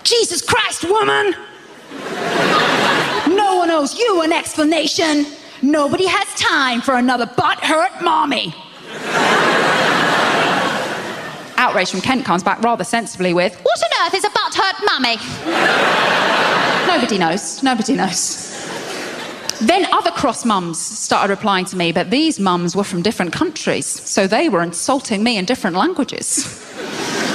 Jesus 0.03 0.41
Christ, 0.41 0.83
woman! 0.85 1.35
No 3.35 3.57
one 3.57 3.69
owes 3.69 3.95
you 3.97 4.23
an 4.23 4.33
explanation. 4.33 5.27
Nobody 5.63 6.05
has 6.05 6.27
time 6.37 6.81
for 6.81 6.95
another 6.95 7.25
butt-hurt 7.25 8.03
mommy. 8.03 8.53
Outrage 11.57 11.89
from 11.89 12.01
Kent 12.01 12.25
comes 12.25 12.43
back 12.43 12.61
rather 12.61 12.83
sensibly 12.83 13.33
with, 13.33 13.57
What 13.61 13.79
on 13.81 14.05
earth 14.05 14.13
is 14.13 14.25
a 14.25 14.29
butt-hurt 14.29 14.75
mummy? 14.83 15.15
Nobody 16.85 17.17
knows. 17.17 17.63
Nobody 17.63 17.95
knows. 17.95 18.52
Then 19.63 19.85
other 19.93 20.11
cross 20.11 20.43
mums 20.43 20.77
started 20.77 21.31
replying 21.31 21.63
to 21.65 21.77
me, 21.77 21.93
but 21.93 22.09
these 22.09 22.37
mums 22.37 22.75
were 22.75 22.83
from 22.83 23.01
different 23.01 23.31
countries, 23.31 23.85
so 23.85 24.27
they 24.27 24.49
were 24.49 24.61
insulting 24.61 25.23
me 25.23 25.37
in 25.37 25.45
different 25.45 25.77
languages. 25.77 26.59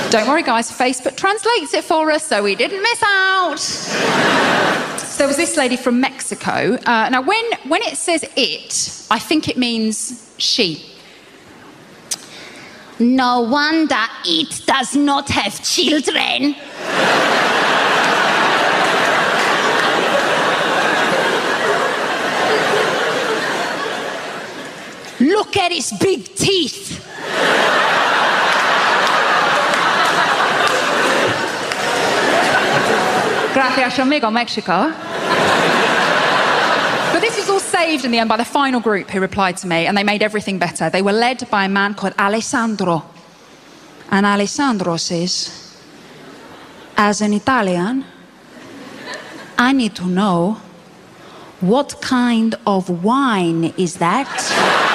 Don't 0.11 0.29
worry, 0.29 0.43
guys, 0.43 0.71
Facebook 0.71 1.17
translates 1.17 1.73
it 1.73 1.85
for 1.85 2.11
us, 2.11 2.27
so 2.27 2.43
we 2.43 2.55
didn't 2.55 2.83
miss 2.83 3.03
out. 3.03 3.59
So 3.59 5.19
there 5.19 5.27
was 5.27 5.39
this 5.39 5.57
lady 5.57 5.79
from 5.79 6.01
Mexico. 6.01 6.77
Uh, 6.85 7.09
now, 7.09 7.23
when, 7.23 7.45
when 7.67 7.81
it 7.83 7.97
says 7.97 8.23
it, 8.37 9.07
I 9.11 9.19
think 9.19 9.49
it 9.49 9.57
means 9.57 10.31
she. 10.37 10.85
No 12.99 13.41
wonder 13.41 14.05
it 14.27 14.67
does 14.67 14.95
not 14.95 15.31
have 15.31 15.65
children. 15.65 16.57
Look 25.29 25.59
at 25.59 25.73
his 25.73 25.93
big 26.01 26.35
teeth. 26.35 27.05
Gracias, 33.53 33.99
amigo, 33.99 34.31
Mexico. 34.31 34.91
But 37.13 37.21
this 37.21 37.37
was 37.37 37.51
all 37.51 37.61
saved 37.61 38.07
in 38.07 38.11
the 38.11 38.19
end 38.19 38.29
by 38.29 38.39
the 38.39 38.45
final 38.45 38.81
group 38.81 39.11
who 39.11 39.21
replied 39.21 39.59
to 39.59 39.67
me, 39.67 39.87
and 39.87 39.99
they 39.99 40.05
made 40.05 40.23
everything 40.23 40.59
better. 40.59 40.89
They 40.89 41.03
were 41.03 41.13
led 41.13 41.47
by 41.51 41.65
a 41.65 41.69
man 41.69 41.93
called 41.93 42.15
Alessandro. 42.19 43.05
And 44.11 44.25
Alessandro 44.25 44.97
says, 44.97 45.79
As 46.97 47.21
an 47.21 47.35
Italian, 47.35 48.05
I 49.59 49.73
need 49.73 49.95
to 49.97 50.07
know 50.07 50.59
what 51.61 52.01
kind 52.01 52.55
of 52.67 53.05
wine 53.05 53.75
is 53.77 53.97
that? 53.97 54.88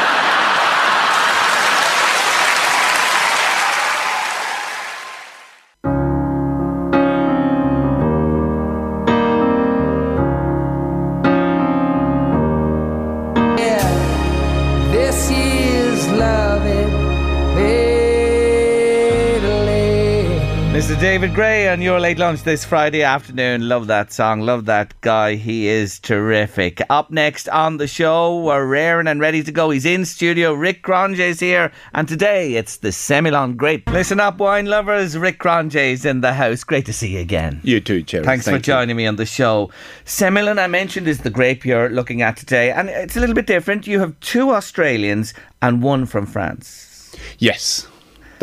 David 21.33 21.45
Gray 21.47 21.67
on 21.69 21.81
your 21.81 21.99
late 21.99 22.19
lunch 22.19 22.43
this 22.43 22.63
Friday 22.63 23.01
afternoon. 23.01 23.67
Love 23.67 23.87
that 23.87 24.13
song. 24.13 24.41
Love 24.41 24.65
that 24.65 24.93
guy. 25.01 25.33
He 25.33 25.67
is 25.67 25.99
terrific. 25.99 26.79
Up 26.91 27.09
next 27.09 27.49
on 27.49 27.77
the 27.77 27.87
show, 27.87 28.39
we're 28.43 28.67
raring 28.67 29.07
and 29.07 29.19
ready 29.19 29.41
to 29.41 29.51
go. 29.51 29.71
He's 29.71 29.83
in 29.83 30.05
studio. 30.05 30.53
Rick 30.53 30.83
Cronje 30.83 31.17
is 31.17 31.39
here, 31.39 31.71
and 31.95 32.07
today 32.07 32.53
it's 32.53 32.77
the 32.77 32.89
Semillon 32.89 33.57
Grape. 33.57 33.89
Listen 33.89 34.19
up, 34.19 34.37
wine 34.37 34.67
lovers. 34.67 35.17
Rick 35.17 35.39
Cronje 35.39 35.93
is 35.93 36.05
in 36.05 36.21
the 36.21 36.33
house. 36.33 36.63
Great 36.63 36.85
to 36.85 36.93
see 36.93 37.15
you 37.15 37.21
again. 37.21 37.59
You 37.63 37.79
too, 37.79 38.03
Jerry. 38.03 38.23
Thanks 38.23 38.45
Thank 38.45 38.57
for 38.57 38.63
joining 38.63 38.95
me 38.95 39.07
on 39.07 39.15
the 39.15 39.25
show. 39.25 39.71
Semillon, 40.05 40.59
I 40.59 40.67
mentioned, 40.67 41.07
is 41.07 41.21
the 41.21 41.31
grape 41.31 41.65
you're 41.65 41.89
looking 41.89 42.21
at 42.21 42.37
today, 42.37 42.71
and 42.71 42.89
it's 42.89 43.17
a 43.17 43.19
little 43.19 43.35
bit 43.35 43.47
different. 43.47 43.87
You 43.87 43.99
have 44.01 44.19
two 44.19 44.51
Australians 44.51 45.33
and 45.63 45.81
one 45.81 46.05
from 46.05 46.27
France. 46.27 47.15
Yes, 47.39 47.87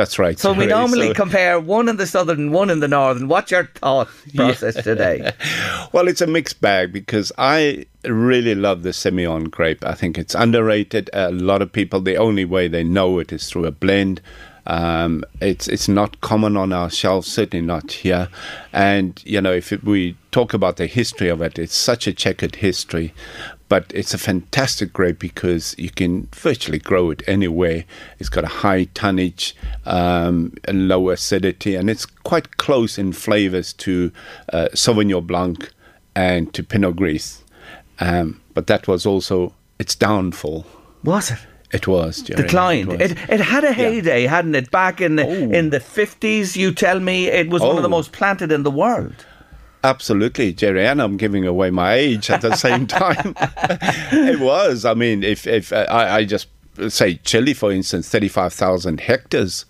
that's 0.00 0.18
right. 0.18 0.38
So 0.38 0.54
we 0.54 0.64
normally 0.78 1.08
So- 1.08 1.14
compare 1.14 1.60
one 1.60 1.86
in 1.90 1.96
the 1.98 2.06
southern 2.06 2.38
and 2.40 2.52
one 2.52 2.70
in 2.70 2.80
the 2.80 2.88
northern. 2.88 3.28
What's 3.28 3.50
your 3.50 3.66
thought 3.74 4.08
process 4.34 4.74
today? 4.82 5.32
Well, 5.92 6.06
it's 6.06 6.20
a 6.20 6.26
mixed 6.28 6.60
bag 6.60 6.92
because 6.92 7.32
I 7.36 7.84
really 8.04 8.54
love 8.54 8.84
the 8.84 8.90
Semillon 8.90 9.50
grape. 9.50 9.84
I 9.84 9.94
think 9.94 10.16
it's 10.18 10.36
underrated. 10.36 11.10
A 11.12 11.32
lot 11.32 11.62
of 11.62 11.72
people, 11.72 12.00
the 12.00 12.16
only 12.16 12.44
way 12.44 12.68
they 12.68 12.84
know 12.84 13.18
it 13.18 13.32
is 13.32 13.48
through 13.50 13.64
a 13.66 13.72
blend. 13.72 14.20
Um, 14.70 15.24
it's 15.40 15.66
it's 15.66 15.88
not 15.88 16.20
common 16.20 16.56
on 16.56 16.72
our 16.72 16.90
shelves, 16.90 17.26
certainly 17.26 17.66
not 17.66 17.90
here. 17.90 18.28
And 18.72 19.20
you 19.26 19.40
know, 19.40 19.52
if 19.52 19.72
it, 19.72 19.82
we 19.82 20.16
talk 20.30 20.54
about 20.54 20.76
the 20.76 20.86
history 20.86 21.28
of 21.28 21.42
it, 21.42 21.58
it's 21.58 21.76
such 21.76 22.06
a 22.06 22.12
checkered 22.12 22.56
history. 22.56 23.12
But 23.68 23.90
it's 23.92 24.14
a 24.14 24.18
fantastic 24.18 24.92
grape 24.92 25.18
because 25.18 25.74
you 25.76 25.90
can 25.90 26.28
virtually 26.32 26.78
grow 26.78 27.10
it 27.10 27.22
anywhere. 27.26 27.84
It's 28.20 28.28
got 28.28 28.44
a 28.44 28.48
high 28.62 28.84
tonnage, 28.94 29.56
um, 29.86 30.54
and 30.64 30.86
low 30.86 31.10
acidity, 31.10 31.74
and 31.74 31.90
it's 31.90 32.06
quite 32.06 32.56
close 32.56 32.96
in 32.96 33.12
flavors 33.12 33.72
to 33.74 34.12
uh, 34.52 34.68
Sauvignon 34.72 35.26
Blanc 35.26 35.68
and 36.14 36.54
to 36.54 36.62
Pinot 36.62 36.94
Gris. 36.94 37.42
Um, 37.98 38.40
but 38.54 38.68
that 38.68 38.86
was 38.86 39.04
also 39.04 39.52
its 39.80 39.96
downfall. 39.96 40.64
Was 41.02 41.32
it? 41.32 41.38
It 41.72 41.86
was, 41.86 42.22
Jerry. 42.22 42.42
Declined. 42.42 42.88
was. 42.88 43.00
It, 43.00 43.12
it 43.28 43.40
had 43.40 43.62
a 43.64 43.72
heyday, 43.72 44.26
hadn't 44.26 44.54
it? 44.56 44.70
Back 44.70 45.00
in 45.00 45.16
the 45.16 45.26
in 45.28 45.70
the 45.70 45.78
fifties, 45.80 46.56
you 46.56 46.72
tell 46.72 46.98
me 47.00 47.26
it 47.28 47.48
was 47.48 47.62
one 47.62 47.76
of 47.76 47.82
the 47.82 47.88
Oh. 47.88 47.90
most 47.98 48.12
planted 48.12 48.50
in 48.50 48.64
the 48.64 48.70
world. 48.70 49.14
Absolutely, 49.82 50.52
Jerry, 50.52 50.86
and 50.86 51.00
I'm 51.00 51.16
giving 51.16 51.46
away 51.46 51.70
my 51.70 51.94
age 51.94 52.28
at 52.28 52.42
the 52.42 52.54
same 52.56 52.86
time. 53.02 53.34
it 54.12 54.38
was. 54.40 54.84
I 54.84 54.94
mean, 54.94 55.22
if 55.22 55.46
if 55.46 55.72
uh, 55.72 55.86
I, 55.88 56.16
I 56.18 56.24
just 56.24 56.48
say 56.88 57.14
Chile, 57.24 57.54
for 57.54 57.70
instance, 57.72 58.08
thirty-five 58.08 58.52
thousand 58.52 59.00
hectares, 59.00 59.64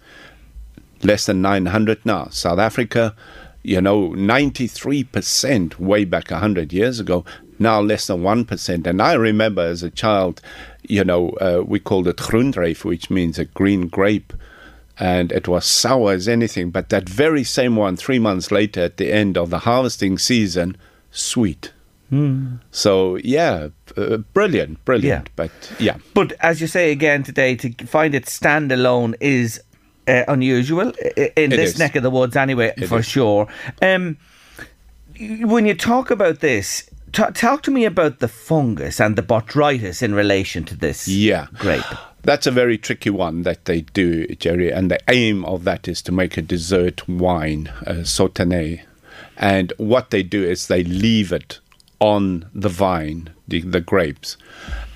less 1.03 1.27
than 1.27 1.43
nine 1.43 1.67
hundred 1.67 2.05
now. 2.05 2.29
South 2.31 2.59
Africa, 2.59 3.15
you 3.63 3.81
know, 3.81 4.09
ninety-three 4.15 5.05
percent 5.05 5.79
way 5.79 6.05
back 6.05 6.31
hundred 6.31 6.73
years 6.73 6.99
ago. 6.99 7.25
Now 7.61 7.81
less 7.81 8.07
than 8.09 8.23
one 8.25 8.45
percent. 8.47 8.87
And 8.87 9.01
I 9.01 9.13
remember 9.13 9.63
as 9.63 9.83
a 9.85 9.91
child, 9.91 10.41
you 10.83 11.05
know, 11.05 11.29
uh, 11.41 11.63
we 11.65 11.79
called 11.79 12.09
it 12.09 12.17
groendruif, 12.17 12.85
which 12.85 13.11
means 13.11 13.39
a 13.39 13.45
green 13.45 13.87
grape 13.89 14.33
and 14.99 15.31
it 15.33 15.47
was 15.47 15.65
sour 15.67 16.13
as 16.13 16.27
anything. 16.27 16.71
But 16.71 16.89
that 16.89 17.09
very 17.09 17.45
same 17.45 17.77
one, 17.77 17.97
three 17.97 18.19
months 18.19 18.51
later, 18.51 18.81
at 18.83 18.97
the 18.97 19.13
end 19.13 19.37
of 19.39 19.51
the 19.51 19.61
harvesting 19.61 20.19
season, 20.19 20.77
sweet. 21.11 21.73
So 22.73 23.17
yeah, 23.23 23.69
uh, 23.97 24.17
brilliant, 24.35 24.85
brilliant. 24.85 25.31
But 25.37 25.53
yeah, 25.79 25.99
But 26.13 26.33
as 26.41 26.61
you 26.61 26.67
say 26.67 26.91
again 26.91 27.23
today, 27.23 27.55
to 27.57 27.73
find 27.87 28.15
it 28.17 28.25
standalone 28.25 29.15
is 29.21 29.63
uh, 30.09 30.25
unusual 30.27 30.89
in 30.91 31.53
It 31.53 31.57
this 31.57 31.75
is. 31.75 31.79
neck 31.79 31.95
of 31.95 32.03
the 32.03 32.11
woods, 32.11 32.35
anyway, 32.35 32.75
It 32.77 32.89
for 32.89 32.99
is. 32.99 33.07
sure. 33.07 33.47
Um, 33.81 34.17
when 35.21 35.67
you 35.67 35.75
talk 35.75 36.11
about 36.11 36.41
this, 36.41 36.91
ta 37.13 37.31
talk 37.31 37.63
to 37.63 37.71
me 37.71 37.85
about 37.85 38.19
the 38.19 38.29
fungus 38.29 39.01
and 39.01 39.17
the 39.17 39.23
botrytis 39.23 40.03
in 40.03 40.15
relation 40.15 40.65
to 40.65 40.77
this. 40.77 41.09
yeah, 41.09 41.47
grape. 41.55 41.85
That's 42.23 42.47
a 42.47 42.51
very 42.51 42.77
tricky 42.77 43.11
one 43.11 43.43
that 43.43 43.65
they 43.65 43.81
do, 43.81 44.27
Jerry. 44.35 44.71
And 44.71 44.91
the 44.91 45.01
aim 45.09 45.45
of 45.47 45.65
that 45.65 45.89
is 45.89 46.03
to 46.03 46.13
make 46.13 46.37
a 46.37 46.43
dessert 46.43 47.09
wine, 47.09 47.73
a 47.87 48.05
sauternes. 48.05 48.83
And 49.37 49.73
what 49.79 50.11
they 50.11 50.23
do 50.23 50.45
is 50.45 50.67
they 50.67 50.85
leave 50.85 51.33
it 51.33 51.61
on 51.99 52.49
the 52.55 52.69
vine, 52.69 53.31
the, 53.49 53.63
the 53.63 53.81
grapes, 53.81 54.37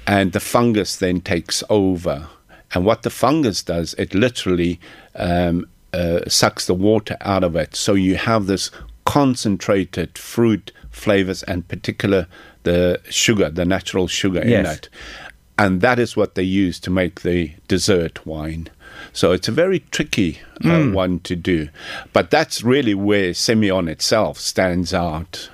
and 0.07 0.33
the 0.33 0.41
fungus 0.41 0.97
then 0.97 1.23
takes 1.23 1.63
over. 1.71 2.29
And 2.75 2.85
what 2.85 3.03
the 3.03 3.11
fungus 3.11 3.63
does, 3.63 3.95
it 3.95 4.15
literally 4.15 4.79
um, 5.15 5.67
uh, 5.95 6.29
sucks 6.29 6.67
the 6.67 6.75
water 6.75 7.17
out 7.23 7.45
of 7.45 7.57
it. 7.57 7.75
So 7.75 7.95
you 7.95 8.17
have 8.17 8.47
this 8.47 8.71
concentrated 9.05 10.19
fruit 10.19 10.73
flavors 10.95 11.43
and 11.43 11.67
particular 11.69 12.27
the 12.63 13.01
sugar, 13.11 13.51
the 13.51 13.65
natural 13.65 14.07
sugar 14.09 14.41
in 14.41 14.49
Yes. 14.49 14.77
it. 14.77 14.89
And 15.59 15.81
that 15.83 15.99
is 15.99 16.17
what 16.17 16.35
they 16.35 16.43
use 16.43 16.81
to 16.81 16.91
make 16.91 17.21
the 17.21 17.53
dessert 17.69 18.25
wine. 18.27 18.69
So 19.13 19.33
it's 19.33 19.49
a 19.49 19.53
very 19.53 19.81
tricky 19.91 20.41
uh, 20.65 20.69
Mm. 20.69 20.93
one 20.95 21.19
to 21.21 21.37
do. 21.37 21.69
But 22.13 22.31
that's 22.31 22.63
really 22.63 22.95
where 22.95 23.33
Semillon 23.35 23.89
itself 23.89 24.39
stands 24.39 24.93
out 24.95 25.51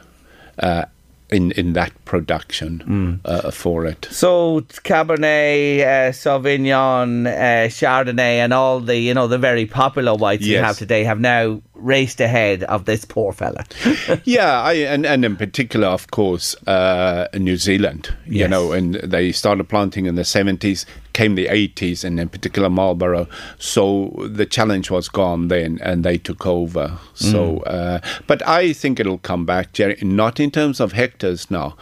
uh, 0.58 0.84
in, 1.32 1.52
in 1.52 1.72
that 1.74 1.92
production 2.04 3.20
uh, 3.24 3.50
for 3.50 3.86
it. 3.86 4.08
So 4.10 4.60
Cabernet, 4.84 5.80
uh, 5.80 6.12
Sauvignon, 6.12 7.26
uh, 7.26 7.68
Chardonnay, 7.68 8.36
and 8.38 8.52
all 8.52 8.80
the 8.80 8.96
you 8.96 9.14
know 9.14 9.26
the 9.28 9.38
very 9.38 9.66
popular 9.66 10.14
whites 10.14 10.42
we 10.44 10.52
have 10.52 10.78
today 10.78 11.04
have 11.04 11.20
now 11.20 11.60
raced 11.74 12.20
ahead 12.20 12.62
of 12.64 12.84
this 12.84 13.04
poor 13.06 13.32
fella. 13.32 13.64
yeah, 14.24 14.60
I, 14.60 14.74
and, 14.74 15.06
and 15.06 15.24
in 15.24 15.36
particular, 15.36 15.86
of 15.88 16.10
course, 16.10 16.54
uh, 16.66 17.26
New 17.34 17.56
Zealand, 17.56 18.14
you 18.26 18.40
Yes. 18.40 18.50
know, 18.50 18.72
and 18.72 18.96
they 18.96 19.32
started 19.32 19.66
planting 19.68 20.04
in 20.04 20.14
the 20.14 20.22
70s, 20.22 20.84
came 21.14 21.36
the 21.36 21.46
80s, 21.46 22.04
and 22.04 22.20
in 22.20 22.28
particular 22.28 22.68
Marlborough. 22.68 23.26
So 23.58 24.12
the 24.28 24.44
challenge 24.44 24.90
was 24.90 25.08
gone 25.08 25.48
then, 25.48 25.78
and 25.82 26.04
they 26.04 26.18
took 26.18 26.46
over. 26.46 26.98
So, 27.14 27.60
uh, 27.60 28.00
but 28.26 28.46
I 28.46 28.74
think 28.74 29.00
it'll 29.00 29.16
come 29.18 29.46
back, 29.46 29.72
Jerry, 29.72 29.96
not 30.02 30.38
in 30.38 30.50
terms 30.50 30.80
of 30.80 30.92
hectares 30.92 31.19
now. 31.50 31.76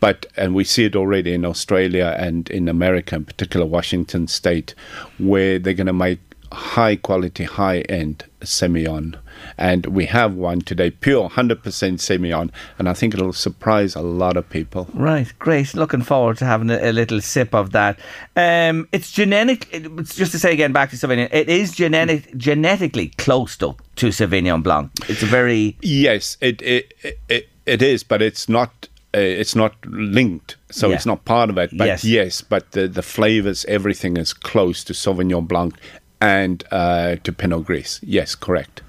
But 0.00 0.26
and 0.36 0.54
we 0.54 0.64
see 0.64 0.84
it 0.84 0.96
already 0.96 1.32
in 1.32 1.44
Australia 1.44 2.16
and 2.18 2.50
in 2.50 2.68
America, 2.68 3.14
in 3.14 3.24
particular 3.24 3.64
Washington 3.64 4.26
State, 4.26 4.74
where 5.18 5.60
they're 5.60 5.74
going 5.74 5.86
to 5.86 5.92
make 5.92 6.18
high 6.52 6.96
quality, 6.96 7.44
high 7.44 7.80
end 7.82 8.24
Semillon. 8.40 9.18
And 9.58 9.86
we 9.86 10.06
have 10.06 10.34
one 10.34 10.60
today, 10.60 10.90
pure 10.90 11.28
100% 11.30 11.62
Semillon, 11.62 12.50
and 12.78 12.88
I 12.88 12.94
think 12.94 13.14
it'll 13.14 13.32
surprise 13.32 13.94
a 13.94 14.02
lot 14.02 14.36
of 14.36 14.48
people. 14.48 14.88
Right, 14.92 15.32
great. 15.38 15.74
Looking 15.74 16.02
forward 16.02 16.38
to 16.38 16.44
having 16.44 16.70
a, 16.70 16.78
a 16.78 16.92
little 16.92 17.20
sip 17.20 17.54
of 17.54 17.72
that. 17.72 17.98
Um, 18.36 18.88
it's 18.92 19.10
genetic. 19.10 19.68
It's 19.72 20.14
just 20.14 20.32
to 20.32 20.38
say 20.38 20.52
again, 20.52 20.72
back 20.72 20.90
to 20.90 20.96
Sauvignon. 20.96 21.28
It 21.32 21.48
is 21.48 21.72
genetic, 21.72 22.36
genetically 22.36 23.08
close 23.18 23.56
to 23.58 23.76
to 23.96 24.08
Sauvignon 24.08 24.62
Blanc. 24.62 24.90
It's 25.08 25.22
a 25.22 25.26
very 25.26 25.76
Yes, 25.80 26.36
it 26.40 26.60
it 26.62 26.94
it, 27.02 27.18
it 27.28 27.48
is, 27.66 28.02
but 28.04 28.22
it's 28.22 28.48
not. 28.48 28.88
Uh, 29.14 29.20
it's 29.20 29.54
not 29.54 29.74
linked, 29.84 30.56
so 30.70 30.88
Yeah. 30.88 30.94
it's 30.96 31.04
not 31.04 31.24
part 31.26 31.50
of 31.50 31.58
it. 31.58 31.70
But 31.76 31.86
Yes. 31.86 32.02
yes, 32.04 32.40
but 32.40 32.70
the 32.72 32.88
the 32.88 33.02
flavors, 33.02 33.64
everything 33.68 34.16
is 34.16 34.32
close 34.32 34.82
to 34.84 34.94
Sauvignon 34.94 35.46
Blanc 35.46 35.74
and 36.18 36.64
uh, 36.72 37.16
to 37.22 37.32
Pinot 37.32 37.64
Gris. 37.66 38.00
Yes, 38.02 38.34
correct. 38.34 38.80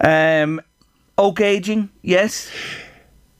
um, 0.00 0.60
oak 1.16 1.40
aging. 1.40 1.90
Yes, 2.02 2.50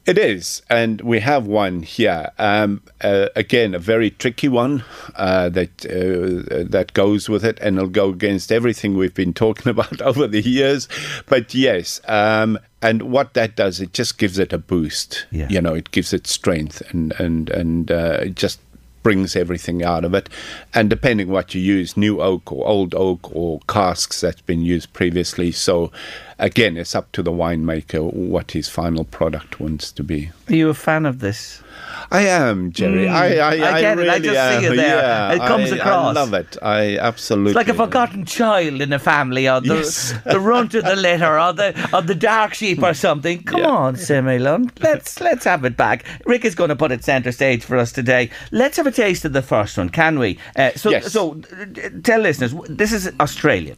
It 0.04 0.18
is, 0.18 0.62
and 0.68 1.00
we 1.00 1.20
have 1.20 1.46
one 1.46 1.82
here. 1.82 2.32
Um, 2.36 2.82
uh, 3.00 3.28
again, 3.36 3.72
a 3.72 3.78
very 3.78 4.10
tricky 4.10 4.48
one 4.48 4.84
uh, 5.14 5.48
that 5.50 5.86
uh, 5.86 6.64
that 6.68 6.92
goes 6.92 7.28
with 7.28 7.44
it, 7.44 7.58
and 7.60 7.76
it'll 7.76 7.88
go 7.88 8.08
against 8.08 8.50
everything 8.50 8.96
we've 8.96 9.14
been 9.14 9.32
talking 9.32 9.70
about 9.70 10.02
over 10.02 10.26
the 10.26 10.40
years. 10.40 10.88
But 11.26 11.54
yes, 11.54 12.00
um, 12.08 12.58
and 12.80 13.12
what 13.12 13.34
that 13.34 13.54
does, 13.54 13.80
it 13.80 13.92
just 13.92 14.18
gives 14.18 14.40
it 14.40 14.52
a 14.52 14.58
boost. 14.58 15.26
Yeah. 15.30 15.46
You 15.48 15.60
know, 15.60 15.74
it 15.74 15.92
gives 15.92 16.12
it 16.12 16.26
strength, 16.26 16.82
and 16.90 17.12
and 17.20 17.48
and 17.50 17.92
uh, 17.92 18.18
it 18.22 18.34
just 18.34 18.58
brings 19.02 19.36
everything 19.36 19.82
out 19.82 20.04
of 20.04 20.14
it. 20.14 20.28
And 20.74 20.88
depending 20.88 21.28
what 21.28 21.54
you 21.54 21.60
use, 21.60 21.96
new 21.96 22.20
oak 22.20 22.50
or 22.52 22.66
old 22.66 22.94
oak 22.94 23.34
or 23.34 23.60
casks 23.68 24.20
that's 24.20 24.42
been 24.42 24.62
used 24.62 24.92
previously. 24.92 25.52
So 25.52 25.90
again, 26.38 26.76
it's 26.76 26.94
up 26.94 27.10
to 27.12 27.22
the 27.22 27.30
winemaker 27.32 28.12
what 28.12 28.52
his 28.52 28.68
final 28.68 29.04
product 29.04 29.60
wants 29.60 29.92
to 29.92 30.02
be. 30.02 30.30
are 30.48 30.54
you 30.54 30.68
a 30.68 30.74
fan 30.74 31.06
of 31.06 31.18
this? 31.20 31.62
I 32.10 32.22
am, 32.22 32.72
Jerry. 32.72 33.06
Mm, 33.06 33.10
I, 33.12 33.38
I, 33.38 33.50
I 33.76 33.80
get 33.80 33.98
it. 33.98 34.08
I 34.08 34.18
just 34.18 34.36
am. 34.36 34.60
see 34.60 34.66
you 34.68 34.76
there. 34.76 34.96
Yeah, 34.98 35.32
It 35.34 35.38
comes 35.38 35.72
I, 35.72 35.76
across. 35.76 36.16
I 36.16 36.20
love 36.20 36.34
it. 36.34 36.56
I 36.62 36.98
absolutely. 36.98 37.50
It's 37.52 37.56
like 37.56 37.68
a 37.68 37.74
forgotten 37.74 38.24
child 38.24 38.80
in 38.80 38.92
a 38.92 38.98
family, 38.98 39.48
or 39.48 39.60
the, 39.60 39.76
Yes. 39.76 40.14
the 40.24 40.40
runt 40.40 40.74
of 40.74 40.84
the 40.84 40.96
litter, 40.96 41.38
or 41.38 41.52
the 41.52 41.90
or 41.92 42.02
the 42.02 42.14
dark 42.14 42.54
sheep, 42.54 42.82
or 42.82 42.94
something. 42.94 43.42
Come 43.44 43.64
on, 43.64 43.96
Semillon, 43.96 44.70
let's 44.82 45.20
let's 45.20 45.44
have 45.44 45.64
it 45.64 45.76
back. 45.76 46.04
Rick 46.26 46.44
is 46.44 46.54
going 46.54 46.68
to 46.68 46.76
put 46.76 46.92
it 46.92 47.04
centre 47.04 47.32
stage 47.32 47.64
for 47.64 47.76
us 47.76 47.92
today. 47.92 48.30
Let's 48.52 48.76
have 48.76 48.86
a 48.86 48.92
taste 48.92 49.24
of 49.24 49.32
the 49.32 49.42
first 49.42 49.76
one, 49.78 49.88
can 49.88 50.18
we? 50.18 50.38
Uh, 50.56 50.70
so, 50.76 50.90
Yes. 50.90 51.12
so 51.12 51.40
uh, 51.52 51.88
tell 52.02 52.20
listeners, 52.20 52.54
this 52.68 52.92
is 52.92 53.10
Australian. 53.20 53.76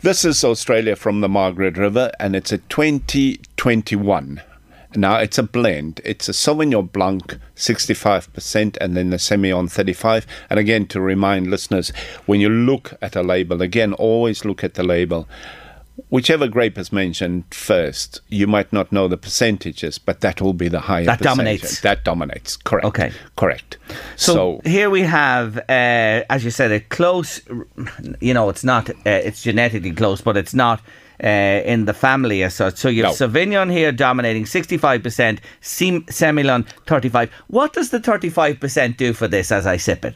This 0.00 0.24
is 0.24 0.42
Australia 0.44 0.96
from 0.96 1.20
the 1.20 1.28
Margaret 1.28 1.76
River, 1.76 1.95
and 1.96 2.36
it's 2.36 2.52
a 2.52 2.58
2021. 2.58 4.42
Now 4.94 5.16
it's 5.18 5.38
a 5.38 5.42
blend. 5.42 6.00
It's 6.04 6.28
a 6.28 6.32
Sauvignon 6.32 6.90
Blanc, 6.92 7.38
65%, 7.54 8.76
and 8.80 8.96
then 8.96 9.10
the 9.10 9.16
Semillon 9.16 9.70
35. 9.70 10.26
And 10.48 10.58
again, 10.58 10.86
to 10.88 11.00
remind 11.00 11.48
listeners, 11.48 11.90
when 12.26 12.40
you 12.40 12.48
look 12.48 12.94
at 13.02 13.16
a 13.16 13.22
label, 13.22 13.62
again, 13.62 13.92
always 13.92 14.44
look 14.44 14.62
at 14.62 14.74
the 14.74 14.84
label. 14.84 15.28
Whichever 16.08 16.46
grape 16.46 16.78
is 16.78 16.92
mentioned 16.92 17.44
first, 17.52 18.20
you 18.28 18.46
might 18.46 18.72
not 18.72 18.92
know 18.92 19.08
the 19.08 19.16
percentages, 19.16 19.98
but 19.98 20.20
that 20.20 20.40
will 20.40 20.52
be 20.52 20.68
the 20.68 20.80
higher 20.80 21.04
That 21.04 21.18
percentage. 21.18 21.36
dominates. 21.36 21.80
That 21.80 22.04
dominates. 22.04 22.56
Correct. 22.56 22.86
Okay. 22.86 23.10
Correct. 23.36 23.76
So, 24.14 24.34
So, 24.34 24.60
here 24.64 24.88
we 24.88 25.02
have, 25.02 25.58
uh, 25.58 26.22
as 26.30 26.44
you 26.44 26.50
said, 26.52 26.70
a 26.70 26.78
close. 26.80 27.40
You 28.20 28.34
know, 28.34 28.48
it's 28.50 28.62
not. 28.62 28.88
Uh, 28.90 28.94
it's 29.04 29.42
genetically 29.42 29.92
close, 29.92 30.20
but 30.20 30.36
it's 30.36 30.54
not. 30.54 30.80
Uh, 31.24 31.62
in 31.64 31.86
the 31.86 31.94
family 31.94 32.42
as 32.42 32.52
such. 32.54 32.76
So 32.76 32.90
you 32.90 33.02
have 33.02 33.18
No. 33.18 33.26
Sauvignon 33.26 33.72
here 33.72 33.90
dominating 33.90 34.44
65%, 34.44 35.38
Sem- 35.62 36.02
Semillon 36.10 36.66
35 36.86 37.30
What 37.46 37.72
does 37.72 37.88
the 37.88 38.00
35% 38.00 38.98
do 38.98 39.14
for 39.14 39.26
this 39.26 39.50
as 39.50 39.66
I 39.66 39.78
sip 39.78 40.04
it? 40.04 40.14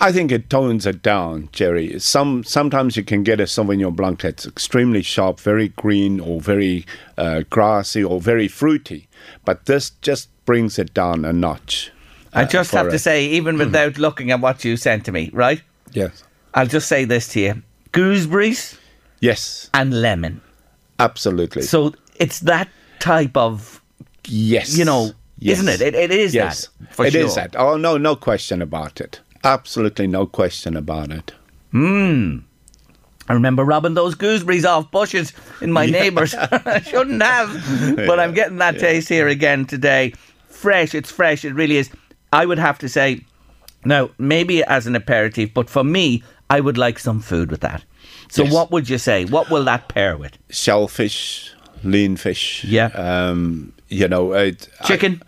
I 0.00 0.12
think 0.12 0.30
it 0.32 0.50
tones 0.50 0.86
it 0.86 1.02
down, 1.02 1.48
Jerry. 1.52 1.98
Some 1.98 2.44
sometimes 2.44 2.96
you 2.96 3.02
can 3.04 3.22
get 3.22 3.40
a 3.40 3.44
Sauvignon 3.44 3.94
Blanc 3.94 4.20
that's 4.20 4.46
extremely 4.46 5.02
sharp, 5.02 5.40
very 5.40 5.68
green, 5.68 6.20
or 6.20 6.40
very 6.40 6.84
uh, 7.16 7.42
grassy, 7.50 8.02
or 8.04 8.20
very 8.20 8.48
fruity. 8.48 9.08
But 9.44 9.66
this 9.66 9.90
just 10.02 10.28
brings 10.44 10.78
it 10.78 10.92
down 10.94 11.24
a 11.24 11.32
notch. 11.32 11.90
I 12.32 12.42
uh, 12.42 12.46
just 12.46 12.70
for 12.70 12.78
have 12.78 12.90
to 12.90 12.98
say, 12.98 13.26
even 13.26 13.56
without 13.58 13.98
looking 13.98 14.30
at 14.30 14.40
what 14.40 14.64
you 14.64 14.76
sent 14.76 15.04
to 15.06 15.12
me, 15.12 15.30
right? 15.32 15.62
Yes. 15.92 16.24
I'll 16.54 16.66
just 16.66 16.88
say 16.88 17.04
this 17.04 17.28
to 17.28 17.40
you 17.40 17.62
gooseberries 17.92 18.76
Yes, 19.20 19.70
and 19.72 20.02
lemon. 20.02 20.42
absolutely. 20.98 21.62
So 21.62 21.94
it's 22.16 22.40
that 22.40 22.68
type 22.98 23.36
of, 23.36 23.80
yes, 24.26 24.76
you 24.76 24.84
know, 24.84 25.12
Yes. 25.38 25.58
isn't 25.58 25.68
it? 25.68 25.80
It, 25.82 25.94
it 25.94 26.10
is 26.10 26.34
yes, 26.34 26.68
that. 26.80 26.94
For 26.94 27.06
It 27.06 27.12
sure. 27.12 27.22
is 27.26 27.34
that. 27.34 27.54
Oh 27.56 27.76
no, 27.76 27.96
no 27.98 28.16
question 28.16 28.60
about 28.62 29.00
it. 29.00 29.20
Absolutely 29.46 30.06
no 30.06 30.26
question 30.26 30.76
about 30.76 31.10
it. 31.10 31.32
Hmm. 31.70 32.38
I 33.28 33.32
remember 33.32 33.64
robbing 33.64 33.94
those 33.94 34.14
gooseberries 34.14 34.64
off 34.64 34.90
bushes 34.90 35.32
in 35.60 35.72
my 35.72 35.86
neighbours. 35.98 36.34
I 36.34 36.80
shouldn't 36.80 37.22
have, 37.22 37.96
but 37.96 38.20
I'm 38.20 38.34
getting 38.34 38.58
that 38.58 38.78
taste 38.78 39.08
here 39.08 39.26
again 39.28 39.64
today. 39.66 40.12
Fresh, 40.48 40.94
it's 40.94 41.10
fresh. 41.10 41.44
It 41.44 41.52
really 41.54 41.76
is. 41.76 41.90
I 42.32 42.46
would 42.46 42.58
have 42.58 42.78
to 42.80 42.88
say, 42.88 43.24
now 43.84 44.10
maybe 44.18 44.62
as 44.64 44.86
an 44.86 44.94
aperitif, 44.96 45.52
but 45.54 45.68
for 45.70 45.82
me, 45.84 46.22
I 46.50 46.60
would 46.60 46.78
like 46.78 46.98
some 46.98 47.20
food 47.20 47.50
with 47.50 47.60
that. 47.60 47.84
So, 48.30 48.44
Yes. 48.44 48.52
what 48.52 48.70
would 48.70 48.88
you 48.88 48.98
say? 48.98 49.24
What 49.24 49.50
will 49.50 49.64
that 49.64 49.88
pair 49.88 50.16
with? 50.16 50.36
Shellfish, 50.50 51.52
lean 51.84 52.16
fish. 52.16 52.64
Yeah. 52.64 52.86
Um, 52.94 53.72
you 53.88 54.06
know, 54.08 54.32
it, 54.32 54.68
I- 54.80 54.84
Chicken. 54.86 55.22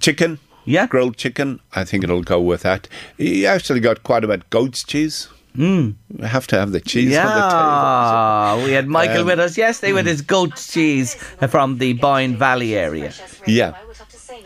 chicken. 0.00 0.38
Yeah. 0.64 0.86
Grilled 0.86 1.16
chicken. 1.16 1.60
I 1.74 1.84
think 1.84 2.04
it'll 2.04 2.22
go 2.22 2.40
with 2.40 2.62
that. 2.62 2.88
You 3.18 3.46
actually 3.46 3.80
got 3.80 4.02
quite 4.02 4.24
a 4.24 4.28
bit 4.28 4.48
goat's 4.50 4.84
cheese. 4.84 5.28
Mm. 5.56 5.96
You 6.18 6.24
have 6.24 6.46
to 6.46 6.58
have 6.58 6.72
the 6.72 6.80
cheese 6.80 7.14
on 7.14 7.26
the 7.26 7.32
table. 7.32 7.50
yeah, 7.50 8.64
we 8.64 8.72
had 8.72 8.88
Michael 8.88 9.20
Um, 9.20 9.26
with 9.26 9.38
us 9.38 9.58
yesterday 9.58 9.92
with 9.92 10.06
his 10.06 10.22
goat 10.22 10.56
cheese 10.56 11.14
from 11.48 11.76
the 11.78 11.92
Boyne 11.92 12.36
Valley 12.36 12.74
area. 12.74 13.12
Yeah. 13.46 13.74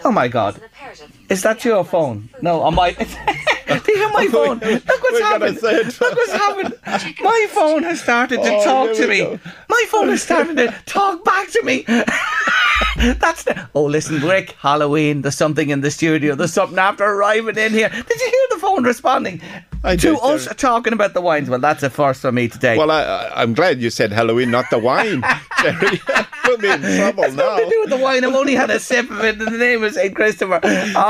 Oh 0.04 0.10
my 0.10 0.26
God. 0.28 0.60
Is 1.28 1.42
that 1.42 1.64
your 1.64 1.84
phone? 1.84 2.28
No, 2.42 2.62
on 2.62 2.74
my. 2.74 2.92
Do 3.66 3.92
you 3.92 3.96
hear 3.98 4.08
my 4.10 4.28
oh, 4.32 4.32
phone? 4.32 4.58
Look 4.60 4.84
what's 4.86 5.12
we 5.12 5.18
got 5.20 5.42
a 5.42 5.46
happened. 5.52 5.62
Look 5.62 6.16
what's 6.16 6.32
happened. 6.32 6.74
My 7.20 7.46
phone 7.50 7.82
has 7.82 8.00
started 8.00 8.36
to 8.42 8.48
Oh, 8.54 8.64
talk 8.64 8.96
to 8.96 9.06
me. 9.08 9.18
go. 9.18 9.38
My 9.68 9.84
phone 9.88 10.08
has 10.08 10.22
started 10.22 10.56
to 10.56 10.74
talk 10.86 11.24
back 11.24 11.50
to 11.50 11.62
me. 11.64 11.84
That's 12.96 13.44
the. 13.44 13.68
Oh, 13.74 13.84
listen, 13.84 14.20
Rick. 14.22 14.52
Halloween. 14.60 15.22
There's 15.22 15.34
something 15.36 15.70
in 15.70 15.80
the 15.80 15.90
studio. 15.90 16.34
There's 16.34 16.52
something 16.52 16.78
after 16.78 17.04
arriving 17.04 17.56
in 17.58 17.72
here. 17.72 17.88
Did 17.88 18.20
you 18.20 18.30
hear 18.30 18.46
the 18.50 18.58
phone 18.60 18.84
responding 18.84 19.40
I 19.84 19.96
to 19.96 20.12
did, 20.12 20.18
us 20.22 20.44
Jerry. 20.44 20.56
talking 20.56 20.92
about 20.92 21.12
the 21.14 21.20
wines? 21.20 21.50
Well, 21.50 21.58
that's 21.58 21.82
a 21.82 21.90
first 21.90 22.20
for 22.22 22.32
me 22.32 22.48
today. 22.48 22.76
Well, 22.78 22.90
I, 22.90 23.02
I- 23.02 23.42
I'm 23.42 23.52
glad 23.54 23.80
you 23.80 23.90
said 23.90 24.12
Halloween, 24.12 24.50
not 24.50 24.70
the 24.70 24.78
wine, 24.78 25.22
Jerry. 25.62 26.00
we'll 26.46 26.58
be 26.58 26.68
in 26.68 26.80
trouble 26.80 27.24
It's 27.24 27.34
now. 27.34 27.50
nothing 27.50 27.64
to 27.64 27.70
do 27.70 27.80
with 27.80 27.90
the 27.90 27.96
wine. 27.98 28.24
I've 28.24 28.34
only 28.34 28.54
had 28.54 28.70
a 28.70 28.80
sip 28.80 29.10
of 29.10 29.20
it 29.24 29.40
in 29.40 29.44
the 29.44 29.58
name 29.58 29.82
of 29.84 29.92
St. 29.92 30.14
Christopher. 30.14 30.60
Oh 30.62 30.68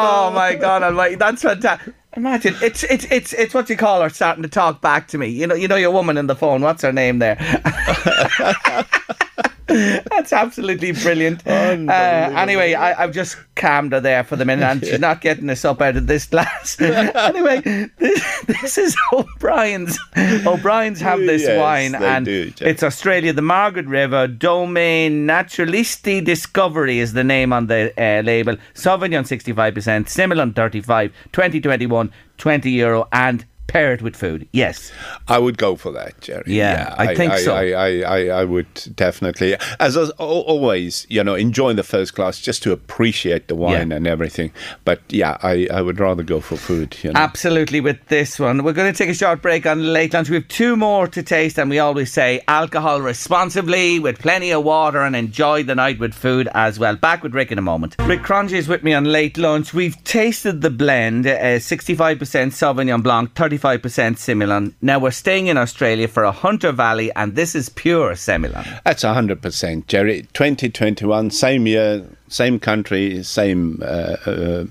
Oh 0.09 0.31
my 0.31 0.55
God 0.55 0.83
Almighty, 0.83 1.17
that's 1.17 1.43
fantastic. 1.43 1.95
Imagine 2.17 2.55
it's 2.63 2.83
it's 2.85 3.05
it's 3.11 3.33
it's 3.35 3.53
what 3.53 3.69
you 3.69 3.77
call 3.77 4.01
her 4.03 4.09
starting 4.09 4.43
to 4.43 4.49
talk 4.49 4.81
back 4.81 5.09
to 5.09 5.19
me. 5.19 5.29
You 5.29 5.47
know 5.47 5.55
you 5.55 5.69
know 5.69 5.77
your 5.77 5.91
woman 5.91 6.17
in 6.17 6.27
the 6.27 6.37
phone. 6.37 6.63
What's 6.63 6.83
her 6.83 6.93
name 6.93 7.19
there? 7.19 7.37
That's 10.11 10.33
absolutely 10.33 10.93
brilliant. 10.93 11.43
Uh, 11.87 12.33
anyway, 12.37 12.75
I, 12.75 13.03
I've 13.03 13.13
just 13.13 13.37
calmed 13.55 13.93
her 13.93 14.01
there 14.01 14.25
for 14.25 14.37
the 14.37 14.45
minute, 14.45 14.65
and 14.65 14.81
she's 14.85 14.99
not 15.01 15.21
getting 15.21 15.49
us 15.51 15.65
up 15.65 15.81
out 15.81 15.97
of 15.97 16.07
this 16.07 16.27
glass. 16.27 16.81
anyway, 16.81 17.61
this, 17.99 18.43
this 18.47 18.79
is 18.79 18.97
O'Brien's. 19.13 19.99
O'Brien's 20.47 21.01
have 21.01 21.19
this 21.21 21.43
Yes, 21.43 21.59
wine, 21.59 21.95
and 21.95 22.27
do, 22.27 22.53
it's 22.61 22.83
Australia, 22.83 23.33
the 23.33 23.43
Margaret 23.43 23.87
River 23.87 24.27
Domaine 24.27 25.27
Naturaliste 25.27 26.25
Discovery 26.25 26.99
is 26.99 27.13
the 27.13 27.25
name 27.25 27.53
on 27.53 27.67
the 27.67 27.93
uh, 27.97 28.23
label. 28.23 28.57
Sauvignon 28.75 29.25
65%, 29.25 29.73
Semillon 30.07 30.55
35, 30.55 31.13
2021, 31.33 32.13
20 32.39 32.71
euro, 32.71 33.09
and 33.13 33.45
paired 33.67 34.01
with 34.03 34.17
food. 34.17 34.49
Yes. 34.53 34.93
I 35.29 35.39
would 35.39 35.59
go 35.59 35.77
for 35.77 35.93
that, 35.93 36.21
Jerry. 36.21 36.45
Yeah, 36.47 36.95
I 36.99 37.15
think 37.15 37.33
I, 37.33 37.39
so. 37.41 37.55
I, 37.55 37.71
I, 37.71 38.01
I, 38.01 38.27
I 38.41 38.45
would 38.45 38.73
definitely, 38.95 39.57
as 39.81 39.97
al- 39.97 40.11
always, 40.19 41.07
you 41.09 41.23
know, 41.25 41.35
enjoy 41.35 41.73
the 41.75 41.83
first 41.83 42.15
class 42.15 42.41
just 42.41 42.63
to 42.65 42.73
appreciate 42.73 43.49
the 43.49 43.55
wine 43.55 43.91
Yeah. 43.91 43.97
and 43.97 44.07
everything. 44.07 44.53
But 44.85 45.01
yeah, 45.09 45.37
I, 45.43 45.69
I 45.73 45.83
would 45.83 45.99
rather 46.01 46.23
go 46.23 46.41
for 46.41 46.57
food. 46.57 46.97
You 47.03 47.13
know. 47.13 47.21
Absolutely, 47.21 47.81
with 47.81 47.99
this 48.09 48.39
one. 48.39 48.63
We're 48.65 48.73
going 48.73 48.93
to 48.93 48.97
take 48.97 49.11
a 49.11 49.15
short 49.15 49.43
break 49.43 49.67
on 49.67 49.93
late 49.93 50.15
lunch. 50.15 50.29
We 50.31 50.37
have 50.37 50.49
two 50.49 50.77
more 50.77 51.07
to 51.09 51.23
taste, 51.23 51.59
and 51.59 51.69
we 51.71 51.79
always 51.79 52.13
say 52.13 52.43
alcohol 52.49 53.01
responsibly 53.01 53.99
with 53.99 54.19
plenty 54.19 54.53
of 54.53 54.65
water 54.65 55.03
and 55.03 55.15
enjoy 55.17 55.63
the 55.63 55.75
night 55.75 55.99
with 55.99 56.15
food 56.15 56.49
as 56.55 56.79
well. 56.79 56.97
Back 56.97 57.23
with 57.23 57.35
Rick 57.35 57.53
in 57.53 57.59
a 57.59 57.63
moment. 57.63 57.97
Rick 58.01 58.23
Cronje 58.23 58.53
is 58.53 58.69
with 58.69 58.83
me 58.83 58.95
on 58.95 59.05
late 59.05 59.37
lunch. 59.37 59.75
We've 59.75 60.03
tasted 60.05 60.61
the 60.63 60.71
blend 60.71 61.27
uh, 61.27 61.31
65% 61.59 62.17
Sauvignon 62.19 63.03
Blanc, 63.03 63.35
35% 63.59 64.17
Semillon. 64.17 64.75
Now 64.81 64.99
we're 64.99 65.11
staying 65.11 65.47
in 65.49 65.57
Australia 65.57 66.09
for 66.09 66.25
a 66.25 66.33
Hunter 66.33 66.73
Valley, 66.73 67.13
and 67.15 67.35
this 67.35 67.55
is 67.55 67.69
pure 67.69 68.13
Semillon. 68.13 68.81
That's 68.85 69.03
100%, 69.03 69.87
Jerry. 69.87 70.23
2021, 70.33 71.31
same 71.31 71.67
year, 71.67 72.07
same 72.29 72.59
country, 72.59 73.23
same 73.23 73.83
uh, 73.83 74.17
uh, 74.27 74.65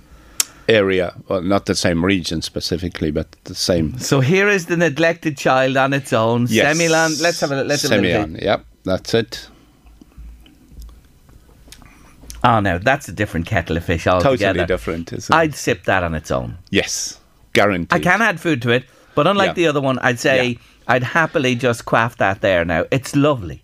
area. 0.67 1.13
Well, 1.27 1.41
not 1.41 1.65
the 1.65 1.75
same 1.75 2.03
region 2.03 2.41
specifically, 2.41 3.11
but 3.11 3.31
the 3.45 3.55
same. 3.55 3.97
So 3.99 4.19
here 4.19 4.49
is 4.49 4.67
the 4.67 4.77
neglected 4.77 5.37
child 5.37 5.77
on 5.77 5.93
its 5.93 6.13
own. 6.13 6.47
Yes. 6.49 6.77
Semillon. 6.77 7.21
Let's 7.21 7.39
have 7.41 7.51
a 7.51 7.63
let's 7.63 7.83
have 7.83 7.91
Semillon, 7.91 8.41
yep, 8.41 8.65
that's 8.83 9.13
it. 9.13 9.49
Oh 12.43 12.59
no, 12.59 12.77
that's 12.77 13.07
a 13.07 13.11
different 13.11 13.47
kettle 13.47 13.75
of 13.75 13.83
fish 13.83 14.05
altogether. 14.05 14.59
Totally 14.59 14.65
different, 14.67 15.13
isn't 15.13 15.33
it? 15.33 15.37
I'd 15.37 15.55
sip 15.55 15.85
that 15.85 16.03
on 16.03 16.13
its 16.13 16.29
own. 16.29 16.59
Yes, 16.69 17.19
guaranteed. 17.55 17.93
I 17.95 17.99
can 17.99 18.21
add 18.21 18.39
food 18.39 18.61
to 18.63 18.69
it, 18.69 18.83
but 19.15 19.25
unlike 19.27 19.49
Yeah. 19.49 19.53
the 19.61 19.67
other 19.67 19.81
one, 19.81 19.97
I'd 19.99 20.19
say 20.19 20.47
Yeah. 20.47 20.57
I'd 20.87 21.03
happily 21.03 21.55
just 21.55 21.85
quaff 21.85 22.17
that 22.17 22.41
there 22.41 22.63
now. 22.63 22.85
It's 22.91 23.15
lovely. 23.15 23.63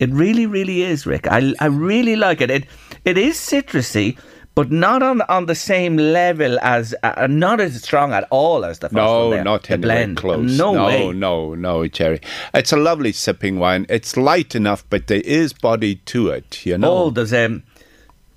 It 0.00 0.10
really, 0.10 0.46
really 0.46 0.82
is, 0.82 1.06
Rick. 1.06 1.28
I, 1.30 1.54
I 1.60 1.66
really 1.66 2.16
like 2.16 2.40
it. 2.40 2.50
It 2.50 2.64
it 3.04 3.16
is 3.16 3.36
citrusy, 3.36 4.18
but 4.56 4.72
not 4.72 5.00
on 5.02 5.22
on 5.28 5.46
the 5.46 5.54
same 5.54 5.96
level 5.96 6.58
as 6.60 6.94
uh, 7.04 7.28
not 7.30 7.60
as 7.60 7.80
strong 7.82 8.12
at 8.12 8.26
all 8.30 8.64
as 8.64 8.80
the 8.80 8.88
first 8.88 8.94
one 8.96 9.30
No, 9.30 9.42
not 9.44 9.62
the 9.62 9.74
anywhere 9.74 9.96
blend. 9.98 10.16
close. 10.16 10.58
No, 10.58 10.72
no, 10.74 10.86
way. 10.86 11.12
no, 11.12 11.54
no, 11.54 11.86
Jerry. 11.86 12.20
It's 12.52 12.72
a 12.72 12.76
lovely 12.76 13.12
sipping 13.12 13.60
wine. 13.60 13.86
It's 13.88 14.16
light 14.16 14.56
enough, 14.56 14.84
but 14.90 15.06
there 15.06 15.22
is 15.24 15.52
body 15.52 15.94
to 16.12 16.28
it. 16.30 16.66
You 16.66 16.78
know. 16.78 16.92
Oh, 16.92 17.10
there's 17.10 17.32
um, 17.32 17.62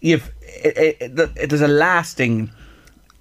you've 0.01 0.31
it, 0.63 0.77
it, 1.01 1.19
it, 1.35 1.49
there's 1.49 1.61
a 1.61 1.67
lasting 1.67 2.51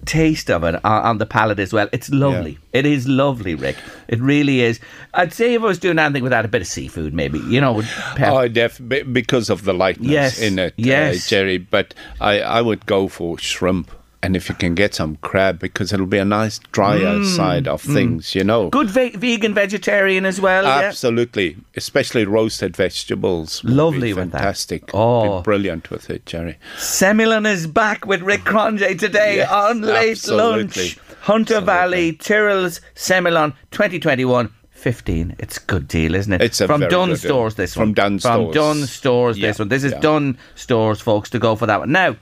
taste 0.05 0.51
of 0.51 0.63
it 0.63 0.75
on, 0.85 1.03
on 1.03 1.17
the 1.17 1.25
palate 1.25 1.59
as 1.59 1.71
well. 1.73 1.87
It's 1.91 2.09
lovely. 2.09 2.59
It 2.73 2.85
is 2.85 3.07
lovely, 3.07 3.55
Rick. 3.55 3.75
It 4.07 4.19
really 4.19 4.61
is. 4.61 4.79
I'd 5.13 5.33
say 5.33 5.53
if 5.55 5.61
I 5.61 5.65
was 5.65 5.79
doing 5.79 5.97
anything 5.97 6.23
without 6.23 6.45
a 6.45 6.47
bit 6.47 6.61
of 6.61 6.67
seafood, 6.67 7.13
maybe 7.13 7.39
you 7.39 7.59
know, 7.61 7.81
pep- 8.15 8.33
Oh, 8.33 8.47
def- 8.47 8.81
because 9.11 9.49
of 9.49 9.63
the 9.63 9.73
lightness 9.73 10.11
Yes, 10.11 10.41
in 10.41 10.59
it, 10.59 10.73
yes. 10.77 11.25
uh, 11.25 11.29
Jerry. 11.29 11.57
But 11.57 11.93
I, 12.21 12.41
I 12.41 12.61
would 12.61 12.85
go 12.85 13.07
for 13.07 13.37
shrimp, 13.39 13.89
and 14.23 14.35
if 14.35 14.49
you 14.49 14.55
can 14.55 14.73
get 14.75 14.93
some 14.95 15.17
crab, 15.17 15.59
because 15.59 15.93
it'll 15.93 16.05
be 16.05 16.17
a 16.17 16.25
nice 16.25 16.59
drier 16.71 17.15
Mm, 17.19 17.35
side 17.35 17.67
of 17.67 17.83
mm. 17.83 17.93
things, 17.93 18.35
you 18.35 18.43
know. 18.43 18.69
good 18.69 18.89
ve- 18.89 19.15
vegan 19.15 19.53
vegetarian 19.53 20.25
as 20.25 20.41
well. 20.41 20.63
yeah? 20.63 20.87
Absolutely, 20.87 21.57
especially 21.75 22.25
roasted 22.25 22.75
vegetables. 22.75 23.63
Lovely 23.63 24.13
with 24.13 24.31
that. 24.31 24.39
fantastic. 24.39 24.89
Oh. 24.93 25.39
Be 25.39 25.43
brilliant 25.43 25.89
with 25.91 26.09
it, 26.09 26.25
Jerry. 26.25 26.57
Semillon 26.77 27.45
is 27.45 27.67
back 27.67 28.05
with 28.05 28.21
Rick 28.21 28.41
Cronje 28.45 28.97
today 28.97 29.37
Yes, 29.37 29.51
on 29.51 29.81
Late 29.81 30.11
absolutely. 30.11 30.83
Lunch. 30.83 30.99
Hunter 31.21 31.59
Valley, 31.61 32.13
Tyrrell's, 32.13 32.81
Semillon 32.95 33.53
2021. 33.71 34.49
15. 34.71 35.35
It's 35.39 35.57
a 35.57 35.61
good 35.61 35.87
deal, 35.87 36.13
isn't 36.13 36.31
it? 36.33 36.41
It's 36.41 36.61
a 36.61 36.67
From 36.67 36.81
Dunn 36.81 37.07
deal. 37.09 37.17
Stores, 37.17 37.55
this 37.55 37.73
From 37.73 37.89
one. 37.89 37.93
Dunn 37.93 38.19
From 38.19 38.51
Stores. 38.51 38.53
Dunnes 38.55 38.91
Stores, 38.91 39.35
this 39.37 39.57
Yeah, 39.57 39.61
one. 39.63 39.69
This 39.69 39.83
is 39.83 39.93
yeah. 39.93 39.99
Dunnes 39.99 40.37
Stores, 40.53 41.01
folks, 41.01 41.29
to 41.31 41.39
go 41.39 41.55
for 41.55 41.65
that 41.65 41.79
one. 41.79 41.91
Now, 41.91 42.15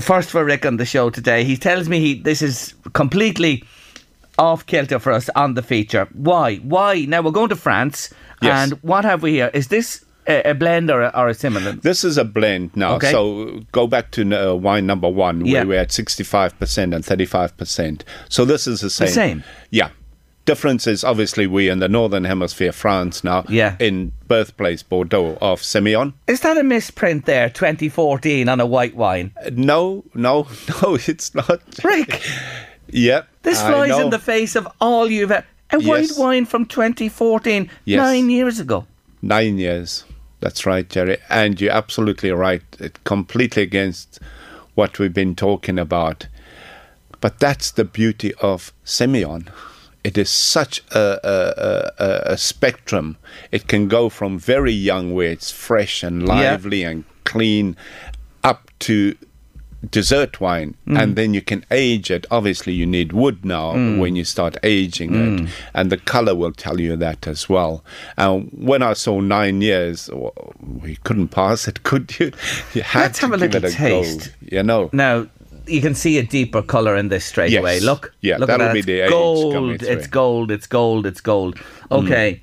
first 0.00 0.30
for 0.30 0.44
Rick 0.44 0.66
on 0.66 0.76
the 0.76 0.84
show 0.84 1.10
today, 1.10 1.44
he 1.44 1.56
tells 1.56 1.88
me 1.88 2.00
he 2.00 2.14
this 2.14 2.42
is 2.42 2.74
completely 2.92 3.64
off 4.38 4.64
kilter 4.66 4.98
for 4.98 5.12
us 5.12 5.28
on 5.36 5.54
the 5.54 5.62
feature. 5.62 6.08
Why? 6.12 6.56
Why? 6.56 7.04
Now, 7.06 7.22
we're 7.22 7.30
going 7.30 7.50
to 7.50 7.56
France, 7.56 8.12
Yes. 8.42 8.72
and 8.72 8.82
what 8.82 9.04
have 9.04 9.22
we 9.22 9.32
here? 9.32 9.50
Is 9.52 9.68
this 9.68 10.04
a, 10.26 10.50
a 10.50 10.54
blend 10.54 10.90
or 10.90 11.02
a, 11.02 11.12
or 11.14 11.28
a 11.28 11.34
similar? 11.34 11.72
This 11.72 12.04
is 12.04 12.16
a 12.16 12.24
blend 12.24 12.74
now. 12.74 12.94
Okay. 12.96 13.10
So 13.10 13.60
go 13.72 13.86
back 13.86 14.12
to 14.12 14.22
uh, 14.50 14.54
wine 14.54 14.86
number 14.86 15.08
one, 15.08 15.44
Yeah. 15.44 15.60
where 15.60 15.66
we're 15.66 15.80
at 15.80 15.88
65% 15.90 16.52
and 16.94 17.04
35%. 17.04 18.02
So 18.30 18.44
this 18.46 18.66
is 18.66 18.80
the 18.80 18.88
same. 18.90 19.08
same? 19.08 19.44
Yeah. 19.70 19.90
Difference 20.50 20.88
is 20.88 21.04
obviously 21.04 21.46
we 21.46 21.68
in 21.68 21.78
the 21.78 21.88
northern 21.88 22.24
hemisphere, 22.24 22.72
France 22.72 23.22
now, 23.22 23.44
Yeah. 23.48 23.76
in 23.78 24.10
birthplace 24.26 24.82
Bordeaux 24.82 25.38
of 25.40 25.60
Semillon. 25.62 26.12
Is 26.26 26.40
that 26.40 26.58
a 26.58 26.64
misprint 26.64 27.24
there, 27.24 27.48
2014, 27.48 28.48
on 28.48 28.58
a 28.58 28.66
white 28.66 28.96
wine? 28.96 29.30
Uh, 29.46 29.50
no, 29.54 30.02
no, 30.12 30.48
no, 30.82 30.98
it's 31.06 31.32
not. 31.36 31.60
Rick, 31.84 32.20
Yep. 32.88 33.28
this 33.42 33.60
flies 33.62 33.96
in 33.96 34.10
the 34.10 34.18
face 34.18 34.56
of 34.56 34.66
all 34.80 35.08
you've 35.08 35.30
had. 35.30 35.44
A 35.70 35.78
white 35.78 36.10
wine 36.16 36.46
from 36.46 36.66
2014, 36.66 37.70
Yes. 37.84 37.98
nine 37.98 38.28
years 38.28 38.58
ago. 38.58 38.86
Nine 39.22 39.56
years. 39.56 40.02
That's 40.40 40.66
right, 40.66 40.88
Jerry. 40.90 41.18
And 41.28 41.60
you're 41.60 41.70
absolutely 41.70 42.32
right. 42.32 42.62
It's 42.80 42.98
completely 43.04 43.62
against 43.62 44.18
what 44.74 44.98
we've 44.98 45.14
been 45.14 45.36
talking 45.36 45.78
about. 45.78 46.26
But 47.20 47.38
that's 47.38 47.70
the 47.70 47.84
beauty 47.84 48.34
of 48.42 48.72
Semillon. 48.84 49.46
It 50.02 50.16
is 50.16 50.30
such 50.30 50.82
a, 50.92 51.20
a, 51.22 52.04
a, 52.04 52.32
a 52.32 52.38
spectrum. 52.38 53.16
It 53.52 53.68
can 53.68 53.86
go 53.88 54.08
from 54.08 54.38
very 54.38 54.72
young, 54.72 55.12
where 55.14 55.30
it's 55.30 55.50
fresh 55.50 56.02
and 56.02 56.22
Yeah. 56.26 56.34
lively 56.34 56.82
and 56.84 57.04
clean, 57.24 57.76
up 58.42 58.70
to 58.80 59.14
dessert 59.90 60.40
wine. 60.40 60.74
Mm. 60.86 61.02
And 61.02 61.16
then 61.16 61.32
you 61.34 61.40
can 61.40 61.64
age 61.70 62.10
it. 62.10 62.26
Obviously, 62.30 62.72
you 62.74 62.84
need 62.86 63.12
wood 63.12 63.44
now 63.44 63.72
Mm. 63.74 63.98
when 63.98 64.14
you 64.16 64.24
start 64.24 64.56
aging 64.62 65.10
Mm. 65.10 65.44
it. 65.46 65.50
And 65.74 65.90
the 65.90 65.96
color 65.96 66.34
will 66.34 66.52
tell 66.52 66.78
you 66.80 66.96
that 66.96 67.26
as 67.26 67.48
well. 67.48 67.82
And 68.18 68.50
when 68.52 68.82
I 68.82 68.92
saw 68.94 69.20
nine 69.20 69.62
years, 69.62 70.06
w- 70.06 70.32
we 70.82 70.96
couldn't 71.04 71.28
pass 71.28 71.66
it, 71.68 71.82
could 71.90 72.18
you? 72.18 72.30
You 72.74 72.82
had 72.82 73.00
Let's 73.00 73.18
to 73.20 73.26
have 73.26 73.34
a 73.34 73.36
little 73.38 73.70
taste. 73.70 74.32
go. 74.50 74.56
You 74.56 74.62
know. 74.62 74.90
Now, 74.92 75.26
you 75.66 75.80
can 75.80 75.94
see 75.94 76.18
a 76.18 76.22
deeper 76.22 76.62
colour 76.62 76.96
in 76.96 77.08
this 77.08 77.24
straight 77.24 77.50
Yes. 77.52 77.60
away. 77.60 77.80
Look. 77.80 78.12
Yeah, 78.20 78.38
look 78.38 78.48
at 78.48 78.58
that'll 78.58 78.66
that. 78.68 78.72
be 78.74 78.78
It's 78.80 78.86
the 78.86 79.08
gold. 79.10 79.82
It's. 79.82 80.06
Mm. 80.06 80.10
gold. 80.10 80.50
It's 80.50 80.66
gold. 80.66 81.06
It's 81.06 81.20
gold. 81.20 81.58
Okay. 81.90 82.40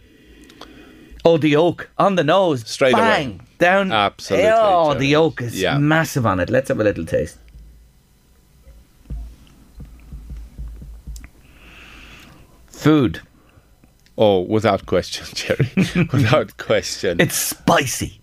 Oh, 1.26 1.38
the 1.38 1.56
oak 1.56 1.90
on 1.98 2.16
the 2.16 2.24
nose. 2.24 2.68
Straight 2.70 2.94
away. 2.94 3.02
Bang. 3.02 3.42
Down. 3.58 3.92
Absolutely, 3.92 4.50
Oh, 4.54 4.94
the 4.94 5.16
oak 5.16 5.42
is 5.42 5.60
Yeah. 5.60 5.78
massive 5.78 6.26
on 6.26 6.40
it. 6.40 6.50
Let's 6.50 6.70
have 6.70 6.80
a 6.80 6.84
little 6.84 7.06
taste. 7.06 7.38
Food. 12.68 13.22
Oh, 14.18 14.42
without 14.42 14.86
question, 14.86 15.26
Jerry. 15.34 15.70
without 16.12 16.58
question. 16.58 17.20
It's 17.20 17.36
spicy. 17.36 18.20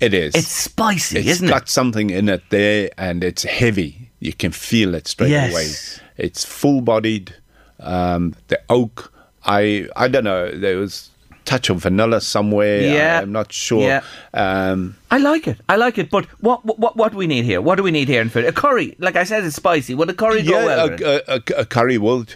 It 0.00 0.12
is. 0.14 0.34
It's 0.34 0.48
spicy, 0.48 1.18
It's 1.18 1.28
isn't 1.28 1.48
got 1.48 1.62
it? 1.64 1.68
something 1.68 2.10
in 2.10 2.28
it 2.28 2.42
there, 2.50 2.90
and 2.98 3.22
it's 3.22 3.44
heavy. 3.44 4.10
You 4.24 4.32
can 4.32 4.52
feel 4.52 4.94
it 4.94 5.06
straight 5.06 5.30
Yes. 5.30 5.52
away. 5.52 5.68
It's 6.26 6.44
full-bodied. 6.44 7.34
Um, 7.78 8.34
the 8.48 8.58
oak. 8.70 9.12
I 9.44 9.86
I 9.94 10.08
don't 10.08 10.24
know. 10.24 10.50
There 10.50 10.78
was 10.78 11.10
touch 11.44 11.68
of 11.68 11.82
vanilla 11.82 12.20
somewhere. 12.20 12.80
Yeah. 12.80 13.20
I'm 13.20 13.32
not 13.32 13.52
sure. 13.52 13.82
Yeah. 13.82 14.00
Um, 14.32 14.96
I 15.10 15.18
like 15.18 15.46
it. 15.46 15.58
I 15.68 15.76
like 15.76 15.98
it. 15.98 16.08
But 16.08 16.24
what 16.40 16.64
what 16.64 16.96
what 16.96 17.12
do 17.12 17.18
we 17.18 17.26
need 17.26 17.44
here? 17.44 17.60
What 17.60 17.76
do 17.76 17.82
we 17.82 17.90
need 17.90 18.08
here 18.08 18.22
in 18.22 18.30
food? 18.30 18.46
A 18.46 18.52
curry. 18.52 18.96
Like 18.98 19.16
I 19.16 19.24
said, 19.24 19.44
it's 19.44 19.56
spicy. 19.56 19.94
Would 19.94 20.08
a 20.08 20.14
curry 20.14 20.42
go 20.42 20.64
well? 20.64 20.88
a, 20.88 21.20
a, 21.28 21.40
a 21.58 21.66
curry 21.66 21.98
would. 21.98 22.34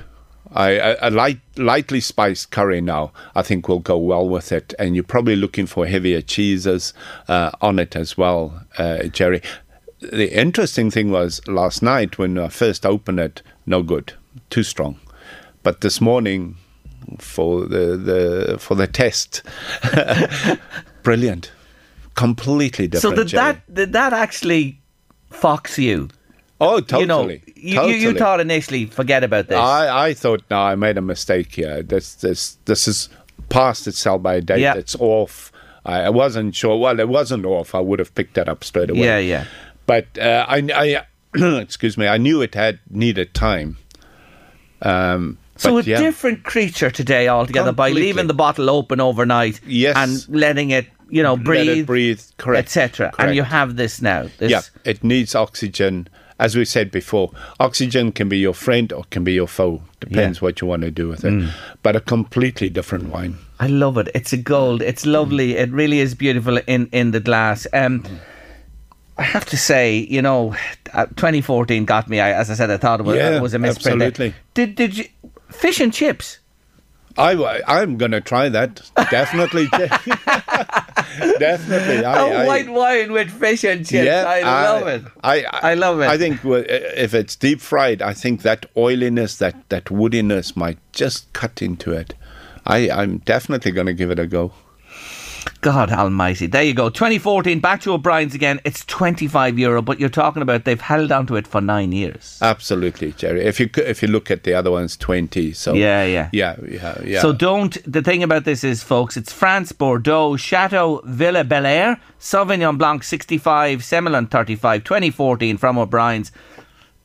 I, 0.53 0.71
a, 0.71 0.97
a 1.03 1.11
light, 1.11 1.41
lightly 1.57 2.01
spiced 2.01 2.51
curry 2.51 2.81
now, 2.81 3.13
I 3.35 3.43
think 3.43 3.69
will 3.69 3.81
go 3.81 3.99
well 3.99 4.27
with 4.27 4.51
it. 4.51 4.73
And 4.79 4.95
you're 4.95 5.05
probably 5.05 5.37
looking 5.37 5.67
for 5.67 5.87
heavier 5.87 6.23
cheeses 6.23 6.95
uh, 7.29 7.51
on 7.61 7.79
it 7.79 7.95
as 7.95 8.17
well, 8.17 8.63
uh, 8.79 9.05
Jerry. 9.13 9.43
The 10.01 10.33
interesting 10.33 10.91
thing 10.91 11.11
was 11.11 11.47
last 11.49 11.83
night 11.83 12.19
when 12.19 12.39
I 12.39 12.49
first 12.49 12.87
opened 12.87 13.19
it, 13.21 13.43
no 13.67 13.83
good, 13.83 14.13
too 14.51 14.63
strong. 14.63 15.01
But 15.63 15.81
this 15.81 16.01
morning, 16.01 16.57
for 17.19 17.63
the, 17.67 17.97
the 17.97 18.59
for 18.59 18.75
the 18.75 18.87
test, 18.87 19.43
brilliant, 21.03 21.51
completely 22.15 22.87
so 22.87 22.91
different. 22.91 23.17
did 23.17 23.29
Jerry. 23.29 23.53
that 23.53 23.75
did 23.75 23.93
that 23.93 24.13
actually 24.13 24.81
fox 25.31 25.79
you? 25.79 26.09
Oh, 26.61 26.81
totally. 26.81 27.43
You 27.55 27.75
know, 27.75 27.87
you, 27.87 27.95
you, 27.95 28.11
you 28.11 28.19
thought 28.19 28.41
initially, 28.41 28.87
forget 28.87 29.23
about 29.23 29.47
this. 29.49 29.59
I, 29.59 30.09
I 30.09 30.15
thought, 30.15 30.43
no, 30.51 30.59
I 30.59 30.75
made 30.75 30.99
a 30.99 31.03
mistake 31.03 31.55
here. 31.55 31.83
This 31.83 32.15
this 32.15 32.59
this 32.65 32.89
is 32.89 33.09
past 33.49 33.87
its 33.87 33.99
sell 33.99 34.19
by 34.19 34.41
date. 34.41 34.61
Yeah. 34.61 34.75
It's 34.75 34.97
off. 34.99 35.53
I, 35.85 36.03
I 36.03 36.11
wasn't 36.11 36.55
sure. 36.55 36.77
Well, 36.79 36.99
it 36.99 37.09
wasn't 37.09 37.47
off. 37.47 37.75
I 37.75 37.81
would 37.81 37.99
have 37.99 38.15
picked 38.15 38.35
that 38.35 38.49
up 38.49 38.65
straight 38.65 38.91
away. 38.91 39.05
Yeah, 39.05 39.19
yeah. 39.19 39.45
But 39.89 40.07
uh, 40.19 40.45
I, 40.47 40.59
I 40.75 41.07
excuse 41.61 41.99
me. 41.99 42.07
I 42.07 42.19
knew 42.19 42.41
it 42.43 42.55
had 42.55 42.79
needed 42.91 43.35
time. 43.35 43.77
Um, 44.83 45.39
so 45.57 45.75
but 45.75 45.87
a 45.87 45.91
yeah. 45.91 46.01
different 46.01 46.45
creature 46.45 46.91
today 46.91 47.27
altogether 47.27 47.73
by 47.73 47.91
leaving 47.91 48.29
the 48.29 48.35
bottle 48.35 48.71
open 48.71 49.01
overnight 49.01 49.61
Yes. 49.67 49.97
and 49.97 50.37
letting 50.43 50.71
it, 50.71 50.87
you 51.11 51.23
know, 51.23 51.35
Let 51.35 51.45
breathe, 51.45 51.79
it 51.79 51.87
breathe. 51.87 52.21
Correct. 52.37 52.67
etc. 52.67 53.13
And 53.19 53.35
you 53.35 53.43
have 53.43 53.75
this 53.75 54.01
now. 54.01 54.29
This, 54.39 54.51
Yeah, 54.53 54.61
it 54.85 55.03
needs 55.03 55.35
oxygen. 55.35 56.07
As 56.41 56.55
we 56.55 56.65
said 56.65 56.93
before, 56.93 57.33
oxygen 57.59 58.13
can 58.13 58.29
be 58.29 58.39
your 58.39 58.55
friend 58.55 58.93
or 58.93 59.03
can 59.11 59.25
be 59.25 59.33
your 59.33 59.49
foe. 59.49 59.83
Depends 59.99 60.41
what 60.41 60.61
you 60.61 60.69
want 60.69 60.83
to 60.83 60.91
do 60.93 61.09
with 61.09 61.25
it. 61.25 61.33
Mm. 61.33 61.51
But 61.83 61.97
a 61.97 62.01
completely 62.01 62.71
different 62.71 63.09
wine. 63.09 63.39
I 63.59 63.67
love 63.67 63.99
it. 63.99 64.09
It's 64.15 64.33
a 64.33 64.37
gold. 64.37 64.81
It's 64.81 65.05
lovely. 65.05 65.57
It 65.57 65.73
really 65.73 65.99
is 65.99 66.15
beautiful 66.15 66.59
in 66.69 66.89
in 66.93 67.11
the 67.11 67.19
glass. 67.19 67.67
Um, 67.73 68.05
I 69.19 69.25
have 69.25 69.45
to 69.47 69.57
say, 69.57 69.99
you 69.99 70.23
know, 70.23 70.55
uh, 70.93 71.07
2014 71.07 71.85
got 71.85 72.09
me. 72.09 72.21
I, 72.21 72.33
as 72.33 72.51
I 72.51 72.55
said, 72.55 72.71
I 72.71 72.77
thought 72.77 73.01
it 73.01 73.03
was, 73.03 73.17
Yeah, 73.17 73.37
it 73.37 73.43
was 73.43 73.53
a 73.53 73.59
misprint. 73.59 74.01
absolutely. 74.01 74.35
Did 74.55 74.77
did 74.77 74.97
you 74.97 75.07
fish 75.51 75.81
and 75.81 75.93
chips? 75.93 76.39
I, 77.19 77.61
I'm 77.67 77.97
going 77.97 78.13
to 78.13 78.21
try 78.21 78.49
that. 78.49 78.81
Definitely. 79.11 79.67
Definitely. 81.39 82.05
I, 82.05 82.29
a 82.29 82.39
I- 82.43 82.47
white 82.47 82.69
wine 82.69 83.13
with 83.13 83.31
fish 83.31 83.65
and 83.65 83.85
chips. 83.85 84.07
Yeah, 84.07 84.25
I 84.25 84.41
love 84.43 84.87
it. 84.87 85.03
I, 85.25 85.45
I 85.53 85.75
love 85.75 86.01
it. 86.01 86.07
I 86.09 86.17
think 86.17 86.41
if 86.45 87.15
it's 87.15 87.35
deep 87.35 87.61
fried, 87.61 88.03
I 88.03 88.13
think 88.15 88.43
that 88.43 88.67
oiliness, 88.77 89.37
that, 89.39 89.69
that 89.69 89.87
woodiness 89.87 90.57
might 90.57 90.79
just 90.93 91.33
cut 91.33 91.61
into 91.61 91.93
it. 91.93 92.15
I, 92.65 92.89
I'm 92.91 93.19
definitely 93.19 93.73
going 93.73 93.87
to 93.89 93.95
give 93.95 94.11
it 94.11 94.19
a 94.19 94.27
go. 94.27 94.53
God 95.61 95.91
Almighty. 95.91 96.47
There 96.47 96.63
you 96.63 96.75
go. 96.75 96.89
2014. 96.89 97.59
Back 97.61 97.81
to 97.83 97.93
O'Brien's 97.93 98.35
again. 98.35 98.61
It's 98.65 98.85
25 98.85 99.59
euro, 99.59 99.83
but 99.83 99.99
you're 99.99 100.09
talking 100.09 100.41
about 100.43 100.65
they've 100.65 100.81
held 100.81 101.11
on 101.11 101.27
to 101.27 101.37
it 101.37 101.47
for 101.47 101.61
nine 101.61 101.93
years. 101.93 102.39
Absolutely, 102.41 103.13
Jerry. 103.13 103.45
If 103.45 103.59
you 103.59 103.69
if 103.77 104.03
you 104.03 104.09
look 104.09 104.31
at 104.31 104.45
the 104.45 104.55
other 104.55 104.71
ones, 104.71 104.97
twenty. 104.97 105.53
So 105.53 105.75
Yeah, 105.75 106.05
yeah. 106.05 106.29
yeah, 106.33 106.57
yeah, 106.67 107.01
yeah. 107.05 107.21
So 107.21 107.33
don't. 107.33 107.77
The 107.91 108.03
thing 108.03 108.23
about 108.23 108.45
this 108.45 108.63
is, 108.63 108.83
folks, 108.83 109.17
it's 109.17 109.33
France, 109.33 109.73
Bordeaux, 109.73 110.37
Chateau 110.37 111.01
Villa 111.05 111.45
Bel 111.45 111.67
Air, 111.67 112.01
Sauvignon 112.21 112.79
Blanc 112.79 113.03
65, 113.03 113.81
Semillon 113.81 114.31
35, 114.31 114.85
2014 114.85 115.57
from 115.57 115.79
O'Brien's. 115.79 116.31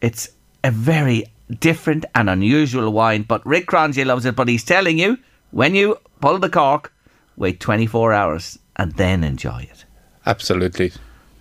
It's 0.01 0.29
a 0.63 0.71
very 0.71 1.25
different 1.59 2.05
and 2.13 2.29
unusual 2.29 2.91
wine, 2.91 3.23
but 3.23 3.45
Rick 3.45 3.67
Cronje 3.67 4.05
loves 4.05 4.25
it. 4.25 4.35
But 4.35 4.47
he's 4.47 4.63
telling 4.63 4.99
you 4.99 5.17
when 5.51 5.75
you 5.75 5.97
pull 6.21 6.39
the 6.39 6.49
cork, 6.49 6.91
wait 7.37 7.59
24 7.59 8.13
hours 8.13 8.59
and 8.75 8.91
then 8.93 9.23
enjoy 9.23 9.67
it. 9.71 9.85
Absolutely. 10.25 10.91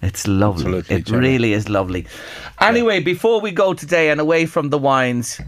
It's 0.03 0.27
lovely. 0.27 0.63
Absolutely, 0.65 0.97
it 0.97 1.07
Jerry. 1.07 1.21
really 1.21 1.53
is 1.53 1.69
lovely. 1.69 2.07
Anyway, 2.61 3.01
before 3.01 3.41
we 3.41 3.53
go 3.53 3.73
today 3.73 4.11
and 4.11 4.21
away 4.21 4.47
from 4.47 4.71
the 4.71 4.79
wines, 4.79 5.41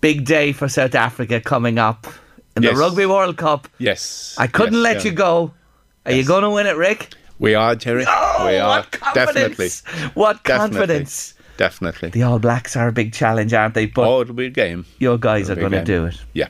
big 0.00 0.24
day 0.24 0.52
for 0.52 0.68
South 0.68 0.94
Africa 0.94 1.40
coming 1.40 1.78
up 1.78 2.06
in 2.56 2.62
Yes. 2.62 2.74
the 2.74 2.80
Rugby 2.80 3.06
World 3.06 3.36
Cup. 3.36 3.68
Yes. 3.78 4.34
I 4.38 4.46
couldn't 4.46 4.74
yes, 4.74 4.82
let 4.82 4.96
yeah. 5.04 5.10
you 5.10 5.16
go. 5.16 5.54
Are 6.06 6.12
you 6.12 6.24
going 6.24 6.42
to 6.42 6.50
win 6.50 6.66
it, 6.66 6.76
Rick? 6.76 7.12
We 7.38 7.54
are, 7.54 7.74
Jerry. 7.74 8.04
Oh, 8.08 8.46
we 8.48 8.56
are. 8.56 8.78
what 8.78 8.90
confidence! 8.92 9.82
Definitely. 9.82 10.08
What 10.14 10.44
confidence! 10.44 11.34
Definitely. 11.58 12.10
The 12.10 12.22
All 12.22 12.38
Blacks 12.38 12.76
are 12.76 12.88
a 12.88 12.92
big 12.92 13.12
challenge, 13.12 13.52
aren't 13.52 13.74
they? 13.74 13.86
But 13.86 14.08
oh, 14.08 14.20
it'll 14.22 14.34
be 14.34 14.46
a 14.46 14.50
game. 14.50 14.86
your 14.98 15.18
guys 15.18 15.48
are 15.50 15.52
It'll 15.52 15.68
going 15.68 15.84
to 15.84 15.84
do 15.84 16.06
it. 16.06 16.16
Yeah. 16.32 16.48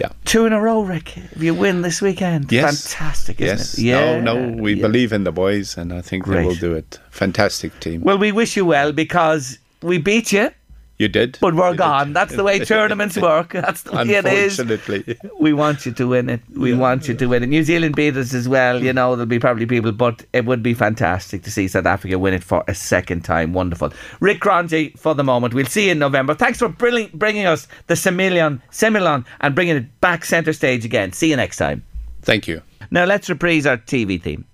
Yeah. 0.00 0.10
Two 0.24 0.46
in 0.46 0.52
a 0.52 0.60
row, 0.60 0.82
Rick. 0.82 1.16
If 1.16 1.42
you 1.42 1.54
win 1.54 1.82
this 1.82 2.00
weekend, 2.00 2.52
Yes. 2.52 2.92
fantastic, 2.94 3.40
isn't 3.40 3.58
yes. 3.58 3.78
it? 3.78 3.82
Yeah. 3.82 4.20
No, 4.20 4.48
no, 4.50 4.62
we 4.62 4.74
yeah. 4.74 4.82
believe 4.82 5.12
in 5.12 5.24
the 5.24 5.32
boys, 5.32 5.76
and 5.76 5.92
I 5.92 6.02
think 6.02 6.26
they 6.26 6.44
will 6.44 6.54
do 6.54 6.72
it. 6.74 7.00
Fantastic 7.10 7.78
team. 7.80 8.02
Well, 8.02 8.18
we 8.18 8.30
wish 8.30 8.56
you 8.56 8.64
well 8.64 8.92
because 8.92 9.58
we 9.82 9.98
beat 9.98 10.32
you, 10.32 10.50
you 10.98 11.08
did. 11.08 11.38
but 11.40 11.54
we're 11.54 11.74
gone. 11.74 12.12
That's 12.12 12.34
the 12.34 12.42
way 12.42 12.58
tournaments 12.64 13.16
work. 13.16 13.52
That's 13.52 13.82
the 13.82 13.92
way 13.92 14.02
it 14.02 14.26
is. 14.26 14.58
Unfortunately. 14.58 15.16
We 15.38 15.52
want 15.52 15.86
you 15.86 15.92
to 15.92 16.08
win 16.08 16.28
it. 16.28 16.40
We 16.54 16.74
want 16.74 17.06
you 17.06 17.14
to 17.14 17.26
win 17.26 17.44
it. 17.44 17.46
New 17.46 17.62
Zealand 17.62 17.94
beat 17.94 18.16
us 18.16 18.34
as 18.34 18.48
well. 18.48 18.82
You 18.82 18.92
know, 18.92 19.14
there'll 19.14 19.26
be 19.26 19.38
probably 19.38 19.66
people, 19.66 19.92
but 19.92 20.24
it 20.32 20.44
would 20.44 20.62
be 20.62 20.74
fantastic 20.74 21.44
to 21.44 21.50
see 21.52 21.68
South 21.68 21.86
Africa 21.86 22.18
win 22.18 22.34
it 22.34 22.42
for 22.42 22.64
a 22.66 22.74
second 22.74 23.24
time. 23.24 23.52
Wonderful. 23.52 23.92
Rick 24.18 24.40
Cronje 24.40 24.98
for 24.98 25.14
the 25.14 25.22
moment. 25.22 25.54
We'll 25.54 25.66
see 25.66 25.86
you 25.86 25.92
in 25.92 26.00
November. 26.00 26.34
Thanks 26.34 26.58
for 26.58 26.68
brilliant, 26.68 27.12
bringing 27.16 27.46
us 27.46 27.68
the 27.86 27.94
Semillon, 27.94 28.60
Semillon 28.72 29.24
and 29.40 29.54
bringing 29.54 29.76
it 29.76 30.00
back 30.00 30.24
centre 30.24 30.52
stage 30.52 30.84
again. 30.84 31.12
See 31.12 31.30
you 31.30 31.36
next 31.36 31.58
time. 31.58 31.84
Thank 32.22 32.48
you. 32.48 32.62
Now 32.90 33.04
let's 33.04 33.28
reprise 33.30 33.66
our 33.66 33.76
TV 33.76 34.20
theme. 34.20 34.47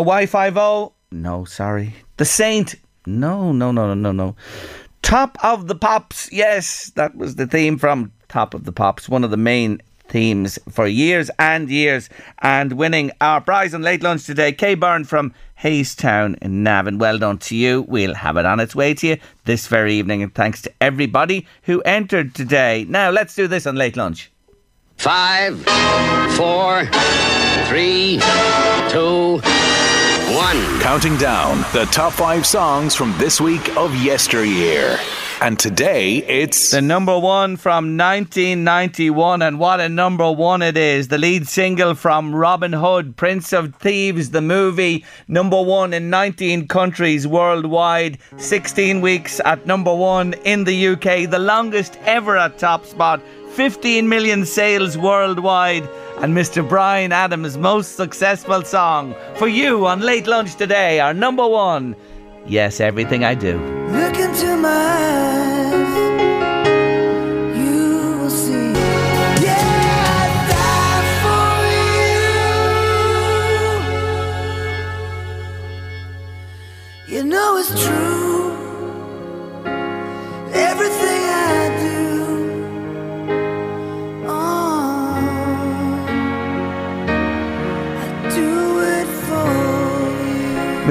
Hawaii 0.00 0.24
Five 0.24 0.56
O? 0.56 0.94
No, 1.12 1.44
sorry. 1.44 1.94
The 2.16 2.24
Saint? 2.24 2.74
No, 3.04 3.52
no, 3.52 3.70
no, 3.70 3.92
no, 3.92 3.92
no, 3.92 4.12
no. 4.12 4.34
Top 5.02 5.36
of 5.44 5.68
the 5.68 5.74
Pops? 5.74 6.32
Yes, 6.32 6.90
that 6.96 7.14
was 7.16 7.34
the 7.34 7.46
theme 7.46 7.76
from 7.76 8.10
Top 8.30 8.54
of 8.54 8.64
the 8.64 8.72
Pops. 8.72 9.10
One 9.10 9.24
of 9.24 9.30
the 9.30 9.36
main 9.36 9.82
themes 10.08 10.58
for 10.70 10.86
years 10.86 11.30
and 11.38 11.68
years. 11.68 12.08
And 12.38 12.78
winning 12.78 13.10
our 13.20 13.42
prize 13.42 13.74
on 13.74 13.82
late 13.82 14.02
lunch 14.02 14.24
today, 14.24 14.52
Kay 14.52 14.74
Byrne 14.74 15.04
from 15.04 15.34
Haystown 15.62 16.38
in 16.40 16.62
Navan. 16.62 16.96
Well 16.96 17.18
done 17.18 17.36
to 17.36 17.54
you. 17.54 17.82
We'll 17.86 18.14
have 18.14 18.38
it 18.38 18.46
on 18.46 18.58
its 18.58 18.74
way 18.74 18.94
to 18.94 19.06
you 19.06 19.16
this 19.44 19.66
very 19.66 19.92
evening. 19.92 20.22
And 20.22 20.34
thanks 20.34 20.62
to 20.62 20.72
everybody 20.80 21.46
who 21.64 21.82
entered 21.82 22.34
today. 22.34 22.86
Now 22.88 23.10
let's 23.10 23.34
do 23.34 23.46
this 23.46 23.66
on 23.66 23.76
late 23.76 23.98
lunch. 23.98 24.32
Five, 24.96 25.62
four, 26.36 26.86
three, 27.66 28.18
two, 28.88 29.40
one. 30.34 30.80
Counting 30.80 31.16
down 31.16 31.58
the 31.72 31.86
top 31.86 32.12
five 32.12 32.46
songs 32.46 32.94
from 32.94 33.16
this 33.18 33.40
week 33.40 33.76
of 33.76 33.94
yesteryear. 33.96 34.98
And 35.40 35.58
today 35.58 36.18
it's 36.18 36.70
The 36.70 36.82
number 36.82 37.18
one 37.18 37.56
from 37.56 37.96
1991, 37.96 39.42
and 39.42 39.58
what 39.58 39.80
a 39.80 39.88
number 39.88 40.30
one 40.30 40.62
it 40.62 40.76
is. 40.76 41.08
The 41.08 41.18
lead 41.18 41.48
single 41.48 41.94
from 41.94 42.34
Robin 42.34 42.72
Hood, 42.72 43.16
Prince 43.16 43.52
of 43.52 43.74
Thieves, 43.76 44.30
the 44.30 44.42
movie, 44.42 45.04
number 45.26 45.60
one 45.60 45.92
in 45.92 46.10
19 46.10 46.68
countries 46.68 47.26
worldwide, 47.26 48.18
16 48.36 49.00
weeks 49.00 49.40
at 49.44 49.66
number 49.66 49.94
one 49.94 50.34
in 50.44 50.64
the 50.64 50.88
UK, 50.88 51.28
the 51.28 51.38
longest 51.38 51.98
ever 52.04 52.36
at 52.36 52.58
top 52.58 52.84
spot, 52.84 53.20
15 53.52 54.08
million 54.08 54.44
sales 54.46 54.96
worldwide, 54.96 55.88
and 56.22 56.34
Mr. 56.36 56.66
Bryan 56.66 57.12
Adams' 57.12 57.56
most 57.56 57.96
successful 57.96 58.62
song 58.62 59.14
for 59.36 59.48
you 59.48 59.86
on 59.86 60.00
Late 60.00 60.26
Lunch 60.26 60.54
today, 60.54 61.00
our 61.00 61.14
number 61.14 61.46
one. 61.48 61.96
Yes, 62.46 62.78
everything 62.80 63.24
I 63.24 63.34
do. 63.34 63.58
Look 63.88 64.16
into 64.16 64.56
my 64.56 64.68
eyes, 64.68 65.88
you 77.08 77.24
know 77.24 77.56
it's 77.56 77.84
true. 77.84 78.19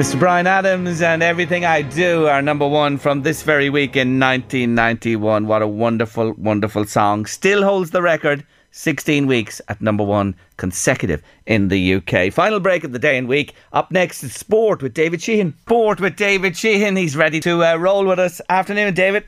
Mr. 0.00 0.18
Bryan 0.18 0.46
Adams 0.46 1.02
and 1.02 1.22
Everything 1.22 1.66
I 1.66 1.82
Do 1.82 2.26
are 2.26 2.40
number 2.40 2.66
one 2.66 2.96
from 2.96 3.20
this 3.20 3.42
very 3.42 3.68
week 3.68 3.96
in 3.96 4.18
1991. 4.18 5.46
What 5.46 5.60
a 5.60 5.68
wonderful, 5.68 6.32
wonderful 6.38 6.86
song. 6.86 7.26
Still 7.26 7.62
holds 7.62 7.90
the 7.90 8.00
record. 8.00 8.46
16 8.70 9.26
weeks 9.26 9.60
at 9.68 9.82
number 9.82 10.02
one 10.02 10.36
consecutive 10.56 11.22
in 11.44 11.68
the 11.68 11.96
UK. 11.96 12.32
Final 12.32 12.60
break 12.60 12.82
of 12.82 12.92
the 12.92 12.98
day 12.98 13.18
and 13.18 13.28
week. 13.28 13.52
Up 13.74 13.90
next 13.90 14.24
is 14.24 14.34
Sport 14.34 14.82
with 14.82 14.94
David 14.94 15.20
Sheehan. 15.20 15.52
Sport 15.60 16.00
with 16.00 16.16
David 16.16 16.56
Sheehan. 16.56 16.96
He's 16.96 17.14
ready 17.14 17.38
to 17.40 17.62
uh, 17.62 17.76
roll 17.76 18.06
with 18.06 18.18
us. 18.18 18.40
Afternoon, 18.48 18.94
David. 18.94 19.24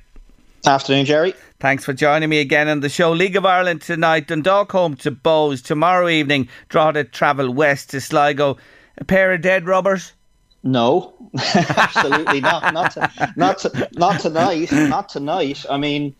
Afternoon, 0.64 1.04
Jerry. 1.04 1.34
Thanks 1.60 1.84
for 1.84 1.92
joining 1.92 2.30
me 2.30 2.40
again 2.40 2.68
on 2.68 2.80
the 2.80 2.88
show. 2.88 3.12
League 3.12 3.36
of 3.36 3.44
Ireland 3.44 3.82
tonight. 3.82 4.28
Dundalk 4.28 4.72
home 4.72 4.96
to 4.96 5.10
Bohs. 5.10 5.62
Tomorrow 5.62 6.08
evening, 6.08 6.48
draw 6.70 6.92
to 6.92 7.04
travel 7.04 7.52
west 7.52 7.90
to 7.90 8.00
Sligo. 8.00 8.56
A 8.96 9.04
pair 9.04 9.34
of 9.34 9.42
dead 9.42 9.66
rubbers. 9.66 10.14
No, 10.64 11.12
absolutely 11.56 12.40
not. 12.40 12.72
Not 12.72 12.92
to, 12.92 13.32
not 13.36 13.58
to, 13.58 13.88
not 13.94 14.20
tonight. 14.20 14.70
Not 14.70 15.08
tonight. 15.08 15.64
I 15.68 15.76
mean, 15.76 16.14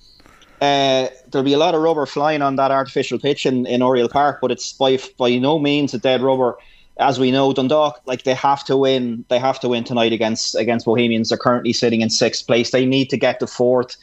uh, 0.61 1.09
there'll 1.31 1.45
be 1.45 1.53
a 1.53 1.59
lot 1.59 1.75
of 1.75 1.83
rubber 1.83 2.07
flying 2.07 2.43
on 2.43 2.57
that 2.57 2.71
artificial 2.71 3.19
pitch 3.19 3.47
in, 3.47 3.67
in 3.67 3.83
Oriel 3.83 4.09
Park, 4.09 4.39
but 4.41 4.51
it's 4.51 4.73
by 4.73 4.99
by 5.19 5.37
no 5.39 5.59
means 5.59 5.95
a 5.95 5.99
dead 5.99 6.23
rubber. 6.23 6.57
As 6.99 7.19
we 7.19 7.31
know, 7.31 7.53
Dundalk 7.53 8.01
like 8.07 8.25
they 8.25 8.35
have 8.35 8.65
to 8.65 8.77
win. 8.77 9.25
They 9.29 9.39
have 9.39 9.61
to 9.61 9.69
win 9.69 9.85
tonight 9.85 10.13
against 10.13 10.55
against 10.55 10.87
Bohemians. 10.87 11.29
They're 11.29 11.39
currently 11.39 11.73
sitting 11.73 12.01
in 12.01 12.11
sixth 12.11 12.47
place. 12.47 12.71
They 12.71 12.85
need 12.85 13.11
to 13.11 13.17
get 13.17 13.41
to 13.41 13.47
fourth 13.47 13.97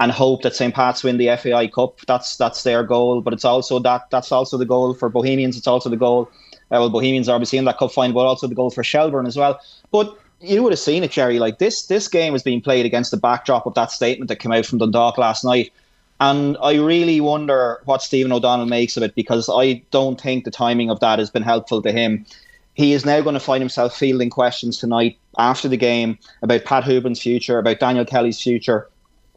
and 0.00 0.10
hope 0.10 0.42
that 0.42 0.56
St. 0.56 0.74
Pat's 0.74 1.04
win 1.04 1.18
the 1.18 1.36
FAI 1.36 1.68
Cup. 1.68 2.00
That's 2.06 2.36
that's 2.36 2.62
their 2.62 2.82
goal. 2.82 3.20
But 3.20 3.34
it's 3.34 3.44
also 3.44 3.78
that 3.80 4.10
that's 4.10 4.32
also 4.32 4.56
the 4.56 4.64
goal 4.64 4.94
for 4.94 5.08
Bohemians. 5.10 5.56
It's 5.56 5.66
also 5.66 5.90
the 5.90 5.96
goal. 5.96 6.30
Uh, 6.72 6.78
well, 6.78 6.90
Bohemians 6.90 7.28
are 7.28 7.34
obviously 7.34 7.58
in 7.58 7.66
that 7.66 7.78
cup 7.78 7.92
final, 7.92 8.14
but 8.14 8.26
also 8.26 8.46
the 8.46 8.54
goal 8.54 8.70
for 8.70 8.82
Shelbourne 8.82 9.26
as 9.26 9.36
well. 9.36 9.60
But 9.90 10.16
you 10.40 10.62
would 10.62 10.72
have 10.72 10.78
seen 10.78 11.04
it, 11.04 11.10
Jerry. 11.10 11.38
Like 11.38 11.58
this, 11.58 11.86
this 11.86 12.08
game 12.08 12.32
was 12.32 12.42
being 12.42 12.60
played 12.60 12.86
against 12.86 13.10
the 13.10 13.16
backdrop 13.16 13.66
of 13.66 13.74
that 13.74 13.90
statement 13.90 14.28
that 14.28 14.36
came 14.36 14.52
out 14.52 14.66
from 14.66 14.78
Dundalk 14.78 15.18
last 15.18 15.44
night. 15.44 15.72
And 16.20 16.56
I 16.62 16.74
really 16.74 17.20
wonder 17.20 17.80
what 17.86 18.02
Stephen 18.02 18.32
O'Donnell 18.32 18.66
makes 18.66 18.96
of 18.96 19.02
it 19.02 19.14
because 19.14 19.48
I 19.52 19.82
don't 19.90 20.20
think 20.20 20.44
the 20.44 20.50
timing 20.50 20.90
of 20.90 21.00
that 21.00 21.18
has 21.18 21.30
been 21.30 21.42
helpful 21.42 21.80
to 21.82 21.92
him. 21.92 22.26
He 22.74 22.92
is 22.92 23.06
now 23.06 23.20
going 23.20 23.34
to 23.34 23.40
find 23.40 23.62
himself 23.62 23.96
fielding 23.96 24.30
questions 24.30 24.78
tonight 24.78 25.18
after 25.38 25.66
the 25.68 25.76
game 25.76 26.18
about 26.42 26.64
Pat 26.64 26.84
Hoban's 26.84 27.20
future, 27.20 27.58
about 27.58 27.80
Daniel 27.80 28.04
Kelly's 28.04 28.40
future, 28.40 28.88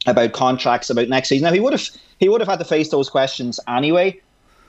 about 0.06 0.34
contracts, 0.34 0.90
about 0.90 1.10
next 1.10 1.30
season. 1.30 1.46
Now 1.46 1.54
he 1.54 1.60
would 1.60 1.74
have 1.74 1.90
he 2.20 2.30
would 2.30 2.42
have 2.42 2.48
had 2.50 2.60
to 2.60 2.66
face 2.66 2.90
those 2.90 3.10
questions 3.10 3.60
anyway, 3.68 4.20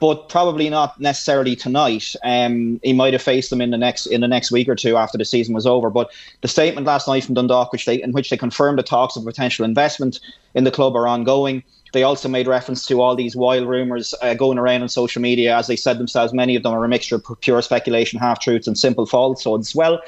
but 0.04 0.28
probably 0.28 0.68
not 0.68 1.00
necessarily 1.00 1.56
tonight. 1.56 2.14
Um, 2.22 2.78
he 2.82 2.92
might 2.92 3.14
have 3.14 3.22
faced 3.22 3.48
them 3.48 3.62
in 3.62 3.70
the 3.70 3.78
next 3.78 4.04
in 4.04 4.20
the 4.20 4.28
next 4.28 4.52
week 4.52 4.68
or 4.68 4.74
two 4.74 4.98
after 4.98 5.16
the 5.16 5.24
season 5.24 5.54
was 5.54 5.66
over. 5.66 5.88
But 5.88 6.12
the 6.42 6.48
statement 6.48 6.86
last 6.86 7.08
night 7.08 7.24
from 7.24 7.36
Dundalk, 7.36 7.72
which 7.72 7.86
they 7.86 8.02
in 8.02 8.12
which 8.12 8.28
they 8.28 8.36
confirmed 8.36 8.78
the 8.78 8.82
talks 8.82 9.16
of 9.16 9.24
potential 9.24 9.64
investment 9.64 10.20
in 10.54 10.64
the 10.64 10.70
club 10.70 10.94
are 10.94 11.08
ongoing. 11.08 11.62
They 11.94 12.02
also 12.02 12.28
made 12.28 12.46
reference 12.46 12.84
to 12.88 13.00
all 13.00 13.16
these 13.16 13.34
wild 13.34 13.66
rumours 13.66 14.14
uh, 14.20 14.34
going 14.34 14.58
around 14.58 14.82
on 14.82 14.90
social 14.90 15.22
media. 15.22 15.56
As 15.56 15.68
they 15.68 15.76
said 15.76 15.96
themselves, 15.96 16.34
many 16.34 16.54
of 16.54 16.62
them 16.62 16.74
are 16.74 16.84
a 16.84 16.88
mixture 16.88 17.16
of 17.16 17.40
pure 17.40 17.62
speculation, 17.62 18.18
half 18.18 18.40
truths, 18.40 18.66
and 18.66 18.76
simple 18.76 19.06
falsehoods. 19.06 19.74
Well, 19.74 20.02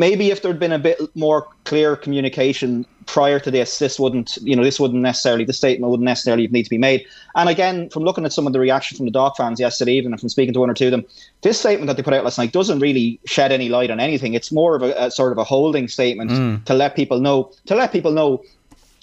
maybe 0.00 0.30
if 0.30 0.40
there'd 0.40 0.58
been 0.58 0.72
a 0.72 0.78
bit 0.78 0.98
more 1.14 1.46
clear 1.64 1.94
communication 1.94 2.86
prior 3.04 3.38
to 3.38 3.50
this, 3.50 3.78
this 3.78 4.00
wouldn't, 4.00 4.38
you 4.40 4.56
know, 4.56 4.64
this 4.64 4.80
wouldn't 4.80 5.02
necessarily, 5.02 5.44
the 5.44 5.52
statement 5.52 5.90
wouldn't 5.90 6.06
necessarily 6.06 6.46
need 6.48 6.62
to 6.62 6.70
be 6.70 6.78
made. 6.78 7.04
And 7.34 7.48
again, 7.50 7.90
from 7.90 8.04
looking 8.04 8.24
at 8.24 8.32
some 8.32 8.46
of 8.46 8.54
the 8.54 8.60
reaction 8.60 8.96
from 8.96 9.04
the 9.04 9.12
dog 9.12 9.36
fans 9.36 9.60
yesterday 9.60 9.92
evening 9.92 10.12
and 10.12 10.20
from 10.20 10.30
speaking 10.30 10.54
to 10.54 10.60
one 10.60 10.70
or 10.70 10.74
two 10.74 10.86
of 10.86 10.90
them, 10.92 11.04
this 11.42 11.60
statement 11.60 11.86
that 11.88 11.96
they 11.98 12.02
put 12.02 12.14
out 12.14 12.24
last 12.24 12.38
night 12.38 12.52
doesn't 12.52 12.80
really 12.80 13.20
shed 13.26 13.52
any 13.52 13.68
light 13.68 13.90
on 13.90 14.00
anything. 14.00 14.32
It's 14.32 14.50
more 14.50 14.74
of 14.74 14.82
a, 14.82 14.92
a 14.96 15.10
sort 15.10 15.32
of 15.32 15.38
a 15.38 15.44
holding 15.44 15.86
statement 15.86 16.30
Mm. 16.30 16.64
to 16.64 16.74
let 16.74 16.94
people 16.94 17.20
know, 17.20 17.50
to 17.66 17.74
let 17.74 17.92
people 17.92 18.12
know 18.12 18.42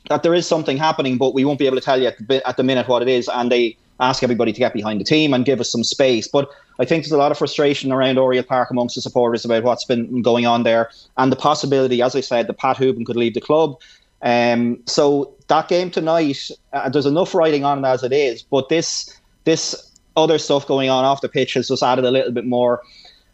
that 0.09 0.23
there 0.23 0.33
is 0.33 0.47
something 0.47 0.77
happening, 0.77 1.17
but 1.17 1.33
we 1.33 1.43
won't 1.45 1.59
be 1.59 1.67
able 1.67 1.77
to 1.77 1.85
tell 1.89 1.99
you 2.01 2.07
at 2.07 2.27
the, 2.27 2.47
at 2.47 2.55
the 2.57 2.63
minute 2.63 2.87
what 2.87 3.01
it 3.01 3.09
is. 3.09 3.27
And 3.27 3.51
they 3.51 3.75
ask 3.99 4.23
everybody 4.23 4.53
to 4.53 4.59
get 4.59 4.73
behind 4.73 4.99
the 4.99 5.05
team 5.05 5.33
and 5.33 5.45
give 5.45 5.59
us 5.59 5.71
some 5.71 5.83
space. 5.83 6.27
But 6.27 6.49
I 6.79 6.85
think 6.85 7.03
there's 7.03 7.11
a 7.11 7.17
lot 7.17 7.31
of 7.31 7.37
frustration 7.37 7.91
around 7.91 8.17
Oriel 8.17 8.43
Park 8.43 8.69
amongst 8.69 8.95
the 8.95 9.01
supporters 9.01 9.43
about 9.45 9.63
what's 9.63 9.85
been 9.85 10.21
going 10.21 10.45
on 10.45 10.63
there 10.63 10.91
and 11.17 11.31
the 11.31 11.35
possibility, 11.35 12.01
as 12.01 12.15
I 12.15 12.21
said, 12.21 12.47
that 12.47 12.57
Pat 12.57 12.77
Hoban 12.77 13.05
could 13.05 13.15
leave 13.15 13.33
the 13.33 13.41
club. 13.41 13.79
Um, 14.21 14.79
so 14.85 15.33
that 15.47 15.67
game 15.67 15.91
tonight, 15.91 16.49
uh, 16.73 16.89
there's 16.89 17.05
enough 17.05 17.33
writing 17.33 17.63
on 17.63 17.83
it 17.83 17.87
as 17.87 18.03
it 18.03 18.13
is, 18.13 18.43
but 18.43 18.69
this 18.69 19.13
this 19.43 19.91
other 20.15 20.37
stuff 20.37 20.67
going 20.67 20.89
on 20.89 21.05
off 21.05 21.21
the 21.21 21.29
pitch 21.29 21.53
has 21.53 21.67
just 21.67 21.83
added 21.83 22.03
a 22.03 22.11
little 22.11 22.31
bit 22.31 22.45
more, 22.45 22.81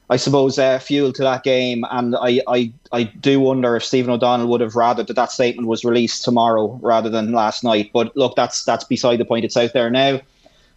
I 0.09 0.17
suppose, 0.17 0.59
uh, 0.59 0.77
fuel 0.79 1.13
to 1.13 1.23
that 1.23 1.43
game. 1.43 1.85
And 1.89 2.15
I, 2.17 2.41
I 2.47 2.73
I 2.91 3.03
do 3.03 3.39
wonder 3.39 3.75
if 3.75 3.85
Stephen 3.85 4.11
O'Donnell 4.11 4.47
would 4.47 4.61
have 4.61 4.75
rather 4.75 5.03
that 5.03 5.15
that 5.15 5.31
statement 5.31 5.67
was 5.67 5.85
released 5.85 6.23
tomorrow 6.23 6.77
rather 6.81 7.09
than 7.09 7.31
last 7.31 7.63
night. 7.63 7.91
But 7.93 8.15
look, 8.17 8.35
that's 8.35 8.65
that's 8.65 8.83
beside 8.83 9.17
the 9.17 9.25
point. 9.25 9.45
It's 9.45 9.57
out 9.57 9.73
there 9.73 9.89
now. 9.89 10.19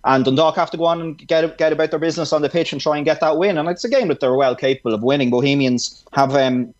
And 0.05 0.25
Dundalk 0.25 0.55
have 0.57 0.71
to 0.71 0.77
go 0.77 0.85
on 0.85 1.01
and 1.01 1.19
get 1.19 1.59
get 1.59 1.73
about 1.73 1.91
their 1.91 1.99
business 1.99 2.33
on 2.33 2.43
the 2.43 2.49
pitch 2.49 2.73
and 2.73 2.81
try 2.81 2.97
and 2.97 3.05
get 3.05 3.21
that 3.21 3.39
win. 3.39 3.59
And 3.59 3.69
it's 3.69 3.85
a 3.85 3.89
game 3.89 4.09
that 4.09 4.21
they're 4.21 4.35
well 4.35 4.55
capable 4.55 4.95
of 4.95 5.03
winning. 5.03 5.31
Bohemians 5.31 6.05
have 6.13 6.37
um, 6.37 6.73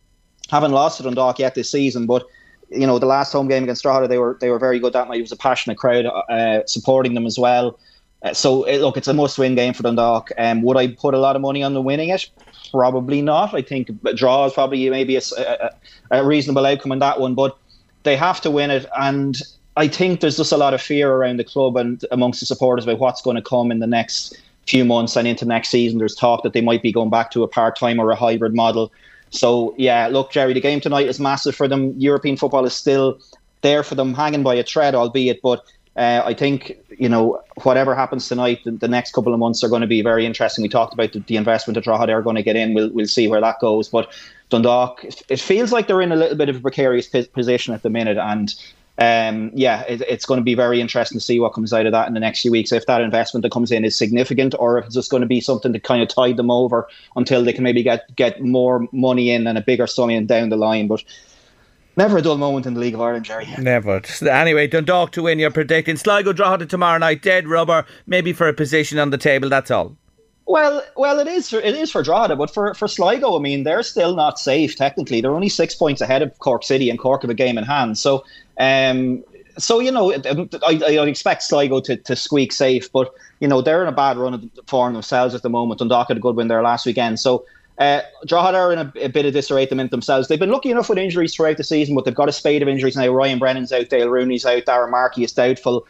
haven't 0.51 0.73
lost 0.73 0.99
to 0.99 1.03
Dundalk 1.03 1.39
yet 1.39 1.55
this 1.55 1.71
season, 1.71 2.07
but 2.07 2.25
you 2.71 2.87
know 2.87 2.99
the 2.99 3.07
last 3.07 3.33
home 3.33 3.49
game 3.49 3.65
against 3.65 3.83
Drogheda, 3.83 4.09
they 4.09 4.19
were 4.19 4.37
they 4.41 4.51
were 4.51 4.59
very 4.59 4.79
good 4.79 4.93
that 4.93 5.09
night. 5.09 5.19
It 5.19 5.23
was 5.23 5.33
a 5.33 5.37
passionate 5.37 5.79
crowd 5.79 6.07
uh, 6.07 6.65
supporting 6.67 7.15
them 7.15 7.27
as 7.27 7.39
well. 7.39 7.79
Uh, 8.23 8.33
so 8.33 8.65
it, 8.65 8.79
look, 8.81 8.97
it's 8.97 9.09
a 9.09 9.15
must-win 9.15 9.55
game 9.55 9.75
for 9.75 9.83
Dundalk. 9.83 10.31
Um, 10.39 10.63
would 10.63 10.77
I 10.77 10.89
put 10.89 11.15
a 11.15 11.19
lot 11.19 11.37
of 11.37 11.43
money 11.43 11.63
on 11.63 11.75
them 11.75 11.85
winning 11.85 12.09
it? 12.09 12.29
Probably 12.71 13.23
not. 13.23 13.55
I 13.55 13.63
think 13.63 13.91
a 14.05 14.15
draw 14.15 14.47
is 14.47 14.53
probably 14.55 14.89
maybe 14.89 15.17
a, 15.17 15.21
a, 15.39 15.71
a 16.11 16.25
reasonable 16.27 16.65
outcome 16.65 16.93
in 16.93 16.99
that 17.01 17.21
one, 17.21 17.35
but 17.35 17.57
they 18.05 18.17
have 18.17 18.41
to 18.41 18.51
win 18.51 18.71
it. 18.71 18.87
And 18.99 19.37
I 19.77 19.89
think 19.89 20.21
there's 20.21 20.39
just 20.39 20.53
a 20.53 20.57
lot 20.57 20.75
of 20.75 20.81
fear 20.81 21.13
around 21.13 21.39
the 21.39 21.45
club 21.45 21.77
and 21.77 22.03
amongst 22.11 22.41
the 22.41 22.47
supporters 22.47 22.85
about 22.85 22.99
what's 22.99 23.21
going 23.21 23.37
to 23.37 23.43
come 23.43 23.71
in 23.71 23.79
the 23.79 23.87
next 23.87 24.37
few 24.67 24.85
months 24.85 25.17
and 25.17 25.29
into 25.29 25.45
next 25.45 25.69
season. 25.69 25.99
There's 25.99 26.15
talk 26.15 26.43
that 26.43 26.53
they 26.53 26.61
might 26.61 26.83
be 26.83 26.93
going 26.93 27.11
back 27.11 27.31
to 27.33 27.43
a 27.43 27.49
part-time 27.49 28.01
or 28.01 28.11
a 28.11 28.17
hybrid 28.17 28.55
model. 28.55 28.91
So 29.31 29.75
yeah, 29.77 30.09
look, 30.09 30.33
Jerry, 30.33 30.55
the 30.55 30.61
game 30.61 30.81
tonight 30.81 31.07
is 31.07 31.21
massive 31.21 31.55
for 31.55 31.69
them. 31.69 31.95
European 31.99 32.37
football 32.37 32.65
is 32.65 32.75
still 32.75 33.19
there 33.63 33.83
for 33.83 33.95
them, 33.95 34.15
hanging 34.15 34.43
by 34.43 34.55
a 34.55 34.63
thread, 34.63 34.95
albeit. 34.95 35.43
But 35.43 35.63
uh, 35.97 36.23
I 36.25 36.35
think 36.35 36.79
you 36.99 37.09
know 37.09 37.43
whatever 37.63 37.95
happens 37.95 38.29
tonight, 38.29 38.61
the, 38.65 38.73
the, 38.73 38.89
next 38.89 39.13
couple 39.13 39.33
of 39.33 39.41
months 39.41 39.65
are 39.65 39.69
going 39.69 39.81
to 39.81 39.87
be 39.87 40.03
very 40.03 40.27
interesting. 40.27 40.63
We 40.63 40.69
talked 40.69 40.95
about 40.95 41.13
the, 41.13 41.21
the 41.21 41.37
investment 41.37 41.83
that 41.83 41.89
are 41.89 42.23
going 42.23 42.37
to 42.37 42.43
get 42.43 42.57
in. 42.57 42.75
We'll 42.75 42.91
we'll 42.91 43.07
see 43.07 43.29
where 43.29 43.41
that 43.41 43.61
goes. 43.61 43.89
But 43.89 44.13
Dundalk, 44.51 45.05
it 45.29 45.41
feels 45.41 45.73
like 45.73 45.87
they're 45.87 46.03
in 46.03 46.13
a 46.13 46.17
little 46.17 46.37
bit 46.37 46.49
of 46.49 46.57
a 46.57 46.61
precarious 46.61 47.09
position 47.09 47.75
at 47.75 47.83
the 47.83 47.91
minute, 47.91 48.19
and 48.19 48.55
um, 48.99 49.51
yeah, 49.55 49.83
it, 49.83 50.01
it's 50.03 50.25
going 50.25 50.39
to 50.39 50.45
be 50.45 50.55
very 50.55 50.81
interesting 50.81 51.19
to 51.19 51.25
see 51.25 51.39
what 51.39 51.53
comes 51.53 51.73
out 51.73 51.87
of 51.87 51.93
that 51.93 52.09
in 52.09 52.15
the 52.15 52.21
next 52.21 52.41
few 52.41 52.51
weeks. 52.51 52.73
If 52.73 52.87
that 52.87 53.03
investment 53.03 53.43
that 53.43 53.53
comes 53.53 53.71
in 53.71 53.85
is 53.85 53.97
significant, 53.97 54.55
or 54.59 54.79
if 54.79 54.87
it's 54.87 54.95
just 54.95 55.11
going 55.11 55.21
to 55.21 55.27
be 55.27 55.41
something 55.41 55.73
to 55.73 55.81
kind 55.81 56.03
of 56.03 56.09
tide 56.09 56.37
them 56.37 56.51
over 56.51 56.89
until 57.15 57.45
they 57.45 57.53
can 57.53 57.65
maybe 57.65 57.83
get 57.83 58.15
get 58.17 58.41
more 58.43 58.89
money 58.93 59.31
in 59.31 59.47
and 59.47 59.59
a 59.59 59.61
bigger 59.61 59.87
sum 59.87 60.11
in 60.11 60.27
down 60.27 60.49
the 60.49 60.57
line. 60.57 60.89
But 60.89 61.05
Never 61.99 62.19
a 62.19 62.23
dull 62.23 62.37
moment 62.37 62.67
in 62.67 62.75
the 62.75 62.81
League 62.81 62.93
of 62.93 63.01
Ireland, 63.01 63.25
Jerry. 63.25 63.49
Never. 63.59 64.03
Anyway, 64.21 64.67
Dundalk 64.67 65.13
to 65.13 65.23
win. 65.23 65.39
You're 65.39 65.51
predicting 65.51 65.97
Sligo 65.97 66.35
Drogheda 66.35 66.67
tomorrow 66.67 66.99
night. 66.99 67.23
Dead 67.23 67.49
rubber, 67.49 67.87
maybe 68.07 68.35
for 68.35 68.49
a 68.49 68.53
position 68.53 68.99
on 68.99 69.09
the 69.09 69.17
table. 69.17 69.49
That's 69.49 69.71
all. 69.71 69.97
Well, 70.47 70.85
well, 70.97 71.19
it 71.19 71.27
is 71.27 71.51
for 71.51 71.59
it 71.59 71.75
is 71.75 71.91
for 71.91 72.05
Drogheda, 72.05 72.37
but 72.37 72.55
for 72.55 72.73
for 72.75 72.87
Sligo, 72.87 73.37
I 73.37 73.41
mean, 73.41 73.65
they're 73.65 73.83
still 73.83 74.15
not 74.15 74.39
safe 74.39 74.77
technically. 74.77 75.21
They're 75.21 75.35
only 75.35 75.49
six 75.49 75.75
points 75.75 76.01
ahead 76.01 76.23
of 76.23 76.39
Cork 76.39 76.63
City, 76.63 76.89
and 76.89 76.99
Cork 76.99 77.23
have 77.23 77.31
a 77.31 77.35
game 77.35 77.59
in 77.59 77.65
hand. 77.65 77.99
So, 77.99 78.25
um, 78.59 79.25
so 79.59 79.81
you 79.81 79.91
know, 79.91 80.13
I, 80.13 80.81
I 80.85 81.07
expect 81.07 81.43
Sligo 81.43 81.81
to, 81.81 81.97
to 81.97 82.15
squeak 82.15 82.53
safe, 82.53 82.91
but 82.93 83.13
you 83.41 83.49
know 83.49 83.61
they're 83.61 83.83
in 83.83 83.89
a 83.89 83.93
bad 83.93 84.19
run 84.19 84.35
of 84.35 84.49
form 84.69 84.93
themselves 84.93 85.35
at 85.35 85.43
the 85.43 85.51
moment. 85.51 85.81
Dundalk 85.81 86.09
had 86.09 86.17
a 86.17 86.21
good 86.21 86.37
win 86.37 86.49
there 86.49 86.63
last 86.63 86.87
weekend, 86.87 87.21
so. 87.21 87.45
Uh, 87.79 88.01
Drogheda 88.27 88.57
are 88.57 88.73
in 88.73 88.79
a, 88.79 88.93
a, 89.03 89.09
bit 89.11 89.27
of 89.27 89.35
disarray 89.35 89.65
at 89.65 89.69
the 89.69 89.75
minute 89.75 89.91
themselves. 89.91 90.29
They've 90.29 90.41
been 90.41 90.51
lucky 90.51 90.71
enough 90.71 90.89
with 90.89 90.97
injuries 90.97 91.35
throughout 91.35 91.59
the 91.59 91.63
season, 91.63 91.95
but 91.95 92.07
they've 92.07 92.15
got 92.15 92.27
a 92.27 92.33
spade 92.33 92.63
of 92.63 92.69
injuries 92.69 92.97
now. 92.97 93.09
Ryan 93.09 93.39
Brennan's 93.39 93.71
out, 93.71 93.91
Dayle 93.91 94.09
Rooney's 94.09 94.47
out, 94.47 94.65
Darragh 94.65 94.91
Markey 94.91 95.25
is 95.25 95.33
doubtful. 95.33 95.87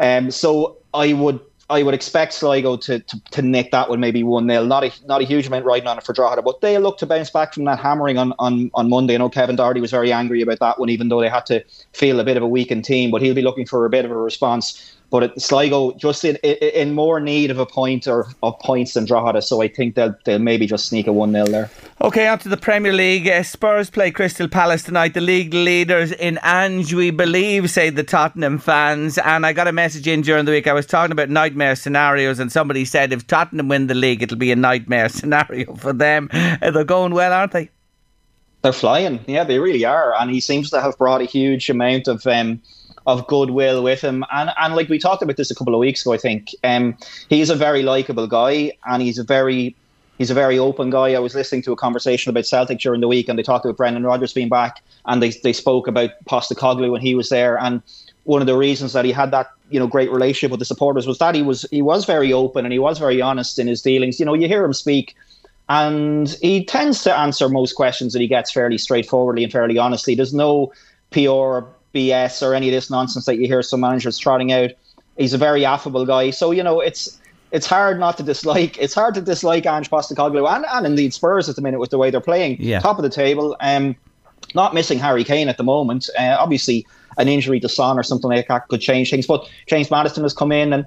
Um, 0.00 0.32
so 0.32 0.76
I 0.92 1.12
would 1.12 1.38
I 1.70 1.84
would 1.84 1.94
expect 1.94 2.32
Sligo 2.32 2.76
to, 2.78 2.98
to, 2.98 3.20
to 3.30 3.42
nick 3.42 3.70
that 3.70 3.88
one 3.88 4.00
maybe 4.00 4.24
1 4.24 4.48
0. 4.48 4.64
Not 4.64 4.84
a, 4.84 4.92
not 5.06 5.22
a 5.22 5.24
huge 5.24 5.46
amount 5.46 5.64
riding 5.64 5.86
on 5.86 5.98
it 5.98 6.04
for 6.04 6.12
Drogheda, 6.12 6.42
but 6.42 6.60
they 6.60 6.76
look 6.78 6.98
to 6.98 7.06
bounce 7.06 7.30
back 7.30 7.54
from 7.54 7.64
that 7.64 7.78
hammering 7.78 8.18
on, 8.18 8.34
on, 8.40 8.72
on 8.74 8.88
Monday. 8.88 9.14
I 9.14 9.18
know 9.18 9.30
Kevin 9.30 9.54
Doherty 9.54 9.80
was 9.80 9.92
very 9.92 10.12
angry 10.12 10.42
about 10.42 10.58
that 10.58 10.80
one, 10.80 10.88
even 10.88 11.08
though 11.08 11.20
they 11.20 11.28
had 11.28 11.46
to 11.46 11.64
feel 11.92 12.18
a 12.18 12.24
bit 12.24 12.36
of 12.36 12.42
a 12.42 12.48
weakened 12.48 12.84
team, 12.84 13.12
but 13.12 13.22
he'll 13.22 13.34
be 13.34 13.42
looking 13.42 13.66
for 13.66 13.86
a 13.86 13.90
bit 13.90 14.04
of 14.04 14.10
a 14.10 14.16
response 14.16 14.96
but 15.10 15.24
it, 15.24 15.40
Sligo 15.40 15.92
just 15.92 16.24
in, 16.24 16.36
in 16.36 16.94
more 16.94 17.20
need 17.20 17.50
of 17.50 17.58
a 17.58 17.66
point 17.66 18.06
or 18.06 18.28
of 18.42 18.58
points 18.60 18.94
than 18.94 19.04
Drogheda, 19.04 19.42
so 19.42 19.60
I 19.60 19.68
think 19.68 19.96
they'll 19.96 20.14
they'll 20.24 20.38
maybe 20.38 20.66
just 20.66 20.86
sneak 20.86 21.06
a 21.06 21.12
one 21.12 21.32
0 21.32 21.46
there. 21.46 21.70
Okay, 22.00 22.28
on 22.28 22.38
to 22.38 22.48
the 22.48 22.56
Premier 22.56 22.92
League. 22.92 23.28
Uh, 23.28 23.42
Spurs 23.42 23.90
play 23.90 24.10
Crystal 24.10 24.48
Palace 24.48 24.84
tonight. 24.84 25.14
The 25.14 25.20
league 25.20 25.52
leaders 25.52 26.12
in 26.12 26.38
Ange, 26.42 26.94
we 26.94 27.10
believe, 27.10 27.70
say 27.70 27.90
the 27.90 28.04
Tottenham 28.04 28.58
fans. 28.58 29.18
And 29.18 29.44
I 29.44 29.52
got 29.52 29.66
a 29.66 29.72
message 29.72 30.06
in 30.06 30.22
during 30.22 30.44
the 30.44 30.52
week. 30.52 30.66
I 30.66 30.72
was 30.72 30.86
talking 30.86 31.12
about 31.12 31.28
nightmare 31.28 31.74
scenarios, 31.74 32.38
and 32.38 32.50
somebody 32.50 32.84
said 32.84 33.12
if 33.12 33.26
Tottenham 33.26 33.68
win 33.68 33.88
the 33.88 33.94
league, 33.94 34.22
it'll 34.22 34.38
be 34.38 34.52
a 34.52 34.56
nightmare 34.56 35.08
scenario 35.10 35.74
for 35.74 35.92
them. 35.92 36.30
Uh, 36.32 36.70
they're 36.70 36.84
going 36.84 37.12
well, 37.12 37.32
aren't 37.32 37.52
they? 37.52 37.68
They're 38.62 38.72
flying. 38.72 39.24
Yeah, 39.26 39.44
they 39.44 39.58
really 39.58 39.84
are. 39.84 40.14
And 40.14 40.30
he 40.30 40.38
seems 40.38 40.70
to 40.70 40.80
have 40.80 40.96
brought 40.98 41.20
a 41.20 41.24
huge 41.24 41.68
amount 41.68 42.06
of. 42.06 42.26
Um, 42.26 42.62
of 43.10 43.26
goodwill 43.26 43.82
with 43.82 44.00
him. 44.00 44.24
And 44.32 44.50
and 44.58 44.74
like 44.74 44.88
we 44.88 44.98
talked 44.98 45.22
about 45.22 45.36
this 45.36 45.50
a 45.50 45.54
couple 45.54 45.74
of 45.74 45.80
weeks 45.80 46.02
ago, 46.02 46.12
I 46.12 46.18
think 46.18 46.54
um, 46.64 46.96
he's 47.28 47.50
a 47.50 47.56
very 47.56 47.82
likable 47.82 48.26
guy, 48.26 48.72
and 48.86 49.02
he's 49.02 49.18
a 49.18 49.24
very 49.24 49.74
he's 50.18 50.30
a 50.30 50.34
very 50.34 50.58
open 50.58 50.90
guy. 50.90 51.14
I 51.14 51.18
was 51.18 51.34
listening 51.34 51.62
to 51.62 51.72
a 51.72 51.76
conversation 51.76 52.30
about 52.30 52.46
Celtic 52.46 52.78
during 52.78 53.00
the 53.00 53.08
week, 53.08 53.28
and 53.28 53.38
they 53.38 53.42
talked 53.42 53.64
about 53.64 53.76
Brendan 53.76 54.04
Rodgers 54.04 54.32
being 54.32 54.48
back, 54.48 54.82
and 55.06 55.22
they 55.22 55.30
they 55.30 55.52
spoke 55.52 55.88
about 55.88 56.10
Postecoglou 56.26 56.92
when 56.92 57.00
he 57.00 57.14
was 57.14 57.28
there, 57.28 57.58
and 57.58 57.82
one 58.24 58.40
of 58.40 58.46
the 58.46 58.56
reasons 58.56 58.92
that 58.92 59.04
he 59.04 59.12
had 59.12 59.32
that 59.32 59.50
you 59.70 59.80
know 59.80 59.88
great 59.88 60.12
relationship 60.12 60.52
with 60.52 60.60
the 60.60 60.66
supporters 60.66 61.06
was 61.06 61.18
that 61.18 61.34
he 61.34 61.42
was 61.42 61.66
he 61.70 61.82
was 61.82 62.04
very 62.04 62.32
open 62.32 62.64
and 62.64 62.72
he 62.72 62.78
was 62.78 62.98
very 62.98 63.20
honest 63.20 63.58
in 63.58 63.66
his 63.66 63.82
dealings. 63.82 64.20
You 64.20 64.26
know, 64.26 64.34
you 64.34 64.46
hear 64.46 64.64
him 64.64 64.72
speak. 64.72 65.16
And 65.68 66.28
he 66.42 66.64
tends 66.64 67.04
to 67.04 67.16
answer 67.16 67.48
most 67.48 67.76
questions 67.76 68.12
that 68.12 68.18
he 68.18 68.26
gets 68.26 68.50
fairly 68.50 68.76
straightforwardly 68.76 69.44
and 69.44 69.52
fairly 69.52 69.78
honestly. 69.78 70.16
There's 70.16 70.34
no 70.34 70.72
PR 71.12 71.60
BS 71.94 72.46
or 72.46 72.54
any 72.54 72.68
of 72.68 72.72
this 72.72 72.90
nonsense 72.90 73.26
that 73.26 73.38
you 73.38 73.46
hear 73.46 73.62
some 73.62 73.80
managers 73.80 74.18
trotting 74.18 74.52
out. 74.52 74.70
He's 75.16 75.34
a 75.34 75.38
very 75.38 75.64
affable 75.64 76.06
guy. 76.06 76.30
So, 76.30 76.50
you 76.50 76.62
know, 76.62 76.80
it's 76.80 77.18
it's 77.52 77.66
hard 77.66 77.98
not 77.98 78.16
to 78.18 78.22
dislike. 78.22 78.78
It's 78.78 78.94
hard 78.94 79.14
to 79.14 79.20
dislike 79.20 79.66
Ange 79.66 79.90
Postecoglou 79.90 80.48
and, 80.48 80.64
and 80.70 80.86
indeed 80.86 81.12
Spurs 81.12 81.48
at 81.48 81.56
the 81.56 81.62
minute 81.62 81.80
with 81.80 81.90
the 81.90 81.98
way 81.98 82.10
they're 82.10 82.20
playing. 82.20 82.56
Yeah. 82.60 82.80
Top 82.80 82.98
of 82.98 83.02
the 83.02 83.10
table. 83.10 83.56
Um, 83.60 83.96
not 84.54 84.72
missing 84.74 84.98
Harry 84.98 85.24
Kane 85.24 85.48
at 85.48 85.56
the 85.56 85.64
moment. 85.64 86.08
Uh, 86.18 86.36
obviously, 86.38 86.86
an 87.18 87.28
injury 87.28 87.60
to 87.60 87.68
Son 87.68 87.98
or 87.98 88.02
something 88.02 88.30
like 88.30 88.48
that 88.48 88.68
could 88.68 88.80
change 88.80 89.10
things. 89.10 89.26
But 89.26 89.48
James 89.66 89.90
Maddison 89.90 90.22
has 90.22 90.32
come 90.32 90.52
in 90.52 90.72
and 90.72 90.86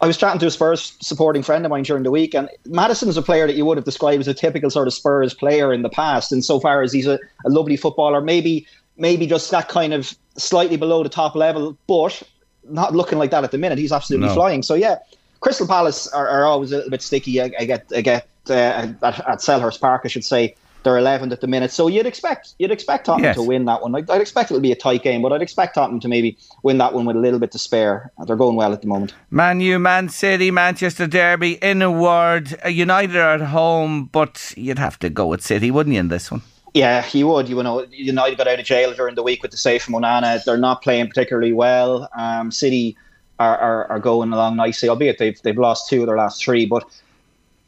I 0.00 0.06
was 0.06 0.16
chatting 0.16 0.38
to 0.40 0.46
a 0.46 0.50
Spurs 0.50 0.96
supporting 1.00 1.42
friend 1.42 1.64
of 1.64 1.70
mine 1.70 1.82
during 1.82 2.04
the 2.04 2.10
week, 2.10 2.34
and 2.34 2.48
Maddison 2.66 3.08
is 3.08 3.16
a 3.16 3.22
player 3.22 3.46
that 3.48 3.56
you 3.56 3.64
would 3.64 3.76
have 3.76 3.84
described 3.84 4.20
as 4.20 4.28
a 4.28 4.34
typical 4.34 4.70
sort 4.70 4.86
of 4.86 4.94
Spurs 4.94 5.34
player 5.34 5.72
in 5.72 5.82
the 5.82 5.88
past, 5.88 6.32
insofar 6.32 6.82
as 6.82 6.92
he's 6.92 7.06
a, 7.06 7.18
a 7.44 7.48
lovely 7.48 7.76
footballer, 7.76 8.20
maybe 8.20 8.66
maybe 8.96 9.26
just 9.26 9.50
that 9.50 9.68
kind 9.68 9.94
of 9.94 10.16
slightly 10.38 10.76
below 10.76 11.02
the 11.02 11.08
top 11.08 11.34
level, 11.34 11.76
but 11.86 12.22
not 12.68 12.94
looking 12.94 13.18
like 13.18 13.30
that 13.32 13.44
at 13.44 13.50
the 13.50 13.58
minute. 13.58 13.78
He's 13.78 13.92
absolutely 13.92 14.28
No. 14.28 14.34
flying. 14.34 14.62
So 14.62 14.74
yeah, 14.74 14.96
Crystal 15.40 15.66
Palace 15.66 16.08
are, 16.08 16.28
are 16.28 16.44
always 16.46 16.72
a 16.72 16.76
little 16.76 16.90
bit 16.90 17.02
sticky. 17.02 17.40
I, 17.40 17.50
I 17.58 17.64
get, 17.64 17.86
I 17.94 18.00
get 18.00 18.26
uh, 18.50 18.52
at, 18.54 19.02
at 19.02 19.38
Selhurst 19.40 19.80
Park, 19.80 20.02
I 20.04 20.08
should 20.08 20.24
say. 20.24 20.54
They're 20.84 20.94
11th 20.94 21.32
at 21.32 21.40
the 21.40 21.48
minute, 21.48 21.72
so 21.72 21.88
you'd 21.88 22.06
expect 22.06 22.54
you'd 22.60 22.70
expect 22.70 23.06
Tottenham 23.06 23.24
Yes. 23.24 23.36
to 23.36 23.42
win 23.42 23.64
that 23.64 23.82
one. 23.82 23.94
I'd, 23.96 24.08
I'd 24.08 24.20
expect 24.20 24.52
it'll 24.52 24.60
be 24.60 24.70
a 24.70 24.76
tight 24.76 25.02
game, 25.02 25.22
but 25.22 25.32
I'd 25.32 25.42
expect 25.42 25.74
Tottenham 25.74 25.98
to 26.00 26.08
maybe 26.08 26.38
win 26.62 26.78
that 26.78 26.94
one 26.94 27.04
with 27.04 27.16
a 27.16 27.18
little 27.18 27.40
bit 27.40 27.50
to 27.52 27.58
spare. 27.58 28.12
They're 28.26 28.36
going 28.36 28.54
well 28.54 28.72
at 28.72 28.80
the 28.80 28.86
moment. 28.86 29.12
Man 29.30 29.60
U, 29.60 29.80
Man 29.80 30.08
City, 30.08 30.52
Manchester 30.52 31.08
Derby. 31.08 31.54
In 31.54 31.82
a 31.82 31.90
word, 31.90 32.56
United 32.64 33.16
are 33.16 33.34
at 33.34 33.40
home, 33.40 34.04
but 34.04 34.54
you'd 34.56 34.78
have 34.78 34.98
to 35.00 35.10
go 35.10 35.26
with 35.26 35.42
City, 35.42 35.72
wouldn't 35.72 35.94
you, 35.94 36.00
in 36.00 36.08
this 36.08 36.30
one? 36.30 36.42
Yeah, 36.74 37.02
he 37.02 37.24
would. 37.24 37.48
You 37.48 37.62
know, 37.62 37.84
United 37.90 38.36
got 38.36 38.48
out 38.48 38.58
of 38.58 38.64
jail 38.64 38.92
during 38.92 39.14
the 39.14 39.22
week 39.22 39.42
with 39.42 39.50
the 39.50 39.56
save 39.56 39.82
from 39.82 39.94
Onana. 39.94 40.42
They're 40.44 40.56
not 40.56 40.82
playing 40.82 41.08
particularly 41.08 41.52
well. 41.52 42.08
Um, 42.16 42.50
City 42.50 42.96
are, 43.38 43.56
are, 43.56 43.90
are 43.92 44.00
going 44.00 44.32
along 44.32 44.56
nicely, 44.56 44.88
albeit 44.88 45.18
they've 45.18 45.40
they've 45.42 45.58
lost 45.58 45.88
two 45.88 46.00
of 46.00 46.06
their 46.06 46.16
last 46.16 46.42
three. 46.42 46.66
But 46.66 46.84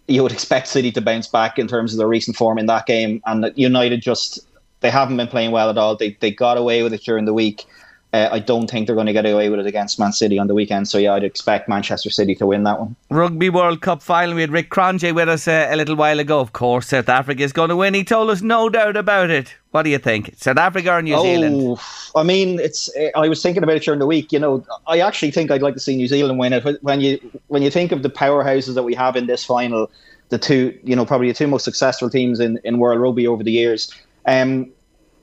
you 0.07 0.23
would 0.23 0.33
expect 0.33 0.69
City 0.69 0.93
to 0.93 1.01
bounce 1.01 1.29
back 1.29 1.59
in 1.59 1.69
terms 1.69 1.93
of 1.93 1.99
their 1.99 2.09
recent 2.09 2.37
form 2.37 2.59
in 2.59 2.67
that 2.67 2.87
game. 2.87 3.23
And 3.27 3.53
United 3.57 4.03
just 4.03 4.41
they 4.81 4.91
haven't 4.91 5.17
been 5.17 5.29
playing 5.29 5.53
well 5.53 5.71
at 5.71 5.79
all. 5.79 5.97
They 5.97 6.17
they 6.21 6.31
got 6.31 6.59
away 6.59 6.83
with 6.83 6.93
it 6.93 7.03
during 7.03 7.25
the 7.25 7.35
week. 7.35 7.65
Uh, 8.13 8.29
I 8.33 8.41
don't 8.41 8.69
think 8.69 8.87
they're 8.87 8.97
going 8.97 9.07
to 9.07 9.13
get 9.13 9.25
away 9.25 9.51
with 9.51 9.61
it 9.61 9.67
against 9.67 10.01
Man 10.01 10.13
City 10.13 10.37
on 10.37 10.49
the 10.49 10.55
weekend. 10.55 10.89
So 10.89 10.99
yeah, 10.99 11.15
I'd 11.15 11.23
expect 11.23 11.69
Manchester 11.69 12.11
City 12.11 12.35
to 12.37 12.47
win 12.47 12.65
that 12.65 12.81
one. 12.81 12.97
Rugby 13.09 13.51
World 13.51 13.83
Cup 13.83 14.03
final. 14.03 14.35
We 14.35 14.41
had 14.41 14.51
Rick 14.51 14.69
Cronje 14.69 15.15
with 15.15 15.29
us 15.29 15.47
uh, 15.47 15.69
a 15.71 15.77
little 15.77 15.95
while 15.95 16.19
ago. 16.19 16.41
Of 16.41 16.53
course, 16.53 16.89
South 16.89 17.09
Africa 17.09 17.45
is 17.45 17.53
going 17.53 17.69
to 17.69 17.77
win. 17.77 17.95
He 17.95 18.03
told 18.03 18.31
us 18.31 18.43
no 18.43 18.69
doubt 18.69 18.97
about 18.97 19.31
it. 19.31 19.55
What 19.71 19.83
do 19.83 19.91
you 19.91 19.99
think? 19.99 20.35
South 20.37 20.57
Africa 20.57 20.91
or 20.91 21.03
New 21.03 21.15
oh, 21.15 21.23
Zealand? 21.23 21.79
I 22.17 22.25
mean, 22.25 22.59
it's. 22.59 22.91
I 23.15 23.29
was 23.29 23.41
thinking 23.41 23.63
about 23.63 23.77
it 23.77 23.85
during 23.85 24.01
the 24.01 24.07
week. 24.07 24.33
You 24.33 24.41
know, 24.41 24.67
I 24.89 24.99
actually 24.99 25.31
think 25.31 25.53
I'd 25.53 25.63
like 25.63 25.75
to 25.75 25.81
see 25.81 25.95
New 25.95 26.09
Zealand 26.09 26.41
win 26.41 26.53
it. 26.53 26.83
When 26.83 27.01
you 27.01 27.21
when 27.47 27.63
you 27.63 27.71
think 27.71 27.93
of 27.93 28.03
the 28.03 28.11
powerhouses 28.11 28.75
that 28.75 28.83
we 28.83 28.95
have 28.97 29.15
in 29.15 29.27
this 29.27 29.45
final, 29.45 29.89
the 30.31 30.39
two, 30.39 30.77
you 30.83 30.97
know, 30.97 31.07
probably 31.07 31.29
the 31.29 31.35
two 31.35 31.47
most 31.47 31.65
successful 31.65 32.11
teams 32.11 32.41
in, 32.41 32.59
in 32.65 32.79
world 32.79 33.01
rugby 33.01 33.29
over 33.29 33.45
the 33.45 33.53
years. 33.53 33.95
Um, 34.27 34.73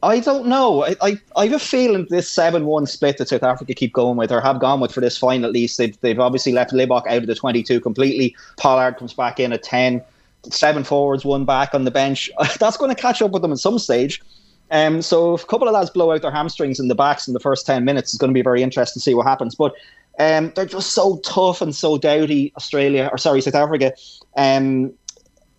I 0.03 0.19
don't 0.19 0.47
know. 0.47 0.83
I, 0.83 0.95
I, 1.01 1.21
I 1.35 1.45
have 1.45 1.53
a 1.53 1.59
feeling 1.59 2.05
this 2.09 2.29
7 2.29 2.65
1 2.65 2.85
split 2.85 3.17
that 3.17 3.29
South 3.29 3.43
Africa 3.43 3.73
keep 3.73 3.93
going 3.93 4.17
with, 4.17 4.31
or 4.31 4.41
have 4.41 4.59
gone 4.59 4.79
with 4.79 4.93
for 4.93 5.01
this 5.01 5.17
final 5.17 5.45
at 5.45 5.53
least. 5.53 5.77
They've, 5.77 5.99
they've 6.01 6.19
obviously 6.19 6.51
left 6.51 6.71
Libbok 6.71 7.07
out 7.07 7.17
of 7.17 7.27
the 7.27 7.35
22 7.35 7.79
completely. 7.79 8.35
Pollard 8.57 8.97
comes 8.97 9.13
back 9.13 9.39
in 9.39 9.53
at 9.53 9.63
10. 9.63 10.01
Seven 10.49 10.83
forwards, 10.83 11.25
one 11.25 11.45
back 11.45 11.73
on 11.73 11.83
the 11.83 11.91
bench. 11.91 12.29
That's 12.59 12.77
going 12.77 12.93
to 12.93 13.01
catch 13.01 13.21
up 13.21 13.31
with 13.31 13.41
them 13.41 13.51
at 13.51 13.57
some 13.57 13.79
stage. 13.79 14.21
Um, 14.69 15.01
so 15.01 15.33
if 15.33 15.43
a 15.43 15.47
couple 15.47 15.67
of 15.67 15.73
lads 15.73 15.89
blow 15.89 16.11
out 16.11 16.21
their 16.21 16.31
hamstrings 16.31 16.79
in 16.79 16.89
the 16.89 16.95
backs 16.95 17.27
in 17.27 17.33
the 17.33 17.39
first 17.39 17.65
10 17.65 17.83
minutes, 17.83 18.13
it's 18.13 18.19
going 18.19 18.29
to 18.29 18.37
be 18.37 18.43
very 18.43 18.61
interesting 18.61 18.99
to 18.99 19.03
see 19.03 19.15
what 19.15 19.25
happens. 19.25 19.55
But 19.55 19.73
um, 20.19 20.51
they're 20.55 20.65
just 20.65 20.91
so 20.91 21.17
tough 21.19 21.61
and 21.61 21.75
so 21.75 21.97
doughty, 21.97 22.53
Australia, 22.55 23.09
or 23.11 23.17
sorry, 23.17 23.41
South 23.41 23.55
Africa. 23.55 23.93
Um, 24.35 24.93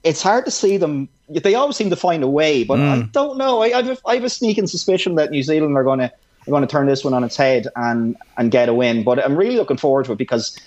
it's 0.05 0.22
hard 0.22 0.45
to 0.45 0.51
see 0.51 0.76
them 0.76 1.09
they 1.29 1.55
always 1.55 1.76
seem 1.76 1.91
to 1.91 1.97
find 1.97 2.22
a 2.22 2.29
way, 2.29 2.64
but 2.64 2.79
mm. 2.79 2.89
I 2.89 3.03
don't 3.12 3.37
know. 3.37 3.62
I, 3.62 3.66
I, 3.66 3.83
have 3.83 3.89
a, 3.89 4.09
I 4.09 4.14
have 4.14 4.24
a 4.24 4.31
sneaking 4.31 4.66
suspicion 4.66 5.16
that 5.16 5.31
New 5.31 5.43
Zealand 5.43 5.76
are 5.76 5.85
going 5.85 5.99
to 6.01 6.07
are 6.07 6.51
going 6.51 6.62
to 6.62 6.68
turn 6.68 6.87
this 6.87 7.05
one 7.05 7.14
on 7.14 7.24
its 7.24 7.37
head 7.37 7.66
and 7.76 8.16
and 8.37 8.51
get 8.51 8.68
a 8.68 8.74
win. 8.74 9.05
But 9.05 9.24
I'm 9.24 9.37
really 9.37 9.57
looking 9.57 9.76
forward 9.76 10.07
to 10.07 10.12
it 10.12 10.18
because 10.18 10.59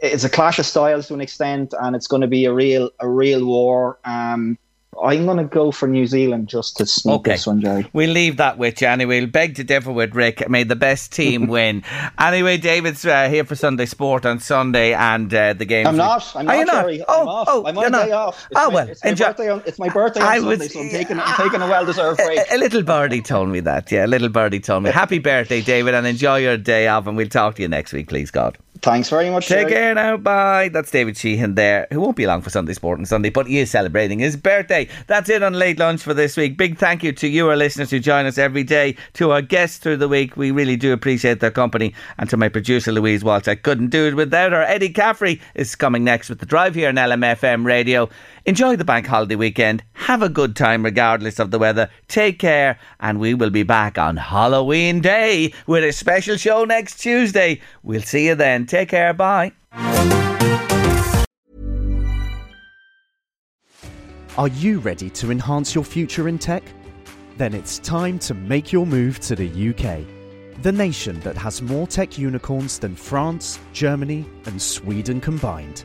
it's 0.00 0.24
a 0.24 0.30
clash 0.30 0.58
of 0.58 0.66
styles 0.66 1.08
to 1.08 1.14
an 1.14 1.20
extent, 1.20 1.74
and 1.80 1.96
it's 1.96 2.06
going 2.06 2.22
to 2.22 2.28
be 2.28 2.44
a 2.44 2.52
real 2.52 2.90
a 3.00 3.08
real 3.08 3.44
war. 3.44 3.98
Um, 4.04 4.58
I'm 5.02 5.26
going 5.26 5.38
to 5.38 5.44
go 5.44 5.70
for 5.70 5.86
New 5.86 6.06
Zealand 6.06 6.48
just 6.48 6.76
to 6.78 6.86
sneak 6.86 7.20
okay. 7.20 7.32
this 7.32 7.46
one, 7.46 7.60
Jerry. 7.60 7.88
We'll 7.92 8.10
leave 8.10 8.38
that 8.38 8.58
with 8.58 8.80
you 8.80 8.88
anyway. 8.88 9.20
We'll 9.20 9.30
beg 9.30 9.56
to 9.56 9.64
differ 9.64 9.92
with 9.92 10.14
Rick. 10.14 10.48
May 10.48 10.64
the 10.64 10.76
best 10.76 11.12
team 11.12 11.46
win. 11.48 11.84
Anyway, 12.18 12.56
David's 12.56 13.04
uh, 13.04 13.28
here 13.28 13.44
for 13.44 13.54
Sunday 13.54 13.86
Sport 13.86 14.26
on 14.26 14.40
Sunday 14.40 14.94
and 14.94 15.32
uh, 15.32 15.52
the 15.52 15.64
game. 15.64 15.86
I'm 15.86 15.96
not. 15.96 16.34
I'm 16.34 16.46
not, 16.46 16.66
Jerry. 16.66 17.02
Oh, 17.06 17.22
I'm 17.22 17.28
off. 17.28 17.48
oh, 17.50 17.66
I'm 17.66 17.78
on 17.78 17.84
a 17.86 17.90
not. 17.90 18.06
day 18.06 18.12
off. 18.12 18.46
It's 18.50 18.60
oh, 18.60 18.70
my, 18.70 18.74
well. 18.74 18.88
It's 18.88 19.04
my, 19.04 19.14
birthday 19.14 19.50
on, 19.50 19.62
it's 19.66 19.78
my 19.78 19.88
birthday 19.88 20.20
on 20.20 20.26
I 20.26 20.38
Sunday, 20.38 20.56
was, 20.56 20.72
so 20.72 20.80
I'm 20.80 20.88
taking, 20.90 21.20
I'm 21.20 21.36
taking 21.36 21.62
a 21.62 21.68
well-deserved 21.68 22.18
break. 22.18 22.38
A, 22.38 22.56
a 22.56 22.58
little 22.58 22.82
birdie 22.82 23.22
told 23.22 23.48
me 23.50 23.60
that. 23.60 23.90
Yeah, 23.92 24.06
a 24.06 24.08
little 24.08 24.28
birdie 24.28 24.60
told 24.60 24.82
me. 24.82 24.90
Happy 24.98 25.18
birthday, 25.18 25.60
David, 25.60 25.94
and 25.94 26.06
enjoy 26.06 26.38
your 26.38 26.56
day 26.56 26.88
off, 26.88 27.06
and 27.06 27.16
we'll 27.16 27.28
talk 27.28 27.56
to 27.56 27.62
you 27.62 27.68
next 27.68 27.92
week, 27.92 28.08
please, 28.08 28.30
God. 28.30 28.58
Thanks 28.82 29.10
very 29.10 29.30
much. 29.30 29.48
Take 29.48 29.68
Jerry. 29.68 29.72
care 29.72 29.94
now. 29.94 30.16
Bye. 30.16 30.68
That's 30.68 30.90
David 30.90 31.16
Sheehan 31.16 31.54
there, 31.54 31.86
who 31.90 32.00
won't 32.00 32.16
be 32.16 32.24
along 32.24 32.42
for 32.42 32.50
Sunday 32.50 32.72
Sport 32.72 32.98
on 32.98 33.06
Sunday, 33.06 33.30
but 33.30 33.46
he 33.46 33.58
is 33.58 33.70
celebrating 33.70 34.18
his 34.18 34.36
birthday. 34.36 34.88
That's 35.06 35.28
it 35.28 35.42
on 35.42 35.54
Late 35.54 35.78
Lunch 35.78 36.02
for 36.02 36.14
this 36.14 36.36
week. 36.36 36.56
Big 36.56 36.78
thank 36.78 37.02
you 37.02 37.12
to 37.12 37.28
you, 37.28 37.48
our 37.48 37.56
listeners, 37.56 37.90
who 37.90 37.98
join 37.98 38.26
us 38.26 38.38
every 38.38 38.64
day, 38.64 38.96
to 39.14 39.32
our 39.32 39.42
guests 39.42 39.78
through 39.78 39.96
the 39.96 40.08
week. 40.08 40.36
We 40.36 40.50
really 40.50 40.76
do 40.76 40.92
appreciate 40.92 41.40
their 41.40 41.50
company, 41.50 41.94
and 42.18 42.30
to 42.30 42.36
my 42.36 42.48
producer, 42.48 42.92
Louise 42.92 43.24
Walsh. 43.24 43.48
I 43.48 43.54
couldn't 43.54 43.88
do 43.88 44.06
it 44.06 44.14
without 44.14 44.52
her. 44.52 44.62
Eddie 44.62 44.90
Caffrey 44.90 45.40
is 45.54 45.74
coming 45.74 46.04
next 46.04 46.28
with 46.28 46.38
the 46.38 46.46
drive 46.46 46.74
here 46.74 46.88
on 46.88 46.94
LMFM 46.94 47.64
Radio. 47.64 48.08
Enjoy 48.48 48.76
the 48.76 48.84
bank 48.86 49.06
holiday 49.06 49.36
weekend. 49.36 49.84
Have 49.92 50.22
a 50.22 50.30
good 50.30 50.56
time 50.56 50.82
regardless 50.82 51.38
of 51.38 51.50
the 51.50 51.58
weather. 51.58 51.90
Take 52.08 52.38
care, 52.38 52.78
and 52.98 53.20
we 53.20 53.34
will 53.34 53.50
be 53.50 53.62
back 53.62 53.98
on 53.98 54.16
Halloween 54.16 55.02
Day 55.02 55.52
with 55.66 55.84
a 55.84 55.92
special 55.92 56.38
show 56.38 56.64
next 56.64 56.96
Tuesday. 56.96 57.60
We'll 57.82 58.00
see 58.00 58.28
you 58.28 58.34
then. 58.34 58.64
Take 58.64 58.88
care. 58.88 59.12
Bye. 59.12 59.52
Are 64.38 64.48
you 64.48 64.78
ready 64.78 65.10
to 65.10 65.30
enhance 65.30 65.74
your 65.74 65.84
future 65.84 66.26
in 66.26 66.38
tech? 66.38 66.62
Then 67.36 67.52
it's 67.52 67.78
time 67.80 68.18
to 68.20 68.32
make 68.32 68.72
your 68.72 68.86
move 68.86 69.20
to 69.20 69.36
the 69.36 69.46
UK, 69.46 70.06
the 70.62 70.72
nation 70.72 71.20
that 71.20 71.36
has 71.36 71.60
more 71.60 71.86
tech 71.86 72.16
unicorns 72.16 72.78
than 72.78 72.96
France, 72.96 73.58
Germany, 73.74 74.24
and 74.46 74.62
Sweden 74.62 75.20
combined. 75.20 75.84